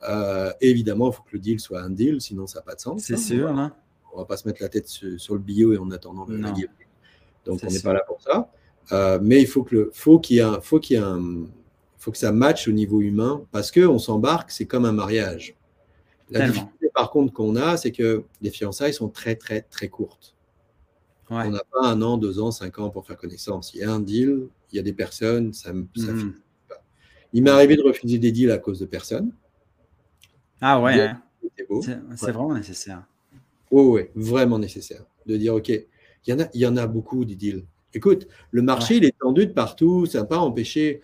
Euh, 0.08 0.52
évidemment, 0.60 1.10
il 1.10 1.14
faut 1.14 1.22
que 1.22 1.30
le 1.32 1.40
deal 1.40 1.60
soit 1.60 1.80
un 1.80 1.90
deal, 1.90 2.20
sinon 2.20 2.46
ça 2.46 2.60
n'a 2.60 2.62
pas 2.62 2.74
de 2.74 2.80
sens. 2.80 3.02
C'est 3.02 3.14
hein. 3.14 3.16
sûr. 3.16 3.48
Hein 3.48 3.72
on 4.14 4.18
va 4.18 4.24
pas 4.24 4.36
se 4.36 4.46
mettre 4.46 4.62
la 4.62 4.68
tête 4.68 4.86
sur, 4.86 5.34
le 5.34 5.40
bio 5.40 5.72
et 5.72 5.78
en 5.78 5.90
attendant 5.90 6.24
le 6.26 6.38
Donc 7.44 7.60
on 7.62 7.66
n'est 7.66 7.80
pas 7.80 7.92
là 7.92 8.02
pour 8.06 8.20
ça. 8.20 8.50
Euh, 8.92 9.18
mais 9.20 9.40
il 9.40 9.46
faut 9.46 9.62
que 9.62 9.90
faut 9.92 10.18
qu'il 10.18 10.36
y 10.36 10.40
ait 10.40 10.60
faut 10.60 10.78
qu'il 10.78 10.98
y 10.98 11.00
ait 11.00 11.04
faut 11.98 12.12
que 12.12 12.18
ça 12.18 12.32
matche 12.32 12.68
au 12.68 12.72
niveau 12.72 13.00
humain 13.00 13.44
parce 13.50 13.70
que 13.70 13.80
on 13.80 13.98
s'embarque, 13.98 14.50
c'est 14.50 14.66
comme 14.66 14.84
un 14.84 14.92
mariage. 14.92 15.56
La 16.30 16.48
difficulté 16.48 16.90
par 16.94 17.10
contre 17.10 17.32
qu'on 17.32 17.56
a, 17.56 17.76
c'est 17.76 17.92
que 17.92 18.24
les 18.40 18.50
fiançailles 18.50 18.94
sont 18.94 19.08
très 19.08 19.36
très 19.36 19.62
très 19.62 19.88
courtes. 19.88 20.34
On 21.30 21.50
n'a 21.50 21.62
pas 21.72 21.86
un 21.88 22.00
an, 22.02 22.18
deux 22.18 22.38
ans, 22.38 22.50
cinq 22.50 22.78
ans 22.78 22.90
pour 22.90 23.06
faire 23.06 23.16
connaissance. 23.16 23.74
Il 23.74 23.80
y 23.80 23.82
a 23.82 23.90
un 23.90 24.00
deal, 24.00 24.46
il 24.70 24.76
y 24.76 24.78
a 24.78 24.82
des 24.82 24.92
personnes, 24.92 25.52
ça, 25.52 25.72
mhm. 25.72 25.88
pas. 26.68 26.82
Il 27.32 27.42
m'est 27.42 27.50
arrivé 27.50 27.76
de 27.76 27.82
refuser 27.82 28.18
des 28.18 28.30
deals 28.30 28.52
à 28.52 28.58
cause 28.58 28.78
de 28.78 28.86
personnes. 28.86 29.32
Ah 30.60 30.80
ouais. 30.80 31.00
Hein. 31.00 31.22
C'est 32.16 32.30
vraiment 32.30 32.54
nécessaire. 32.54 33.04
Oui, 33.82 34.02
vraiment 34.14 34.58
nécessaire. 34.58 35.04
De 35.26 35.36
dire, 35.36 35.54
OK, 35.54 35.68
il 35.68 35.84
y, 36.28 36.32
en 36.32 36.40
a, 36.40 36.48
il 36.54 36.60
y 36.60 36.66
en 36.66 36.76
a 36.76 36.86
beaucoup 36.86 37.24
des 37.24 37.34
deals. 37.34 37.64
Écoute, 37.92 38.28
le 38.50 38.62
marché, 38.62 38.96
il 38.96 39.04
est 39.04 39.18
tendu 39.18 39.46
de 39.46 39.52
partout. 39.52 40.06
Ça 40.06 40.20
n'a 40.20 40.24
pas 40.24 40.38
empêché. 40.38 41.00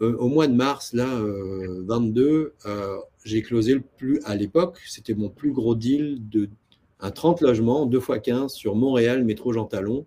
Euh, 0.00 0.16
au 0.18 0.28
mois 0.28 0.46
de 0.46 0.54
mars, 0.54 0.92
là, 0.92 1.06
22, 1.06 2.22
euh, 2.22 2.50
euh, 2.66 2.96
j'ai 3.24 3.42
closé 3.42 3.74
le 3.74 3.82
plus, 3.82 4.20
à 4.24 4.34
l'époque, 4.36 4.78
c'était 4.86 5.14
mon 5.14 5.28
plus 5.28 5.52
gros 5.52 5.74
deal 5.74 6.18
de 6.28 6.48
un 7.00 7.10
30 7.10 7.40
logements, 7.40 7.86
2 7.86 7.98
x 7.98 8.20
15 8.22 8.52
sur 8.52 8.76
Montréal, 8.76 9.24
métro 9.24 9.52
Jean 9.52 9.64
Talon, 9.64 10.06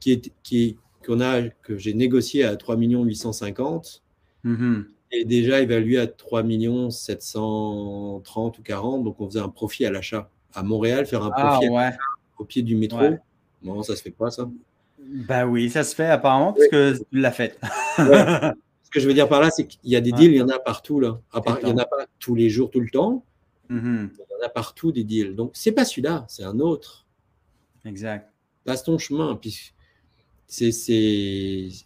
qui 0.00 0.12
est, 0.12 0.32
qui 0.42 0.78
qu'on 1.06 1.20
a, 1.20 1.42
que 1.42 1.76
j'ai 1.76 1.94
négocié 1.94 2.44
à 2.44 2.56
3 2.56 2.76
850 2.76 4.02
mm-hmm. 4.44 4.84
et 5.12 5.24
déjà 5.24 5.60
évalué 5.60 5.98
à 5.98 6.06
3 6.06 6.42
730 6.90 8.58
ou 8.58 8.62
40. 8.62 9.04
Donc, 9.04 9.20
on 9.20 9.26
faisait 9.26 9.40
un 9.40 9.48
profit 9.48 9.84
à 9.84 9.90
l'achat 9.90 10.30
à 10.54 10.62
Montréal, 10.62 11.06
faire 11.06 11.22
un 11.22 11.30
ah, 11.34 11.58
profil 11.58 11.70
au 12.38 12.44
pied 12.44 12.62
du 12.62 12.76
métro. 12.76 13.00
Non, 13.62 13.82
ça 13.82 13.96
se 13.96 14.02
fait 14.02 14.10
pas, 14.10 14.30
ça. 14.30 14.48
Ben 14.98 15.46
oui, 15.46 15.70
ça 15.70 15.82
se 15.84 15.94
fait 15.94 16.06
apparemment 16.06 16.52
parce 16.52 16.68
que 16.68 16.96
tu 16.98 17.04
l'as 17.12 17.32
fait. 17.32 17.58
Ce 17.96 18.90
que 18.90 19.00
je 19.00 19.06
veux 19.06 19.14
dire 19.14 19.28
par 19.28 19.40
là, 19.40 19.50
c'est 19.50 19.66
qu'il 19.66 19.90
y 19.90 19.94
a 19.96 20.00
des 20.00 20.10
deals, 20.10 20.32
il 20.32 20.38
y 20.38 20.42
en 20.42 20.48
a 20.48 20.58
partout 20.58 20.98
là. 20.98 21.20
il 21.34 21.64
n'y 21.64 21.72
en 21.72 21.78
a 21.78 21.84
pas 21.84 22.06
tous 22.18 22.34
les 22.34 22.50
jours, 22.50 22.70
tout 22.70 22.80
le 22.80 22.90
temps. 22.90 23.24
Mm-hmm. 23.70 24.08
Il 24.12 24.18
y 24.18 24.42
en 24.42 24.46
a 24.46 24.48
partout 24.48 24.90
des 24.90 25.04
deals. 25.04 25.36
Donc, 25.36 25.52
c'est 25.54 25.72
pas 25.72 25.84
celui-là, 25.84 26.24
c'est 26.28 26.42
un 26.42 26.58
autre. 26.58 27.06
Exact. 27.84 28.32
Passe 28.64 28.82
ton 28.82 28.98
chemin. 28.98 29.36
Puis 29.36 29.72
c'est, 30.46 30.72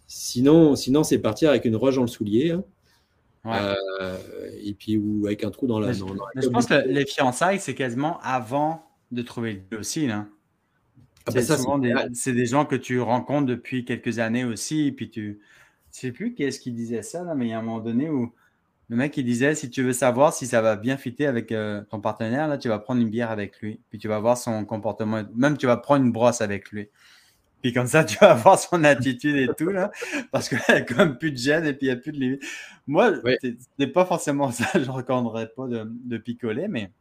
Sinon, 0.07 0.75
sinon 0.75 1.03
c'est 1.03 1.19
partir 1.19 1.49
avec 1.49 1.65
une 1.65 1.75
roche 1.75 1.95
dans 1.95 2.01
le 2.01 2.07
soulier. 2.07 2.51
Hein. 2.51 2.63
Euh, 3.45 4.49
et 4.63 4.73
puis 4.73 4.97
ou 4.97 5.25
avec 5.25 5.43
un 5.43 5.51
trou 5.51 5.67
dans 5.67 5.79
la. 5.79 5.93
je 5.93 6.47
pense 6.47 6.65
que 6.65 6.87
les 6.87 7.05
fiançailles, 7.05 7.59
c'est 7.59 7.75
quasiment 7.75 8.19
avant 8.21 8.83
de 9.11 9.21
trouver 9.21 9.53
le 9.53 9.59
deal 9.59 9.79
aussi. 9.79 10.07
Là. 10.07 10.27
Ah 11.27 11.31
bah 11.31 11.41
c'est 12.13 12.33
des, 12.33 12.45
gens 12.45 12.65
que 12.65 12.75
tu 12.75 12.99
rencontres 12.99 13.47
depuis 13.47 13.83
quelques 13.83 14.19
années 14.19 14.45
aussi. 14.45 14.87
Et 14.87 14.91
puis 14.91 15.09
tu. 15.09 15.39
Je 15.93 15.99
sais 16.01 16.11
plus 16.11 16.33
qui 16.33 16.43
est-ce 16.43 16.59
qui 16.59 16.71
disait 16.71 17.03
ça, 17.03 17.23
là, 17.23 17.35
mais 17.35 17.45
il 17.45 17.49
y 17.49 17.53
a 17.53 17.59
un 17.59 17.61
moment 17.61 17.79
donné 17.79 18.09
où 18.09 18.33
le 18.89 18.97
mec 18.97 19.15
il 19.17 19.23
disait 19.23 19.55
si 19.55 19.69
tu 19.69 19.81
veux 19.81 19.93
savoir 19.93 20.33
si 20.33 20.45
ça 20.45 20.61
va 20.61 20.75
bien 20.75 20.97
fitter 20.97 21.25
avec 21.25 21.51
euh, 21.51 21.81
ton 21.89 22.01
partenaire, 22.01 22.47
là, 22.47 22.57
tu 22.57 22.67
vas 22.67 22.79
prendre 22.79 23.01
une 23.01 23.09
bière 23.09 23.31
avec 23.31 23.59
lui. 23.61 23.79
Puis 23.89 23.97
tu 23.97 24.07
vas 24.07 24.19
voir 24.19 24.37
son 24.37 24.65
comportement. 24.65 25.23
Même 25.35 25.57
tu 25.57 25.65
vas 25.65 25.77
prendre 25.77 26.03
une 26.03 26.11
brosse 26.11 26.41
avec 26.41 26.71
lui. 26.71 26.89
Puis 27.65 27.73
comme 27.73 27.87
ça, 27.87 28.03
tu 28.03 28.15
vas 28.19 28.35
voir 28.35 28.59
son 28.59 28.83
attitude 28.83 29.35
et 29.37 29.47
tout, 29.57 29.69
là, 29.69 29.89
parce 30.31 30.49
qu'il 30.49 30.59
n'y 30.69 30.75
a 30.75 30.81
comme 30.81 31.17
plus 31.17 31.31
de 31.31 31.37
gêne 31.37 31.65
et 31.65 31.73
puis 31.73 31.87
il 31.87 31.89
n'y 31.89 31.95
a 31.95 31.99
plus 31.99 32.11
de 32.11 32.19
limite. 32.19 32.43
Moi, 32.85 33.15
ce 33.41 33.55
n'est 33.79 33.87
pas 33.87 34.05
forcément 34.05 34.51
ça, 34.51 34.65
je 34.75 34.85
ne 34.85 34.91
recommanderais 34.91 35.47
pas 35.47 35.65
de, 35.67 36.17
picoler, 36.19 36.67
mais 36.67 36.91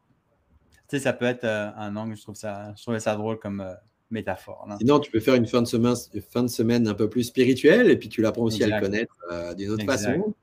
ça 0.89 1.13
peut 1.13 1.27
être 1.27 1.45
euh, 1.45 1.69
un 1.77 1.95
angle, 1.97 2.17
je 2.17 2.23
trouve 2.23 2.35
ça, 2.35 2.73
je 2.79 2.83
trouvais 2.83 3.01
ça 3.01 3.15
drôle 3.15 3.39
comme 3.39 3.61
euh, 3.61 3.75
métaphore. 4.11 4.67
Sinon, 4.79 5.01
tu 5.01 5.11
peux 5.11 5.21
faire 5.21 5.35
une 5.35 5.45
fin 5.45 5.61
de, 5.61 5.67
semaine, 5.67 5.97
fin 6.31 6.43
de 6.43 6.49
semaine 6.49 6.89
un 6.89 6.95
peu 6.95 7.11
plus 7.11 7.25
spirituelle 7.25 7.91
et 7.91 7.99
puis 7.99 8.09
tu 8.09 8.23
l'apprends 8.23 8.45
aussi 8.45 8.65
à 8.65 8.67
le 8.67 8.81
connaître 8.81 9.19
euh, 9.31 9.53
d'une 9.53 9.69
autre 9.69 9.85
façon. 9.85 10.35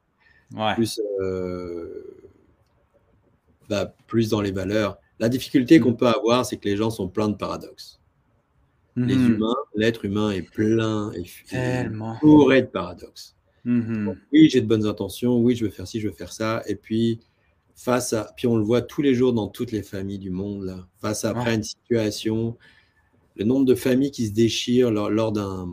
Plus, 0.75 1.01
bah, 3.67 3.95
plus 4.05 4.29
dans 4.29 4.41
les 4.41 4.51
valeurs. 4.51 4.99
La 5.17 5.29
difficulté 5.29 5.79
mm. 5.79 5.81
qu'on 5.81 5.93
peut 5.93 6.09
avoir, 6.09 6.45
c'est 6.45 6.57
que 6.57 6.69
les 6.69 6.77
gens 6.77 6.91
sont 6.91 7.07
pleins 7.07 7.29
de 7.29 7.37
paradoxes. 7.37 8.00
Les 8.95 9.15
mhm. 9.15 9.35
humains, 9.35 9.55
l'être 9.75 10.05
humain 10.05 10.31
est 10.31 10.41
plein 10.41 11.11
et, 11.13 11.87
bourré 12.21 12.61
de 12.63 12.67
paradoxes. 12.67 13.35
Mhm. 13.63 14.15
oui, 14.33 14.49
j'ai 14.49 14.61
de 14.61 14.65
bonnes 14.65 14.87
intentions, 14.87 15.39
oui, 15.39 15.55
je 15.55 15.65
veux 15.65 15.71
faire 15.71 15.87
ci, 15.87 15.99
je 15.99 16.07
veux 16.07 16.13
faire 16.13 16.33
ça, 16.33 16.63
et 16.67 16.75
puis 16.75 17.19
face 17.75 18.13
à, 18.13 18.31
puis 18.35 18.47
on 18.47 18.57
le 18.57 18.63
voit 18.63 18.81
tous 18.81 19.01
les 19.01 19.13
jours 19.13 19.33
dans 19.33 19.47
toutes 19.47 19.71
les 19.71 19.83
familles 19.83 20.19
du 20.19 20.31
monde, 20.31 20.65
là, 20.65 20.87
face 20.99 21.25
à 21.25 21.29
après 21.29 21.55
une 21.55 21.63
situation, 21.63 22.57
le 23.35 23.45
nombre 23.45 23.65
de 23.65 23.75
familles 23.75 24.11
qui 24.11 24.27
se 24.27 24.33
déchirent 24.33 24.91
lors, 24.91 25.31
d'un. 25.31 25.69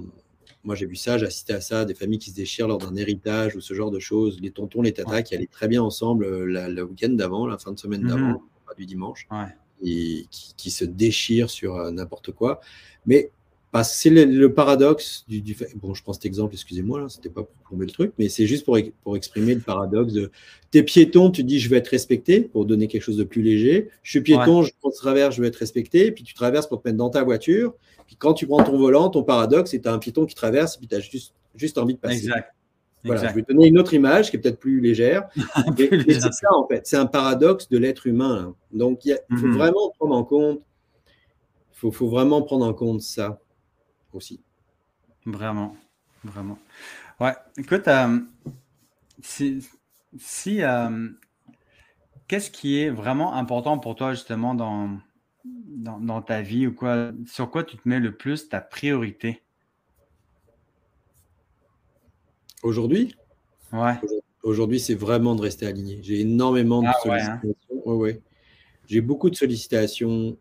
Moi, 0.64 0.74
j'ai 0.74 0.86
vu 0.86 0.96
ça, 0.96 1.18
j'ai 1.18 1.26
assisté 1.26 1.52
à 1.54 1.60
ça, 1.60 1.84
des 1.84 1.94
familles 1.94 2.18
qui 2.18 2.30
se 2.30 2.36
déchirent 2.36 2.68
lors 2.68 2.78
d'un 2.78 2.94
héritage 2.94 3.56
ou 3.56 3.60
ce 3.60 3.74
genre 3.74 3.90
de 3.90 3.98
choses. 3.98 4.38
Les 4.40 4.50
tontons, 4.50 4.82
les 4.82 4.92
tatas 4.92 5.22
qui 5.22 5.34
allaient 5.34 5.46
très 5.46 5.68
bien 5.68 5.82
ensemble 5.82 6.24
euh, 6.24 6.68
le 6.68 6.82
week-end 6.82 7.10
d'avant, 7.10 7.46
la 7.46 7.58
fin 7.58 7.72
de 7.72 7.78
semaine 7.78 8.02
mhm. 8.02 8.08
d'avant, 8.08 8.42
du 8.76 8.86
dimanche, 8.86 9.26
et 9.32 9.36
qui, 9.82 10.70
se 10.70 10.84
déchirent 10.84 11.50
sur 11.50 11.76
euh, 11.76 11.90
n'importe 11.90 12.32
quoi. 12.32 12.60
Mais 13.06 13.30
c'est 13.82 14.10
le, 14.10 14.52
paradoxe 14.52 15.24
du, 15.28 15.54
fait. 15.54 15.68
Bon, 15.76 15.94
je 15.94 16.02
prends 16.02 16.12
cet 16.12 16.24
exemple, 16.24 16.54
excusez-moi, 16.54 17.00
là, 17.00 17.08
c'était 17.08 17.28
pas 17.28 17.42
pour 17.42 17.54
plomber 17.68 17.86
le 17.86 17.92
truc, 17.92 18.12
mais 18.18 18.28
c'est 18.28 18.46
juste 18.46 18.64
pour, 18.64 18.78
pour 19.02 19.16
exprimer 19.16 19.54
le 19.54 19.60
paradoxe 19.60 20.12
de 20.12 20.30
t'es 20.70 20.82
piéton, 20.82 21.30
tu 21.30 21.44
dis 21.44 21.60
je 21.60 21.68
vais 21.68 21.76
être 21.76 21.88
respecté 21.88 22.40
pour 22.40 22.64
donner 22.64 22.88
quelque 22.88 23.02
chose 23.02 23.16
de 23.16 23.24
plus 23.24 23.42
léger. 23.42 23.88
Je 24.02 24.10
suis 24.10 24.20
piéton, 24.20 24.62
je 24.62 24.72
prends 24.80 24.90
travers, 24.90 25.30
je 25.30 25.42
vais 25.42 25.48
être 25.48 25.56
respecté, 25.56 26.10
puis 26.12 26.24
tu 26.24 26.34
traverses 26.34 26.66
pour 26.66 26.82
te 26.82 26.88
mettre 26.88 26.98
dans 26.98 27.10
ta 27.10 27.22
voiture. 27.22 27.74
Puis 28.06 28.16
quand 28.16 28.32
tu 28.32 28.46
prends 28.46 28.62
ton 28.64 28.78
volant, 28.78 29.10
ton 29.10 29.22
paradoxe, 29.22 29.70
c'est 29.70 29.86
un 29.86 29.98
piéton 29.98 30.26
qui 30.26 30.34
traverse, 30.34 30.76
puis 30.76 30.88
tu 30.88 30.94
as 30.94 31.00
juste, 31.00 31.34
juste 31.54 31.78
envie 31.78 31.94
de 31.94 31.98
passer. 31.98 32.16
Exact. 32.16 32.54
Voilà, 33.04 33.28
je 33.28 33.34
vais 33.34 33.42
donner 33.42 33.68
une 33.68 33.78
autre 33.78 33.94
image 33.94 34.30
qui 34.30 34.36
est 34.36 34.40
peut-être 34.40 34.58
plus 34.58 34.80
légère. 34.82 35.28
c'est 35.34 36.32
ça, 36.32 36.52
en 36.52 36.66
fait. 36.66 36.86
C'est 36.86 36.96
un 36.96 37.06
paradoxe 37.06 37.68
de 37.68 37.78
l'être 37.78 38.06
humain. 38.06 38.54
Donc, 38.72 39.04
il 39.04 39.18
faut 39.30 39.46
mhm. 39.46 39.56
vraiment 39.56 39.90
prendre 39.98 40.14
en 40.16 40.24
compte. 40.24 40.60
Il 41.72 41.78
faut, 41.80 41.92
faut 41.92 42.08
vraiment 42.08 42.42
prendre 42.42 42.66
en 42.66 42.74
compte 42.74 43.02
ça 43.02 43.40
aussi. 44.12 44.40
Vraiment, 45.24 45.76
vraiment. 46.24 46.58
Ouais, 47.20 47.34
écoute, 47.56 47.86
euh, 47.88 48.18
si, 49.20 50.62
euh, 50.62 51.08
qu'est-ce 52.28 52.50
qui 52.50 52.80
est 52.80 52.90
vraiment 52.90 53.34
important 53.34 53.78
pour 53.78 53.96
toi 53.96 54.14
justement 54.14 54.54
dans, 54.54 54.98
dans, 55.66 56.22
ta 56.22 56.42
vie 56.42 56.66
ou 56.66 56.72
quoi, 56.72 57.10
sur 57.26 57.50
quoi 57.50 57.64
tu 57.64 57.76
te 57.76 57.88
mets 57.88 58.00
le 58.00 58.16
plus 58.16 58.48
ta 58.48 58.60
priorité? 58.60 59.42
Aujourd'hui? 62.62 63.14
Ouais. 63.72 63.94
Aujourd'hui, 64.42 64.80
c'est 64.80 64.94
vraiment 64.94 65.34
de 65.34 65.42
rester 65.42 65.66
aligné. 65.66 66.00
J'ai 66.02 66.20
énormément 66.20 66.82
de 66.82 66.88
ah 66.88 66.94
hein. 66.96 67.40
sollicitations. 67.40 67.88
Ouais, 67.88 67.96
ouais. 67.96 68.20
J'ai 68.86 69.00
beaucoup 69.00 69.30
de 69.30 69.36
sollicitations 69.36 70.36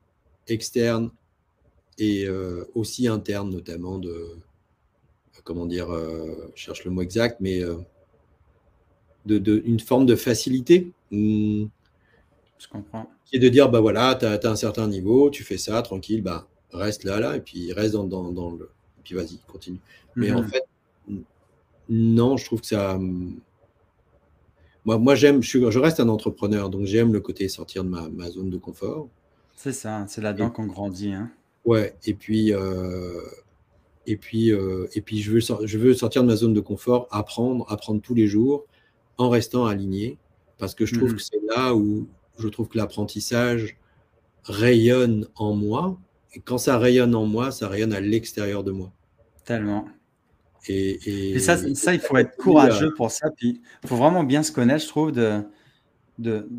externes 0.47 1.11
et 1.97 2.25
euh, 2.25 2.63
aussi 2.75 3.07
interne 3.07 3.49
notamment 3.49 3.97
de, 3.97 4.37
comment 5.43 5.65
dire, 5.65 5.91
euh, 5.91 6.51
je 6.55 6.61
cherche 6.63 6.85
le 6.85 6.91
mot 6.91 7.01
exact, 7.01 7.39
mais 7.41 7.63
euh, 7.63 7.75
de, 9.25 9.61
une 9.65 9.79
forme 9.79 10.05
de 10.05 10.15
facilité. 10.15 10.91
Hmm. 11.11 11.65
je 12.57 12.67
comprends. 12.67 13.09
Qui 13.25 13.37
est 13.37 13.39
de 13.39 13.49
dire, 13.49 13.69
bah 13.69 13.81
voilà, 13.81 14.15
tu 14.15 14.25
as, 14.25 14.39
un 14.45 14.55
certain 14.55 14.87
niveau, 14.87 15.29
tu 15.29 15.43
fais 15.43 15.57
ça, 15.57 15.81
tranquille, 15.81 16.21
bah 16.21 16.47
reste 16.71 17.03
là, 17.03 17.19
là, 17.19 17.35
et 17.35 17.41
puis 17.41 17.73
reste 17.73 17.93
dans, 17.93 18.03
dans, 18.05 18.31
dans 18.31 18.51
le... 18.51 18.69
Et 18.99 19.01
puis 19.03 19.15
vas-y, 19.15 19.39
continue. 19.47 19.79
Mais 20.15 20.31
en 20.31 20.41
mhm. 20.41 20.49
fait, 20.49 20.63
non, 21.89 22.37
je 22.37 22.45
trouve 22.45 22.61
que 22.61 22.67
ça... 22.67 22.99
Moi, 24.85 24.97
moi 24.97 25.15
j'aime, 25.15 25.43
je, 25.43 25.69
je, 25.69 25.79
reste 25.79 25.99
un 25.99 26.07
entrepreneur, 26.07 26.69
donc 26.69 26.85
j'aime 26.85 27.11
le 27.11 27.19
côté 27.19 27.49
sortir 27.49 27.83
de 27.83 27.89
ma, 27.89 28.07
ma 28.09 28.29
zone 28.29 28.49
de 28.49 28.57
confort. 28.57 29.09
C'est 29.55 29.73
ça, 29.73 30.05
c'est 30.07 30.21
là-dedans 30.21 30.49
qu'on 30.49 30.65
grandit. 30.65 31.13
Hein. 31.13 31.31
Ouais, 31.65 31.95
et 32.05 32.13
puis, 32.13 32.53
euh, 32.53 33.21
et 34.05 34.15
puis, 34.15 34.53
euh, 34.53 34.87
et 34.93 35.01
puis 35.01 35.21
je, 35.21 35.31
veux 35.31 35.39
je 35.39 35.77
veux 35.77 35.93
sortir 35.93 36.23
de 36.23 36.27
ma 36.27 36.37
zone 36.37 36.53
de 36.53 36.61
confort, 36.61 37.07
apprendre, 37.11 37.65
apprendre 37.69 38.01
tous 38.01 38.13
les 38.13 38.27
jours 38.27 38.65
en 39.17 39.29
restant 39.29 39.65
aligné, 39.65 40.17
parce 40.57 40.75
que 40.75 40.85
je 40.85 40.95
trouve 40.95 41.11
mmh 41.11 41.15
que 41.15 41.21
c'est 41.21 41.41
là 41.55 41.75
où 41.75 42.07
je 42.39 42.47
trouve 42.47 42.69
que 42.69 42.77
l'apprentissage 42.77 43.77
rayonne 44.43 45.27
en 45.35 45.53
moi, 45.53 45.97
et 46.33 46.39
quand 46.39 46.57
ça 46.57 46.77
rayonne 46.77 47.15
en 47.15 47.25
moi, 47.25 47.51
ça 47.51 47.67
rayonne 47.67 47.93
à 47.93 47.99
l'extérieur 47.99 48.63
de 48.63 48.71
moi. 48.71 48.93
Tellement. 49.43 49.87
Et, 50.67 51.33
et, 51.35 51.39
ça, 51.39 51.57
ça, 51.75 51.93
il 51.93 51.99
faut 51.99 52.17
être 52.17 52.35
courageux 52.37 52.93
pour 52.93 53.11
ça. 53.11 53.29
Puis 53.31 53.61
il 53.83 53.89
faut 53.89 53.95
vraiment 53.95 54.23
bien 54.23 54.43
se 54.43 54.51
connaître, 54.51 54.83
je 54.83 54.89
trouve, 54.89 55.11
de, 55.11 55.43
de, 56.19 56.49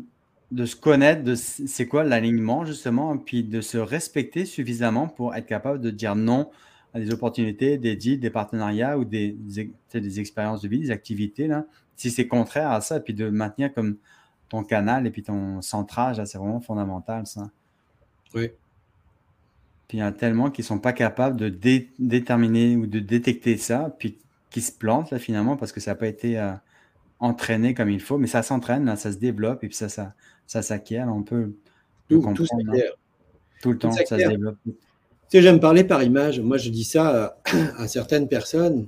de 0.51 0.65
se 0.65 0.75
connaître, 0.75 1.23
de 1.23 1.35
c'est 1.35 1.87
quoi 1.87 2.03
l'alignement 2.03 2.65
justement, 2.65 3.17
puis 3.17 3.43
de 3.43 3.61
se 3.61 3.77
respecter 3.77 4.45
suffisamment 4.45 5.07
pour 5.07 5.35
être 5.35 5.45
capable 5.45 5.79
de 5.79 5.91
dire 5.91 6.15
non 6.15 6.49
à 6.93 6.99
des 6.99 7.11
opportunités, 7.13 7.77
des 7.77 7.95
deals, 7.95 8.19
des 8.19 8.31
partenariats 8.31 8.97
ou 8.97 9.05
des, 9.05 9.37
des, 9.93 10.19
expériences 10.19 10.61
de 10.61 10.67
vie, 10.67 10.79
des 10.79 10.91
activités. 10.91 11.47
Là. 11.47 11.65
Si 11.95 12.09
c'est 12.09 12.27
contraire 12.27 12.71
à 12.71 12.81
ça, 12.81 12.99
puis 12.99 13.13
de 13.13 13.29
maintenir 13.29 13.73
comme 13.73 13.97
ton 14.47 14.63
canal 14.63 15.05
et 15.05 15.11
puis 15.11 15.21
ton 15.21 15.61
centrage, 15.61 16.23
c'est 16.25 16.37
vraiment 16.39 16.61
fondamental 16.61 17.27
ça. 17.27 17.51
Oui. 18.33 18.49
Puis 19.89 19.97
il 19.97 20.01
y 20.01 20.03
en 20.03 20.07
a 20.07 20.11
tellement 20.11 20.51
qui 20.51 20.61
ne 20.61 20.67
sont 20.67 20.77
pas 20.77 20.93
capables 20.93 21.35
de 21.35 21.49
déterminer 21.97 22.77
ou 22.77 22.85
de 22.85 22.99
détecter 22.99 23.57
ça, 23.57 23.93
puis 23.97 24.19
qui 24.51 24.61
se 24.61 24.71
plantent 24.71 25.09
là 25.09 25.17
finalement 25.17 25.57
parce 25.57 25.71
que 25.71 25.79
ça 25.79 25.91
n'a 25.91 25.95
pas 25.95 26.07
été 26.07 26.39
euh, 26.39 26.51
entraîné 27.19 27.73
comme 27.73 27.89
il 27.89 27.99
faut, 27.99 28.19
mais 28.19 28.27
ça 28.27 28.43
s'entraîne, 28.43 28.95
ça 28.95 29.11
se 29.11 29.17
développe 29.17 29.63
et 29.63 29.67
puis 29.67 29.75
ça, 29.75 29.89
ça, 29.89 30.13
ça 30.45 30.61
s'acquiert. 30.61 31.07
On 31.07 31.23
peut 31.23 31.53
tout, 32.07 32.21
tout, 32.21 32.45
tout 33.61 33.71
le 33.71 33.77
temps, 33.79 33.91
ça, 33.91 34.05
se 34.05 34.15
développe. 34.15 34.57
Tu 34.63 34.73
sais, 35.27 35.41
j'aime 35.41 35.59
parler 35.59 35.83
par 35.83 36.03
image. 36.03 36.39
Moi, 36.39 36.57
je 36.57 36.69
dis 36.69 36.83
ça 36.83 37.37
à, 37.77 37.87
certaines 37.87 38.27
personnes. 38.27 38.87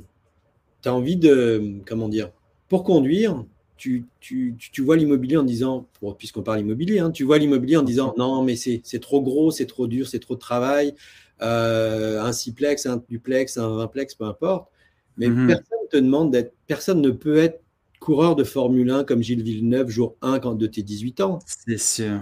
Tu 0.83 0.89
as 0.89 0.93
envie 0.93 1.17
de, 1.17 1.79
comment 1.87 2.09
dire, 2.09 2.29
pour 2.69 2.83
conduire, 2.83 3.43
tu, 3.81 4.05
tu, 4.19 4.55
tu 4.59 4.81
vois 4.83 4.95
l'immobilier 4.95 5.37
en 5.37 5.43
disant, 5.43 5.87
puisqu'on 6.19 6.43
parle 6.43 6.59
immobilier, 6.59 6.99
hein, 6.99 7.09
tu 7.09 7.23
vois 7.23 7.39
l'immobilier 7.39 7.77
en 7.77 7.81
disant 7.81 8.13
non, 8.15 8.43
mais 8.43 8.55
c'est 8.55 8.99
trop 9.01 9.23
gros, 9.23 9.49
c'est 9.49 9.65
trop 9.65 9.87
dur, 9.87 10.07
c'est 10.07 10.19
trop 10.19 10.35
de 10.35 10.39
travail. 10.39 10.93
Euh, 11.41 12.21
un 12.21 12.31
siplex, 12.31 12.85
un 12.85 13.01
duplex, 13.09 13.57
un 13.57 13.75
vinplex, 13.75 14.13
peu 14.13 14.25
importe. 14.25 14.69
Mais 15.17 15.29
mhm. 15.29 15.47
personne 15.47 15.79
te 15.89 15.97
demande 15.97 16.31
d'être, 16.31 16.53
personne 16.67 17.01
ne 17.01 17.09
peut 17.09 17.37
être 17.37 17.63
coureur 17.99 18.35
de 18.35 18.43
Formule 18.43 18.91
1 18.91 19.03
comme 19.03 19.23
Gilles 19.23 19.41
Villeneuve, 19.41 19.89
jour 19.89 20.15
1 20.21 20.39
quand 20.39 20.53
de 20.53 20.67
tes 20.67 20.83
18 20.83 21.21
ans. 21.21 21.39
C'est 21.47 21.79
sûr. 21.79 22.19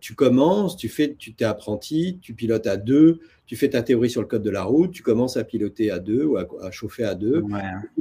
Tu 0.00 0.14
commences, 0.14 0.76
tu 0.76 0.88
fais, 0.88 1.14
tu 1.14 1.34
t'es 1.34 1.44
apprenti, 1.44 2.18
tu 2.20 2.34
pilotes 2.34 2.66
à 2.66 2.76
deux, 2.76 3.20
tu 3.46 3.56
fais 3.56 3.70
ta 3.70 3.82
théorie 3.82 4.10
sur 4.10 4.20
le 4.20 4.26
code 4.26 4.42
de 4.42 4.50
la 4.50 4.62
route, 4.62 4.92
tu 4.92 5.02
commences 5.02 5.36
à 5.36 5.44
piloter 5.44 5.90
à 5.90 5.98
deux 5.98 6.24
ou 6.24 6.36
à, 6.36 6.70
chauffer 6.70 7.04
à 7.04 7.14
deux. 7.14 7.44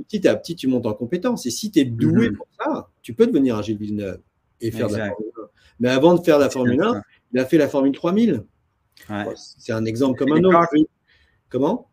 Petit 0.08 0.28
à 0.28 0.36
petit, 0.36 0.56
tu 0.56 0.68
montes 0.68 0.86
en 0.86 0.94
compétence. 0.94 1.46
Et 1.46 1.50
si 1.50 1.72
tu 1.72 1.80
es 1.80 1.86
doué 1.86 2.30
mhm. 2.30 2.38
pour 2.38 2.48
ça, 2.60 2.90
tu 3.02 3.14
peux 3.14 3.28
devenir 3.28 3.56
un 3.56 3.62
Gilles 3.62 3.78
Villeneuve 3.78 4.20
et 4.62 4.72
faire 4.72 4.88
de 4.88 4.96
la 4.96 5.08
Formule 5.08 5.32
1. 5.38 5.42
Mais 5.80 5.90
avant 5.90 6.16
de 6.16 6.24
faire 6.24 6.40
la 6.40 6.50
Formule 6.50 6.82
1, 6.82 7.02
il 7.34 7.40
a 7.40 7.46
fait 7.46 7.58
la 7.58 7.68
Formule 7.68 7.92
3000. 7.92 8.44
C'est 9.36 9.74
un 9.74 9.86
exemple 9.86 10.18
comme 10.18 10.34
un 10.34 10.44
autre. 10.44 10.68
Comment? 11.50 11.90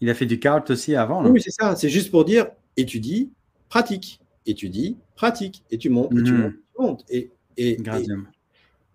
Il 0.00 0.10
a 0.10 0.14
fait 0.14 0.26
du 0.26 0.38
kart 0.38 0.68
aussi 0.70 0.94
avant. 0.94 1.24
Oui, 1.26 1.40
c'est 1.42 1.50
ça. 1.50 1.76
C'est 1.76 1.88
juste 1.88 2.10
pour 2.10 2.24
dire 2.24 2.46
étudie, 2.76 3.30
pratique 3.68 4.20
étudie, 4.46 4.96
pratique, 5.14 5.64
et 5.70 5.78
tu 5.78 5.90
montes, 5.90 6.12
et 6.12 6.22
tu 6.22 6.32
mhm. 6.32 6.40
montes, 6.40 6.52
tu 6.54 6.82
montes. 6.82 7.04
Et, 7.08 7.30
et, 7.56 7.76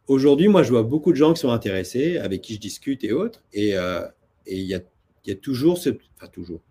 aujourd'hui, 0.09 0.47
moi, 0.49 0.63
je 0.63 0.71
vois 0.71 0.83
beaucoup 0.83 1.11
de 1.11 1.15
gens 1.17 1.33
qui 1.33 1.39
sont 1.39 1.51
intéressés, 1.51 2.17
avec 2.17 2.41
qui 2.41 2.55
je 2.55 2.59
discute 2.59 3.03
et 3.05 3.13
autres, 3.13 3.43
et 3.53 3.77
euh, 3.77 4.01
il 4.45 4.63
y, 4.63 4.73
a, 4.73 4.81
y, 5.25 5.31
a, 5.31 5.35
toujours 5.35 5.77
ce. 5.77 5.91
Enfin, 6.17 6.27
toujours. 6.27 6.61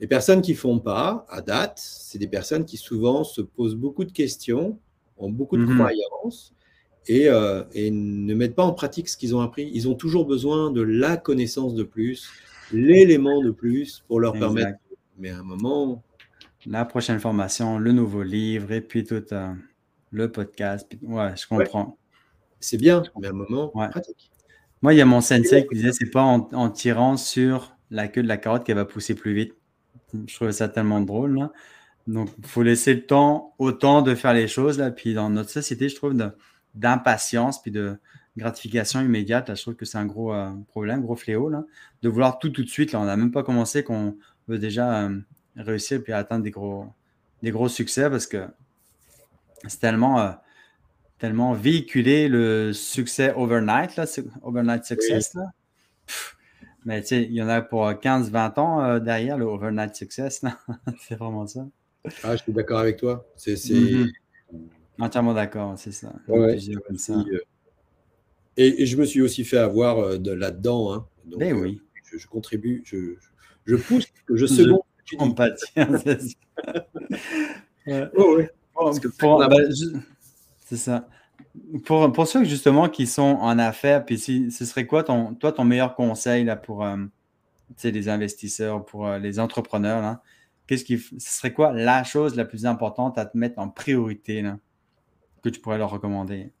Les 0.00 0.06
personnes 0.06 0.42
qui 0.42 0.54
font 0.54 0.78
pas, 0.78 1.24
à 1.28 1.40
date, 1.40 1.78
c'est 1.78 2.18
des 2.18 2.26
personnes 2.26 2.64
qui 2.64 2.76
souvent 2.76 3.22
se 3.24 3.40
posent 3.40 3.76
beaucoup 3.76 4.04
de 4.04 4.12
questions, 4.12 4.78
ont 5.16 5.30
beaucoup 5.30 5.56
de 5.56 5.64
mhm. 5.64 5.78
croyances, 5.78 6.54
et, 7.06 7.28
euh, 7.28 7.62
et, 7.72 7.90
ne 7.90 8.34
mettent 8.34 8.54
pas 8.54 8.64
en 8.64 8.72
pratique 8.72 9.08
ce 9.08 9.16
qu'ils 9.16 9.34
ont 9.34 9.40
appris. 9.40 9.70
Ils 9.72 9.88
ont 9.88 9.94
toujours 9.94 10.26
besoin 10.26 10.70
de 10.70 10.82
la 10.82 11.16
connaissance 11.16 11.74
de 11.74 11.82
plus, 11.82 12.28
l'élément 12.72 13.42
de 13.42 13.50
plus 13.50 14.04
pour 14.08 14.20
leur 14.20 14.32
permettre. 14.32 14.78
Mais 15.18 15.30
à 15.30 15.38
un 15.38 15.42
moment, 15.42 16.02
la 16.66 16.84
prochaine 16.84 17.20
formation, 17.20 17.78
le 17.78 17.92
nouveau 17.92 18.22
livre 18.22 18.72
et 18.72 18.80
puis 18.80 19.04
tout 19.04 19.22
euh, 19.32 19.52
le 20.10 20.30
podcast. 20.30 20.90
ouais, 21.02 21.36
je 21.36 21.46
comprends. 21.46 21.99
C'est 22.60 22.76
bien, 22.76 23.02
mais 23.20 23.28
à 23.28 23.30
un 23.30 23.32
moment 23.32 23.68
pratique. 23.68 24.30
Moi, 24.82 24.94
il 24.94 24.98
y 24.98 25.00
a 25.00 25.06
mon 25.06 25.20
sensei 25.20 25.66
qui 25.66 25.74
disait 25.74 25.92
c'est 25.92 26.10
pas 26.10 26.22
en, 26.22 26.70
tirant 26.70 27.16
sur 27.16 27.76
la 27.90 28.08
queue 28.08 28.22
de 28.22 28.28
la 28.28 28.36
carotte 28.36 28.64
qu'elle 28.64 28.76
va 28.76 28.84
pousser 28.84 29.14
plus 29.14 29.34
vite. 29.34 29.54
Je 30.26 30.34
trouvais 30.34 30.52
ça 30.52 30.68
tellement 30.68 31.00
drôle. 31.00 31.50
Donc, 32.06 32.30
il 32.38 32.46
faut 32.46 32.62
laisser 32.62 32.94
le 32.94 33.06
temps, 33.06 33.54
autant 33.58 34.02
de 34.02 34.14
faire 34.14 34.32
les 34.32 34.48
choses. 34.48 34.78
Là. 34.78 34.90
Puis 34.90 35.14
dans 35.14 35.30
notre 35.30 35.50
société, 35.50 35.88
je 35.88 35.96
trouve 35.96 36.14
d'impatience 36.74 37.60
puis 37.60 37.70
de 37.70 37.96
gratification 38.36 39.00
immédiate, 39.00 39.48
là, 39.48 39.54
je 39.54 39.62
trouve 39.62 39.74
que 39.74 39.84
c'est 39.84 39.98
un 39.98 40.06
gros 40.06 40.32
euh, 40.32 40.50
problème, 40.68 41.02
gros 41.02 41.16
fléau. 41.16 41.48
Là, 41.48 41.64
de 42.02 42.08
vouloir 42.08 42.38
tout 42.38 42.50
tout 42.50 42.62
de 42.62 42.68
suite. 42.68 42.92
Là. 42.92 43.00
On 43.00 43.04
n'a 43.04 43.16
même 43.16 43.32
pas 43.32 43.42
commencé 43.42 43.84
qu'on 43.84 44.16
veut 44.48 44.58
déjà 44.58 45.02
euh, 45.02 45.20
réussir 45.56 46.02
puis 46.02 46.12
atteindre 46.12 46.44
des 46.44 46.50
gros, 46.50 46.86
des 47.42 47.50
gros 47.50 47.68
succès 47.68 48.08
parce 48.08 48.26
que 48.26 48.46
c'est 49.66 49.80
tellement, 49.80 50.20
euh, 50.20 50.30
tellement 51.20 51.52
véhiculé 51.52 52.28
le 52.28 52.72
succès 52.72 53.32
overnight, 53.36 53.94
là, 53.96 54.06
overnight 54.42 54.84
success. 54.84 55.34
Là. 55.34 55.52
mais 56.84 57.02
tu 57.02 57.08
sais, 57.08 57.22
il 57.22 57.34
y 57.34 57.42
en 57.42 57.48
a 57.48 57.60
pour 57.60 57.88
15-20 57.88 58.58
ans 58.58 58.82
euh, 58.82 58.98
derrière 58.98 59.38
le 59.38 59.44
overnight 59.44 59.94
success. 59.94 60.42
c'est 61.00 61.16
vraiment 61.16 61.46
ça. 61.46 61.66
Ah, 62.24 62.34
je 62.34 62.42
suis 62.42 62.52
d'accord 62.52 62.80
avec 62.80 62.96
toi. 62.96 63.26
C'est, 63.36 63.52
mm-hmm. 63.54 64.10
Entièrement 64.98 65.34
d'accord, 65.34 65.78
c'est 65.78 65.92
ça. 65.92 66.12
Et, 68.56 68.86
je 68.86 68.96
me 68.96 69.04
suis 69.04 69.22
aussi 69.22 69.44
fait 69.44 69.58
avoir 69.58 70.18
de 70.18 70.32
là-dedans. 70.32 70.92
Hein. 70.92 71.06
Ben 71.24 71.54
oui. 71.54 71.80
Je, 72.16 72.26
contribue, 72.26 72.82
je, 72.84 73.14
je, 73.64 73.76
pousse, 73.76 74.06
je 74.28 74.46
seconde. 74.46 74.80
Je. 77.86 78.06
Oh, 78.16 78.36
oui. 78.36 78.44
Bah, 78.74 78.92
c'est 80.70 80.76
ça. 80.76 81.08
Pour, 81.84 82.12
pour, 82.12 82.28
ceux 82.28 82.44
justement 82.44 82.88
qui 82.88 83.08
sont 83.08 83.38
en 83.40 83.58
affaires, 83.58 84.04
puis 84.04 84.20
si, 84.20 84.52
ce 84.52 84.64
serait 84.64 84.86
quoi 84.86 85.02
ton, 85.02 85.34
toi 85.34 85.50
ton 85.50 85.64
meilleur 85.64 85.96
conseil 85.96 86.44
là, 86.44 86.54
pour 86.54 86.84
euh, 86.84 86.96
les 87.82 88.08
investisseurs, 88.08 88.84
pour 88.84 89.08
euh, 89.08 89.18
les 89.18 89.40
entrepreneurs? 89.40 90.00
Là? 90.00 90.22
Qu'est-ce 90.68 90.84
qui, 90.84 90.98
ce 90.98 91.18
serait 91.18 91.52
quoi 91.52 91.72
la 91.72 92.04
chose 92.04 92.36
la 92.36 92.44
plus 92.44 92.66
importante 92.66 93.18
à 93.18 93.26
te 93.26 93.36
mettre 93.36 93.58
en 93.58 93.68
priorité 93.68 94.42
là, 94.42 94.58
que 95.42 95.48
tu 95.48 95.58
pourrais 95.58 95.78
leur 95.78 95.90
recommander? 95.90 96.52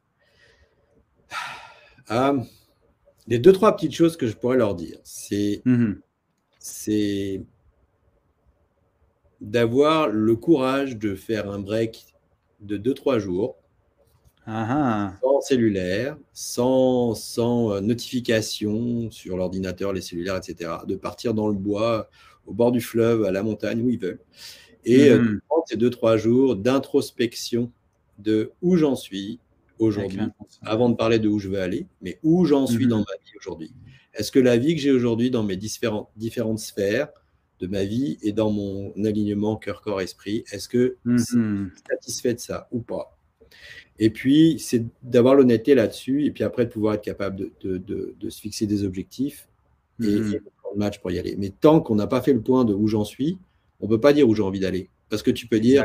Ah, 2.08 2.32
les 3.28 3.38
deux, 3.38 3.52
trois 3.52 3.76
petites 3.76 3.94
choses 3.94 4.16
que 4.16 4.26
je 4.26 4.34
pourrais 4.34 4.56
leur 4.56 4.74
dire, 4.74 4.98
c'est 5.04 5.62
mmh 5.64 5.92
c'est 6.62 7.42
d'avoir 9.40 10.08
le 10.08 10.36
courage 10.36 10.98
de 10.98 11.14
faire 11.14 11.50
un 11.50 11.58
break 11.58 12.04
de 12.60 12.76
2-3 12.76 13.18
jours 13.18 13.59
ah, 14.46 14.66
ah. 14.70 15.18
sans 15.22 15.40
cellulaire, 15.40 16.16
sans, 16.32 17.14
sans 17.14 17.72
euh, 17.72 17.80
notification 17.80 19.10
sur 19.10 19.36
l'ordinateur, 19.36 19.92
les 19.92 20.00
cellulaires, 20.00 20.36
etc. 20.36 20.70
De 20.86 20.96
partir 20.96 21.34
dans 21.34 21.48
le 21.48 21.54
bois, 21.54 22.08
au 22.46 22.52
bord 22.52 22.72
du 22.72 22.80
fleuve, 22.80 23.24
à 23.24 23.30
la 23.30 23.42
montagne, 23.42 23.82
où 23.82 23.90
ils 23.90 23.98
veulent. 23.98 24.20
Et 24.84 25.10
euh, 25.10 25.20
mhm. 25.20 25.40
prendre 25.48 25.64
ces 25.66 25.76
2-3 25.76 26.16
jours 26.16 26.56
d'introspection 26.56 27.70
de 28.18 28.52
où 28.62 28.76
j'en 28.76 28.96
suis 28.96 29.40
aujourd'hui, 29.78 30.20
avant 30.62 30.90
de 30.90 30.94
parler 30.94 31.18
de 31.18 31.28
où 31.28 31.38
je 31.38 31.48
veux 31.48 31.60
aller, 31.60 31.86
mais 32.02 32.18
où 32.22 32.44
j'en 32.44 32.66
suis 32.66 32.84
mhm. 32.84 32.90
dans 32.90 32.98
ma 32.98 33.16
vie 33.24 33.32
aujourd'hui. 33.38 33.72
Est-ce 34.14 34.32
que 34.32 34.38
la 34.38 34.56
vie 34.56 34.74
que 34.74 34.80
j'ai 34.80 34.90
aujourd'hui 34.90 35.30
dans 35.30 35.42
mes 35.42 35.56
différentes, 35.56 36.08
différentes 36.16 36.58
sphères, 36.58 37.08
de 37.60 37.66
ma 37.66 37.84
vie 37.84 38.18
et 38.22 38.32
dans 38.32 38.50
mon 38.50 38.92
alignement 39.04 39.56
cœur, 39.56 39.82
corps, 39.82 40.00
esprit. 40.00 40.44
Est-ce 40.50 40.68
que 40.68 40.96
je 41.04 41.16
suis 41.18 41.36
mhm. 41.36 41.70
satisfait 41.88 42.34
de 42.34 42.40
ça 42.40 42.68
ou 42.72 42.80
pas? 42.80 43.16
Et 43.98 44.10
puis, 44.10 44.58
c'est 44.58 44.84
d'avoir 45.02 45.34
l'honnêteté 45.34 45.74
là-dessus 45.74 46.24
et 46.24 46.30
puis 46.30 46.42
après 46.42 46.64
de 46.64 46.70
pouvoir 46.70 46.94
être 46.94 47.02
capable 47.02 47.50
de, 47.62 48.28
se 48.28 48.40
fixer 48.40 48.66
des 48.66 48.84
objectifs 48.84 49.48
et, 50.00 50.04
de 50.04 50.42
prendre 50.62 50.74
le 50.74 50.78
match 50.78 51.00
pour 51.00 51.10
y 51.10 51.18
aller. 51.18 51.36
Mais 51.38 51.50
tant 51.50 51.80
qu'on 51.80 51.96
n'a 51.96 52.06
pas 52.06 52.22
fait 52.22 52.32
le 52.32 52.40
point 52.40 52.64
de 52.64 52.72
où 52.72 52.86
j'en 52.86 53.04
suis, 53.04 53.38
on 53.80 53.86
ne 53.86 53.90
peut 53.90 54.00
pas 54.00 54.12
dire 54.12 54.28
où 54.28 54.34
j'ai 54.34 54.42
envie 54.42 54.60
d'aller. 54.60 54.88
Parce 55.10 55.22
que 55.22 55.30
tu 55.30 55.46
peux 55.46 55.60
dire, 55.60 55.84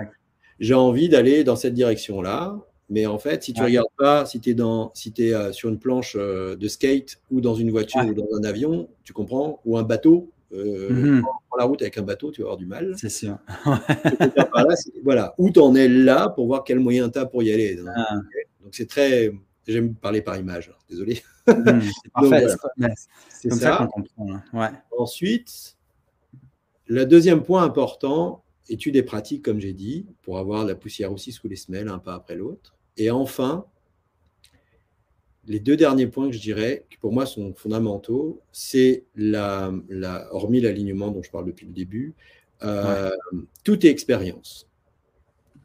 j'ai 0.59 0.74
envie 0.74 1.09
d'aller 1.09 1.43
dans 1.43 1.57
cette 1.57 1.74
direction-là, 1.74 2.57
mais 2.89 3.05
en 3.05 3.18
fait, 3.18 3.43
si 3.43 3.53
tu 3.53 3.61
ne 3.61 3.66
regardes 3.66 3.88
pas, 3.97 4.26
si 4.26 4.39
tu 4.39 4.51
es, 4.51 4.53
dans, 4.53 4.91
si 4.93 5.13
es 5.18 5.34
euh, 5.34 5.51
sur 5.51 5.70
une 5.70 5.80
planche 5.80 6.16
euh, 6.18 6.55
de 6.55 6.68
skate 6.68 7.20
ou 7.32 7.41
dans 7.41 7.55
une 7.55 7.72
voiture 7.72 8.05
ou 8.05 8.13
dans 8.13 8.28
un 8.39 8.43
avion, 8.43 8.88
tu 9.03 9.11
comprends, 9.11 9.59
ou 9.66 9.78
un 9.78 9.84
bateau, 9.84 10.30
euh, 10.53 10.89
mhm. 10.89 11.23
la 11.57 11.63
route 11.63 11.81
avec 11.81 11.97
un 11.97 12.03
bateau, 12.03 12.31
tu 12.31 12.41
vas 12.41 12.47
avoir 12.47 12.57
du 12.57 12.65
mal. 12.65 12.93
C'est 12.97 13.09
sûr. 13.09 13.37
voilà, 15.03 15.33
où 15.37 15.49
tu 15.51 15.59
en 15.59 15.75
es 15.75 15.87
là 15.87 16.29
pour 16.29 16.47
voir 16.47 16.63
quel 16.63 16.79
moyen 16.79 17.09
tu 17.09 17.19
as 17.19 17.25
pour 17.25 17.43
y 17.43 17.51
aller. 17.51 17.79
Ah. 17.95 18.15
Donc 18.63 18.73
c'est 18.73 18.87
très. 18.87 19.31
J'aime 19.67 19.95
parler 19.95 20.21
par 20.21 20.37
image, 20.37 20.69
hein, 20.71 20.77
désolé. 20.89 21.23
Mhm, 21.47 21.81
c'est 22.03 22.11
parfait. 22.11 22.47
c'est 23.29 23.49
comme 23.49 23.59
ça, 23.59 23.77
qu'on 23.77 23.87
comprend. 23.87 24.41
Hein. 24.53 24.73
Ensuite, 24.95 25.75
le 26.85 27.05
deuxième 27.05 27.41
point 27.41 27.63
important, 27.63 28.43
étude 28.69 28.93
des 28.93 29.03
pratiques, 29.03 29.43
comme 29.43 29.59
j'ai 29.59 29.73
dit, 29.73 30.05
pour 30.21 30.37
avoir 30.37 30.65
la 30.65 30.75
poussière 30.75 31.11
aussi 31.11 31.31
sous 31.31 31.47
les 31.47 31.55
semelles, 31.55 31.87
un 31.87 31.99
pas 31.99 32.13
après 32.13 32.35
l'autre. 32.35 32.75
Et 32.97 33.09
enfin, 33.11 33.65
les 35.47 35.59
deux 35.59 35.77
derniers 35.77 36.07
points 36.07 36.27
que 36.27 36.35
je 36.35 36.41
dirais, 36.41 36.85
qui 36.89 36.97
pour 36.97 37.13
moi 37.13 37.25
sont 37.25 37.53
fondamentaux, 37.53 38.41
c'est 38.51 39.05
la, 39.15 39.73
la, 39.89 40.33
hormis 40.33 40.61
l'alignement 40.61 41.11
dont 41.11 41.21
je 41.21 41.29
parle 41.29 41.45
depuis 41.45 41.67
le 41.67 41.73
début, 41.73 42.15
euh, 42.63 43.11
tout 43.63 43.85
est 43.85 43.89
expérience. 43.89 44.67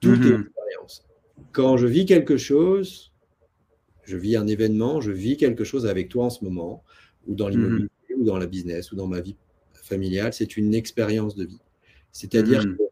Tout 0.00 0.14
est 0.14 0.16
mhm. 0.16 0.42
expérience. 0.42 1.06
Quand 1.52 1.76
je 1.76 1.86
vis 1.86 2.04
quelque 2.04 2.36
chose, 2.36 3.12
je 4.04 4.16
vis 4.16 4.36
un 4.36 4.46
événement, 4.46 5.00
je 5.00 5.12
vis 5.12 5.36
quelque 5.36 5.64
chose 5.64 5.86
avec 5.86 6.08
toi 6.08 6.26
en 6.26 6.30
ce 6.30 6.44
moment, 6.44 6.84
ou 7.26 7.34
dans 7.34 7.48
l'immobilier, 7.48 7.88
mhm. 8.10 8.20
ou 8.20 8.24
dans 8.24 8.38
la 8.38 8.46
business, 8.46 8.92
ou 8.92 8.96
dans 8.96 9.06
ma 9.06 9.20
vie 9.20 9.36
familiale, 9.74 10.32
c'est 10.32 10.56
une 10.56 10.74
expérience 10.74 11.36
de 11.36 11.44
vie. 11.44 11.60
C'est-à-dire 12.12 12.66
mhm. 12.66 12.76
que 12.76 12.82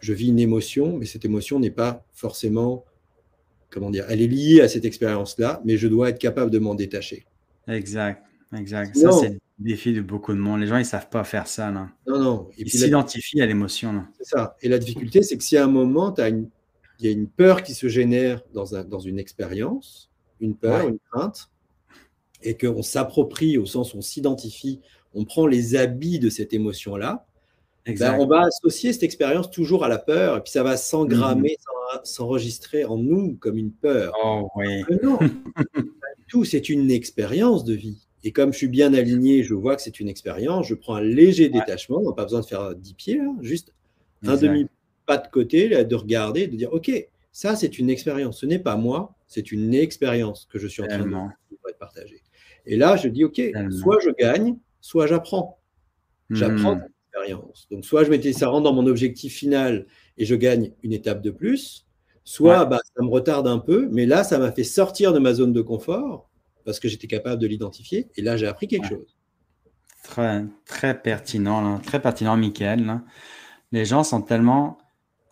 je 0.00 0.12
vis 0.12 0.28
une 0.28 0.38
émotion, 0.38 0.96
mais 0.96 1.06
cette 1.06 1.24
émotion 1.24 1.60
n'est 1.60 1.70
pas 1.70 2.06
forcément 2.12 2.84
comment 3.70 3.90
dire, 3.90 4.04
elle 4.08 4.20
est 4.20 4.26
liée 4.26 4.60
à 4.60 4.68
cette 4.68 4.84
expérience-là, 4.84 5.62
mais 5.64 5.76
je 5.76 5.88
dois 5.88 6.10
être 6.10 6.18
capable 6.18 6.50
de 6.50 6.58
m'en 6.58 6.74
détacher. 6.74 7.26
Exact, 7.68 8.24
exact. 8.56 8.96
ça, 8.96 9.12
c'est 9.12 9.28
le 9.30 9.38
défi 9.58 9.92
de 9.92 10.00
beaucoup 10.00 10.32
de 10.32 10.38
monde. 10.38 10.60
Les 10.60 10.66
gens, 10.66 10.76
ils 10.76 10.80
ne 10.80 10.84
savent 10.84 11.08
pas 11.08 11.24
faire 11.24 11.46
ça. 11.46 11.70
Non, 11.70 11.88
non. 12.06 12.48
ils 12.58 12.70
s'identifient 12.70 13.42
à 13.42 13.46
l'émotion. 13.46 14.04
C'est 14.18 14.36
ça. 14.36 14.56
Et 14.60 14.68
la 14.68 14.78
difficulté, 14.78 15.22
c'est 15.22 15.36
que 15.36 15.44
si 15.44 15.56
à 15.56 15.64
un 15.64 15.68
moment, 15.68 16.14
une... 16.18 16.48
il 16.98 17.06
y 17.06 17.08
a 17.08 17.12
une 17.12 17.28
peur 17.28 17.62
qui 17.62 17.74
se 17.74 17.88
génère 17.88 18.42
dans, 18.52 18.74
un... 18.74 18.84
dans 18.84 19.00
une 19.00 19.18
expérience, 19.18 20.10
une 20.40 20.56
peur, 20.56 20.88
une 20.88 20.98
crainte, 21.10 21.50
et 22.42 22.56
qu'on 22.56 22.82
s'approprie 22.82 23.58
au 23.58 23.66
sens 23.66 23.94
où 23.94 23.98
on 23.98 24.02
s'identifie, 24.02 24.80
on 25.14 25.24
prend 25.24 25.46
les 25.46 25.76
habits 25.76 26.18
de 26.18 26.30
cette 26.30 26.52
émotion-là, 26.52 27.26
ben, 27.86 28.16
on 28.18 28.26
va 28.26 28.42
associer 28.42 28.92
cette 28.92 29.02
expérience 29.02 29.50
toujours 29.50 29.84
à 29.84 29.88
la 29.88 29.98
peur, 29.98 30.36
et 30.36 30.40
puis 30.42 30.52
ça 30.52 30.62
va 30.62 30.76
s'engrammer, 30.76 31.56
mhm. 31.94 32.00
s'enregistrer 32.04 32.84
en 32.84 32.98
nous 32.98 33.36
comme 33.36 33.56
une 33.56 33.72
peur. 33.72 34.12
Oh, 34.22 34.48
oui. 34.56 34.84
non, 35.02 35.18
tout, 36.28 36.44
c'est 36.44 36.68
une 36.68 36.90
expérience 36.90 37.64
de 37.64 37.74
vie. 37.74 38.06
Et 38.22 38.32
comme 38.32 38.52
je 38.52 38.58
suis 38.58 38.68
bien 38.68 38.92
aligné, 38.92 39.42
je 39.42 39.54
vois 39.54 39.76
que 39.76 39.82
c'est 39.82 39.98
une 39.98 40.08
expérience, 40.08 40.66
je 40.66 40.74
prends 40.74 40.96
un 40.96 41.00
léger 41.00 41.48
détachement, 41.48 41.98
on 41.98 42.10
n'a 42.10 42.14
pas 42.14 42.24
besoin 42.24 42.40
de 42.40 42.46
faire 42.46 42.74
10 42.74 42.94
pieds, 42.94 43.20
juste 43.40 43.72
un 44.26 44.36
demi-pas 44.36 45.16
de 45.16 45.28
côté, 45.28 45.84
de 45.84 45.94
regarder, 45.94 46.46
de 46.46 46.56
dire, 46.56 46.72
OK, 46.72 46.90
ça 47.32 47.56
c'est 47.56 47.78
une 47.78 47.88
expérience, 47.88 48.40
ce 48.40 48.46
n'est 48.46 48.58
pas 48.58 48.76
moi, 48.76 49.14
c'est 49.26 49.52
une 49.52 49.72
expérience 49.72 50.46
que 50.52 50.58
je 50.58 50.66
suis 50.66 50.82
en 50.82 50.86
train 50.86 51.06
de 51.06 51.74
partager. 51.78 52.22
Et 52.66 52.76
là, 52.76 52.96
je 52.96 53.08
dis, 53.08 53.24
OK, 53.24 53.40
soit 53.70 54.00
je 54.04 54.10
gagne, 54.10 54.58
soit 54.82 55.06
j'apprends. 55.06 55.58
J'apprends 56.28 56.78
Donc, 57.70 57.84
soit 57.84 58.04
je 58.04 58.10
mettais 58.10 58.32
ça 58.32 58.48
rentre 58.48 58.64
dans 58.64 58.72
mon 58.72 58.86
objectif 58.86 59.34
final 59.34 59.86
et 60.16 60.24
je 60.24 60.34
gagne 60.34 60.72
une 60.82 60.92
étape 60.92 61.22
de 61.22 61.30
plus, 61.30 61.86
soit 62.24 62.64
bah, 62.64 62.80
ça 62.96 63.02
me 63.02 63.08
retarde 63.08 63.48
un 63.48 63.58
peu, 63.58 63.88
mais 63.90 64.06
là, 64.06 64.24
ça 64.24 64.38
m'a 64.38 64.52
fait 64.52 64.64
sortir 64.64 65.12
de 65.12 65.18
ma 65.18 65.34
zone 65.34 65.52
de 65.52 65.62
confort 65.62 66.30
parce 66.64 66.78
que 66.78 66.88
j'étais 66.88 67.06
capable 67.06 67.40
de 67.40 67.46
l'identifier 67.46 68.08
et 68.16 68.22
là, 68.22 68.36
j'ai 68.36 68.46
appris 68.46 68.68
quelque 68.68 68.88
chose. 68.88 69.16
Très, 70.02 70.44
très 70.64 71.00
pertinent, 71.00 71.78
très 71.78 72.00
pertinent, 72.00 72.36
Michael. 72.36 73.00
Les 73.72 73.84
gens 73.84 74.02
sont 74.02 74.22
tellement 74.22 74.78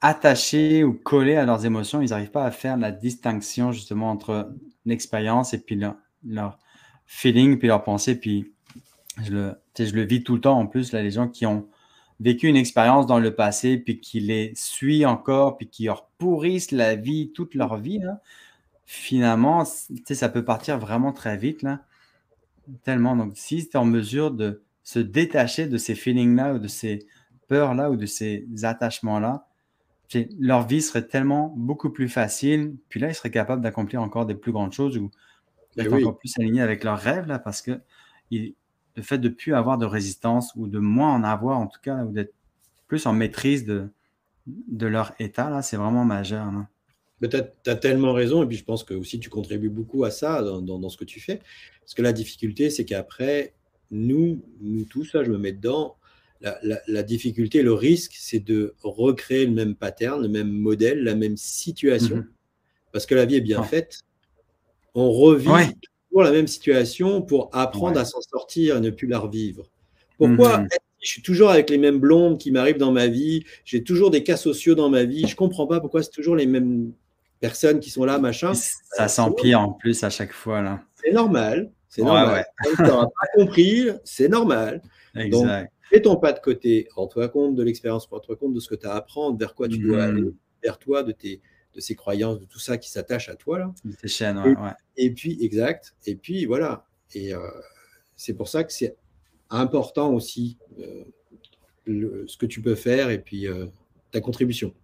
attachés 0.01 0.85
ou 0.85 0.93
collés 0.93 1.37
à 1.37 1.45
leurs 1.45 1.64
émotions, 1.66 2.01
ils 2.03 2.11
n'arrivent 2.11 2.31
pas 2.31 2.45
à 2.45 2.51
faire 2.51 2.76
la 2.76 2.93
distinction 2.93 3.72
justement 3.72 4.11
entre 4.11 4.53
l'expérience 4.85 5.55
et 5.55 5.59
puis 5.59 5.74
leur, 5.74 5.97
leur, 6.24 6.59
feeling, 7.09 7.59
puis 7.59 7.68
leur 7.68 7.83
pensée, 7.83 8.14
puis 8.14 8.53
je 9.23 9.33
le, 9.33 9.55
je 9.79 9.95
le 9.95 10.03
vis 10.03 10.23
tout 10.23 10.35
le 10.35 10.41
temps 10.41 10.59
en 10.59 10.66
plus, 10.66 10.93
là, 10.93 11.03
les 11.03 11.11
gens 11.11 11.29
qui 11.29 11.47
ont 11.47 11.69
vécu 12.21 12.49
une 12.49 12.57
expérience 12.57 13.07
dans 13.07 13.19
le 13.19 13.35
passé, 13.35 13.79
puis 13.79 14.01
qui 14.01 14.21
les 14.21 14.53
suit 14.55 15.07
encore, 15.07 15.57
puis 15.57 15.69
qui 15.69 15.85
leur 15.85 16.07
pourrissent 16.19 16.73
la 16.73 16.97
vie, 16.97 17.31
toute 17.33 17.55
leur 17.55 17.77
vie, 17.77 18.01
finalement, 18.85 19.64
ça 19.64 20.29
peut 20.29 20.45
partir 20.45 20.79
vraiment 20.79 21.12
très 21.12 21.37
vite. 21.37 21.62
Là. 21.62 21.85
Tellement. 22.83 23.16
Donc, 23.16 23.33
si 23.37 23.69
tu 23.69 23.73
es 23.73 23.77
en 23.77 23.85
mesure 23.85 24.31
de 24.31 24.62
se 24.83 24.99
détacher 24.99 25.66
de 25.66 25.79
ces 25.79 25.95
feelings-là, 25.95 26.55
ou 26.55 26.59
de 26.59 26.69
ces 26.69 27.07
peurs-là, 27.49 27.91
ou 27.91 27.97
de 27.97 28.07
ces 28.07 28.47
attachements-là, 28.62 29.47
leur 30.39 30.66
vie 30.66 30.81
serait 30.81 31.07
tellement 31.07 31.53
beaucoup 31.57 31.91
plus 31.91 32.09
facile. 32.09 32.77
Puis 32.89 32.99
là, 32.99 33.09
ils 33.09 33.14
seraient 33.14 33.31
capables 33.31 33.62
d'accomplir 33.62 34.03
encore 34.03 34.27
des 34.27 34.35
plus 34.35 34.53
grandes 34.53 34.73
choses 34.73 34.97
ou 34.97 35.11
d'être 35.77 35.93
encore 35.93 36.19
plus 36.19 36.33
alignés 36.39 36.62
avec 36.62 36.83
leurs 36.83 36.99
rêves, 36.99 37.27
là, 37.27 37.39
parce 37.39 37.62
que 37.62 37.81
ils, 38.31 38.55
le 38.99 39.05
fait 39.05 39.18
de 39.18 39.28
ne 39.28 39.34
plus 39.34 39.55
avoir 39.55 39.78
de 39.78 39.86
résistance 39.86 40.53
ou 40.57 40.66
de 40.66 40.80
moins 40.80 41.14
en 41.14 41.22
avoir 41.22 41.59
en 41.59 41.68
tout 41.68 41.80
cas, 41.80 42.05
ou 42.05 42.12
d'être 42.12 42.34
plus 42.88 43.07
en 43.07 43.12
maîtrise 43.12 43.64
de, 43.64 43.88
de 44.46 44.86
leur 44.86 45.12
état, 45.20 45.51
là, 45.51 45.62
c'est 45.62 45.76
vraiment 45.76 46.05
majeur. 46.05 46.51
Tu 47.22 47.36
as, 47.36 47.76
tellement 47.76 48.12
raison, 48.12 48.42
et 48.42 48.46
puis 48.46 48.57
je 48.57 48.64
pense 48.64 48.82
que 48.82 48.94
aussi 48.94 49.20
tu 49.20 49.30
contribues 49.30 49.68
beaucoup 49.68 50.05
à 50.05 50.11
ça 50.11 50.42
dans, 50.42 50.88
ce 50.88 50.96
que 50.96 51.05
tu 51.05 51.20
fais. 51.20 51.40
Parce 51.80 51.94
que 51.94 52.03
la 52.03 52.12
difficulté, 52.12 52.70
c'est 52.70 52.84
qu'après, 52.84 53.55
nous, 53.90 54.42
nous 54.61 54.84
tous, 54.84 55.12
là, 55.12 55.22
je 55.22 55.30
me 55.30 55.38
mets 55.38 55.53
dedans, 55.53 55.96
la, 56.40 57.03
difficulté, 57.03 57.62
le 57.62 57.72
risque, 57.72 58.14
c'est 58.16 58.40
de 58.40 58.74
recréer 58.82 59.46
le 59.46 59.53
même 59.53 59.74
pattern, 59.74 60.20
le 60.22 60.28
même 60.28 60.51
modèle, 60.51 61.05
la 61.05 61.14
même 61.14 61.36
situation. 61.36 62.16
Mhm. 62.16 62.28
Parce 62.92 63.07
que 63.07 63.14
la 63.14 63.26
vie 63.26 63.36
est 63.36 63.42
bien 63.42 63.62
faite. 63.62 64.03
On 64.94 65.12
revit 65.12 65.49
la 66.23 66.33
même 66.33 66.47
situation 66.47 67.23
pour 67.23 67.51
apprendre 67.53 67.99
à 67.99 68.05
s'en 68.05 68.21
sortir 68.21 68.77
et 68.77 68.81
ne 68.81 68.91
plus 68.91 69.07
la 69.07 69.19
revivre. 69.19 69.71
Pourquoi 70.16 70.59
mhm. 70.59 70.69
je 71.01 71.09
suis 71.09 71.23
toujours 71.23 71.51
avec 71.51 71.71
les 71.71 71.79
mêmes 71.79 71.99
blondes 71.99 72.39
qui 72.39 72.51
m'arrivent 72.51 72.79
dans 72.79 72.93
ma 72.93 73.07
vie, 73.07 73.45
j'ai 73.64 73.83
toujours 73.83 74.11
des 74.11 74.23
cas 74.23 74.37
sociaux 74.37 74.75
dans 74.75 74.91
ma 74.91 75.05
vie, 75.05 75.27
je 75.27 75.37
comprends 75.37 75.66
pas 75.66 75.81
pourquoi 75.81 76.03
c'est 76.03 76.11
toujours 76.11 76.37
les 76.37 76.47
mêmes 76.47 76.93
personnes 77.41 77.81
qui 77.81 77.91
sont 77.91 78.05
là, 78.05 78.19
machin. 78.19 78.53
Ça 78.55 79.09
s'empire 79.09 79.61
en 79.61 79.73
plus 79.73 80.03
à 80.03 80.11
chaque 80.11 80.33
fois. 80.33 80.62
là. 80.62 80.83
C'est 80.95 81.12
normal. 81.12 81.71
C'est 81.89 82.03
normal. 82.03 82.45
tu 82.77 82.83
n'auras 82.83 83.07
pas 83.07 83.27
compris, 83.37 83.89
c'est 84.05 84.29
normal. 84.29 84.83
Exact. 85.14 85.31
Donc, 85.31 85.69
fais 85.89 86.03
ton 86.03 86.16
pas 86.16 86.33
de 86.33 86.41
côté, 86.41 86.89
rends-toi 86.95 87.29
compte 87.29 87.55
de 87.55 87.62
l'expérience, 87.62 88.07
rends-toi 88.07 88.37
compte 88.37 88.53
de 88.53 88.61
ce 88.61 88.69
que 88.69 88.75
tu 88.75 88.87
as 88.87 88.93
à 88.93 88.97
apprendre, 88.97 89.39
vers 89.39 89.55
quoi 89.55 89.69
tu 89.69 89.79
dois 89.79 89.99
mm-hmm. 89.99 90.09
aller, 90.09 90.35
vers 90.62 90.79
toi, 90.79 91.03
de, 91.03 91.12
tes, 91.12 91.41
de 91.79 91.83
ces 91.83 91.95
croyances, 91.95 92.41
de 92.41 92.45
tout 92.45 92.59
ça 92.59 92.76
qui 92.76 92.91
s'attache 92.91 93.29
à 93.29 93.37
toi. 93.37 93.61
Là. 93.61 93.72
Tes 94.03 94.09
chaînes, 94.09 94.37
ouais, 94.37 94.55
et, 94.97 95.12
puis, 95.12 95.39
exact. 95.41 95.95
Et 96.07 96.16
puis, 96.16 96.45
voilà. 96.45 96.85
Et 97.14 97.33
euh, 97.33 97.39
c'est 98.16 98.35
pour 98.35 98.49
ça 98.49 98.64
que 98.64 98.72
c'est 98.72 98.97
important 99.49 100.12
aussi 100.12 100.59
euh, 100.81 101.05
ce 102.26 102.37
que 102.37 102.47
tu 102.47 102.61
peux 102.61 102.74
faire 102.74 103.11
et 103.11 103.20
puis 103.20 103.47
euh, 103.47 103.66
ta 104.11 104.20
contribution. 104.20 104.74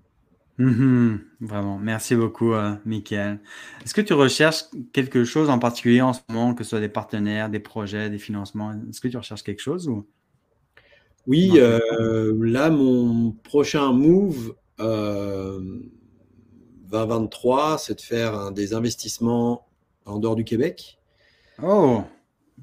Mhm, 0.58 1.20
vraiment, 1.40 1.80
merci 1.80 2.14
beaucoup, 2.14 2.52
euh, 2.52 2.76
Michael. 2.84 3.40
Est-ce 3.84 3.92
que 3.92 4.00
tu 4.00 4.12
recherches 4.12 4.66
quelque 4.92 5.24
chose 5.24 5.50
en 5.50 5.58
particulier 5.58 6.00
en 6.00 6.12
ce 6.12 6.20
moment, 6.28 6.54
que 6.54 6.62
ce 6.62 6.70
soit 6.70 6.80
des 6.80 6.88
partenaires, 6.88 7.50
des 7.50 7.58
projets, 7.58 8.08
des 8.08 8.18
financements? 8.20 8.72
Est-ce 8.88 9.00
que 9.00 9.08
tu 9.08 9.16
recherches 9.16 9.42
quelque 9.42 9.62
chose 9.62 9.88
ou... 9.88 10.06
Oui, 11.26 11.52
euh, 11.56 12.36
là, 12.40 12.70
mon 12.70 13.32
prochain 13.32 13.92
move 13.92 14.54
euh, 14.80 15.80
2023, 16.90 17.78
c'est 17.78 17.94
de 17.94 18.00
faire 18.00 18.52
des 18.52 18.74
investissements 18.74 19.66
en 20.06 20.18
dehors 20.18 20.36
du 20.36 20.44
Québec. 20.44 20.98
Oh 21.62 22.02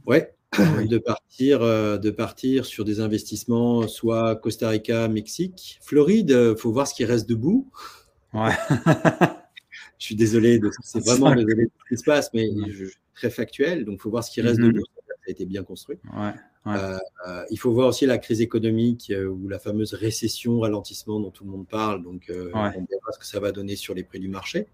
Ouais, 0.06 0.34
de, 0.58 0.98
partir, 0.98 1.62
euh, 1.62 1.98
de 1.98 2.12
partir 2.12 2.66
sur 2.66 2.86
des 2.86 3.00
investissements, 3.00 3.88
soit 3.88 4.36
Costa 4.36 4.70
Rica, 4.70 5.08
Mexique. 5.08 5.80
Floride, 5.82 6.30
il 6.30 6.36
euh, 6.36 6.56
faut 6.56 6.72
voir 6.72 6.88
ce 6.88 6.94
qui 6.94 7.06
reste 7.06 7.28
debout. 7.28 7.70
Ouais. 8.34 8.52
je 9.98 10.06
suis 10.06 10.16
désolé, 10.16 10.60
c'est 10.84 11.06
vraiment 11.06 11.34
désolé 11.34 11.66
de 11.66 11.72
ce 11.84 11.96
qui 11.96 12.00
se 12.00 12.04
passe, 12.04 12.30
mais 12.34 12.50
je, 12.70 12.86
suis 12.86 12.98
très 13.14 13.30
factuel, 13.30 13.86
donc 13.86 13.96
il 13.96 14.02
faut 14.02 14.10
voir 14.10 14.24
ce 14.24 14.32
qui 14.32 14.42
reste 14.42 14.60
mm-hmm. 14.60 14.74
debout. 14.74 14.86
Ça 15.22 15.28
a 15.28 15.32
été 15.32 15.46
bien 15.46 15.64
construit. 15.64 15.98
Ouais. 16.14 16.32
Euh, 16.68 16.98
il 17.50 17.58
faut 17.58 17.72
voir 17.72 17.88
aussi 17.88 18.06
la 18.06 18.18
crise 18.18 18.42
économique 18.42 19.12
ou 19.16 19.48
la 19.48 19.60
fameuse 19.60 19.94
récession, 19.94 20.60
ralentissement 20.60 21.20
dont 21.20 21.32
tout 21.32 21.44
le 21.44 21.52
monde 21.52 21.68
parle. 21.68 22.04
Donc, 22.04 22.26
on 22.30 22.62
verra 22.62 23.12
ce 23.12 23.20
que 23.20 23.26
ça 23.26 23.40
va 23.40 23.52
donner 23.52 23.76
sur 23.76 23.94
les 23.94 24.04
prix 24.04 24.20
du 24.20 24.28
marché. 24.28 24.68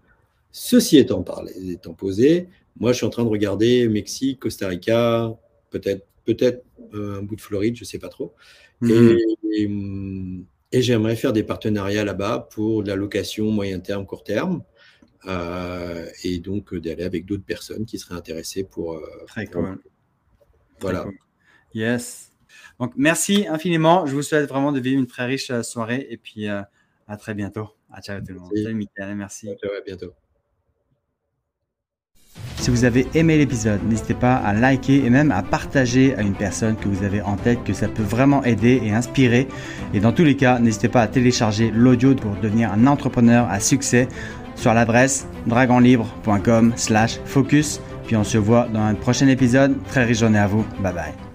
Ceci 0.50 0.96
étant, 0.96 1.22
parlé, 1.22 1.52
étant 1.72 1.92
posé, 1.92 2.48
moi, 2.80 2.92
je 2.92 2.98
suis 2.98 3.06
en 3.06 3.10
train 3.10 3.24
de 3.24 3.28
regarder 3.28 3.88
Mexique, 3.88 4.40
Costa 4.40 4.68
Rica, 4.68 5.36
peut-être 5.70 6.06
peut-être 6.28 6.64
euh, 6.94 7.18
un 7.18 7.22
bout 7.22 7.36
de 7.36 7.40
Floride, 7.40 7.76
je 7.76 7.82
ne 7.82 7.86
sais 7.86 7.98
pas 7.98 8.08
trop. 8.08 8.34
Mhm. 8.82 9.16
Et, 10.70 10.82
j'aimerais 10.82 11.16
faire 11.16 11.32
des 11.32 11.42
partenariats 11.42 12.04
là-bas 12.04 12.48
pour 12.50 12.82
de 12.82 12.88
la 12.88 12.96
location 12.96 13.50
moyen 13.50 13.80
terme, 13.80 14.04
court 14.04 14.22
terme. 14.22 14.62
Euh, 15.26 16.06
et 16.22 16.38
donc 16.38 16.72
euh, 16.72 16.80
d'aller 16.80 17.02
avec 17.02 17.24
d'autres 17.24 17.44
personnes 17.44 17.86
qui 17.86 17.98
seraient 17.98 18.14
intéressées 18.14 18.64
pour. 18.64 19.00
Très 19.26 19.46
cool. 19.46 19.78
Voilà. 20.80 21.04
Yes. 21.74 22.32
Donc 22.78 22.92
merci 22.96 23.46
infiniment. 23.48 24.06
Je 24.06 24.14
vous 24.14 24.22
souhaite 24.22 24.48
vraiment 24.48 24.72
de 24.72 24.80
vivre 24.80 24.98
une 24.98 25.06
très 25.06 25.26
riche 25.26 25.52
soirée 25.62 26.06
et 26.10 26.16
puis 26.16 26.48
à 26.48 26.68
très 27.18 27.34
bientôt. 27.34 27.68
À 27.92 28.00
ciao 28.00 28.18
tout 28.20 28.32
le 28.32 28.40
monde. 28.40 28.52
Salut 28.54 28.74
Michael, 28.74 29.14
merci. 29.16 29.50
À 29.50 29.54
bientôt. 29.84 30.14
Si 32.58 32.70
vous 32.70 32.84
avez 32.84 33.06
aimé 33.14 33.38
l'épisode, 33.38 33.82
n'hésitez 33.84 34.14
pas 34.14 34.36
à 34.36 34.52
liker 34.52 35.04
et 35.04 35.10
même 35.10 35.30
à 35.30 35.42
partager 35.42 36.16
à 36.16 36.22
une 36.22 36.34
personne 36.34 36.76
que 36.76 36.88
vous 36.88 37.04
avez 37.04 37.22
en 37.22 37.36
tête 37.36 37.62
que 37.64 37.72
ça 37.72 37.86
peut 37.88 38.02
vraiment 38.02 38.42
aider 38.44 38.80
et 38.84 38.92
inspirer. 38.92 39.46
Et 39.94 40.00
dans 40.00 40.12
tous 40.12 40.24
les 40.24 40.36
cas, 40.36 40.58
n'hésitez 40.58 40.88
pas 40.88 41.02
à 41.02 41.08
télécharger 41.08 41.70
l'audio 41.70 42.14
pour 42.14 42.34
devenir 42.36 42.72
un 42.72 42.86
entrepreneur 42.86 43.48
à 43.48 43.60
succès 43.60 44.08
sur 44.54 44.74
l'adresse 44.74 45.26
dragonlibre.com/focus. 45.46 47.80
Puis 48.08 48.16
on 48.16 48.24
se 48.24 48.38
voit 48.38 48.66
dans 48.72 48.80
un 48.80 48.94
prochain 48.94 49.28
épisode. 49.28 49.76
Très 49.88 50.04
riche 50.04 50.20
journée 50.20 50.38
à 50.38 50.46
vous. 50.46 50.64
Bye 50.80 50.94
bye. 50.94 51.27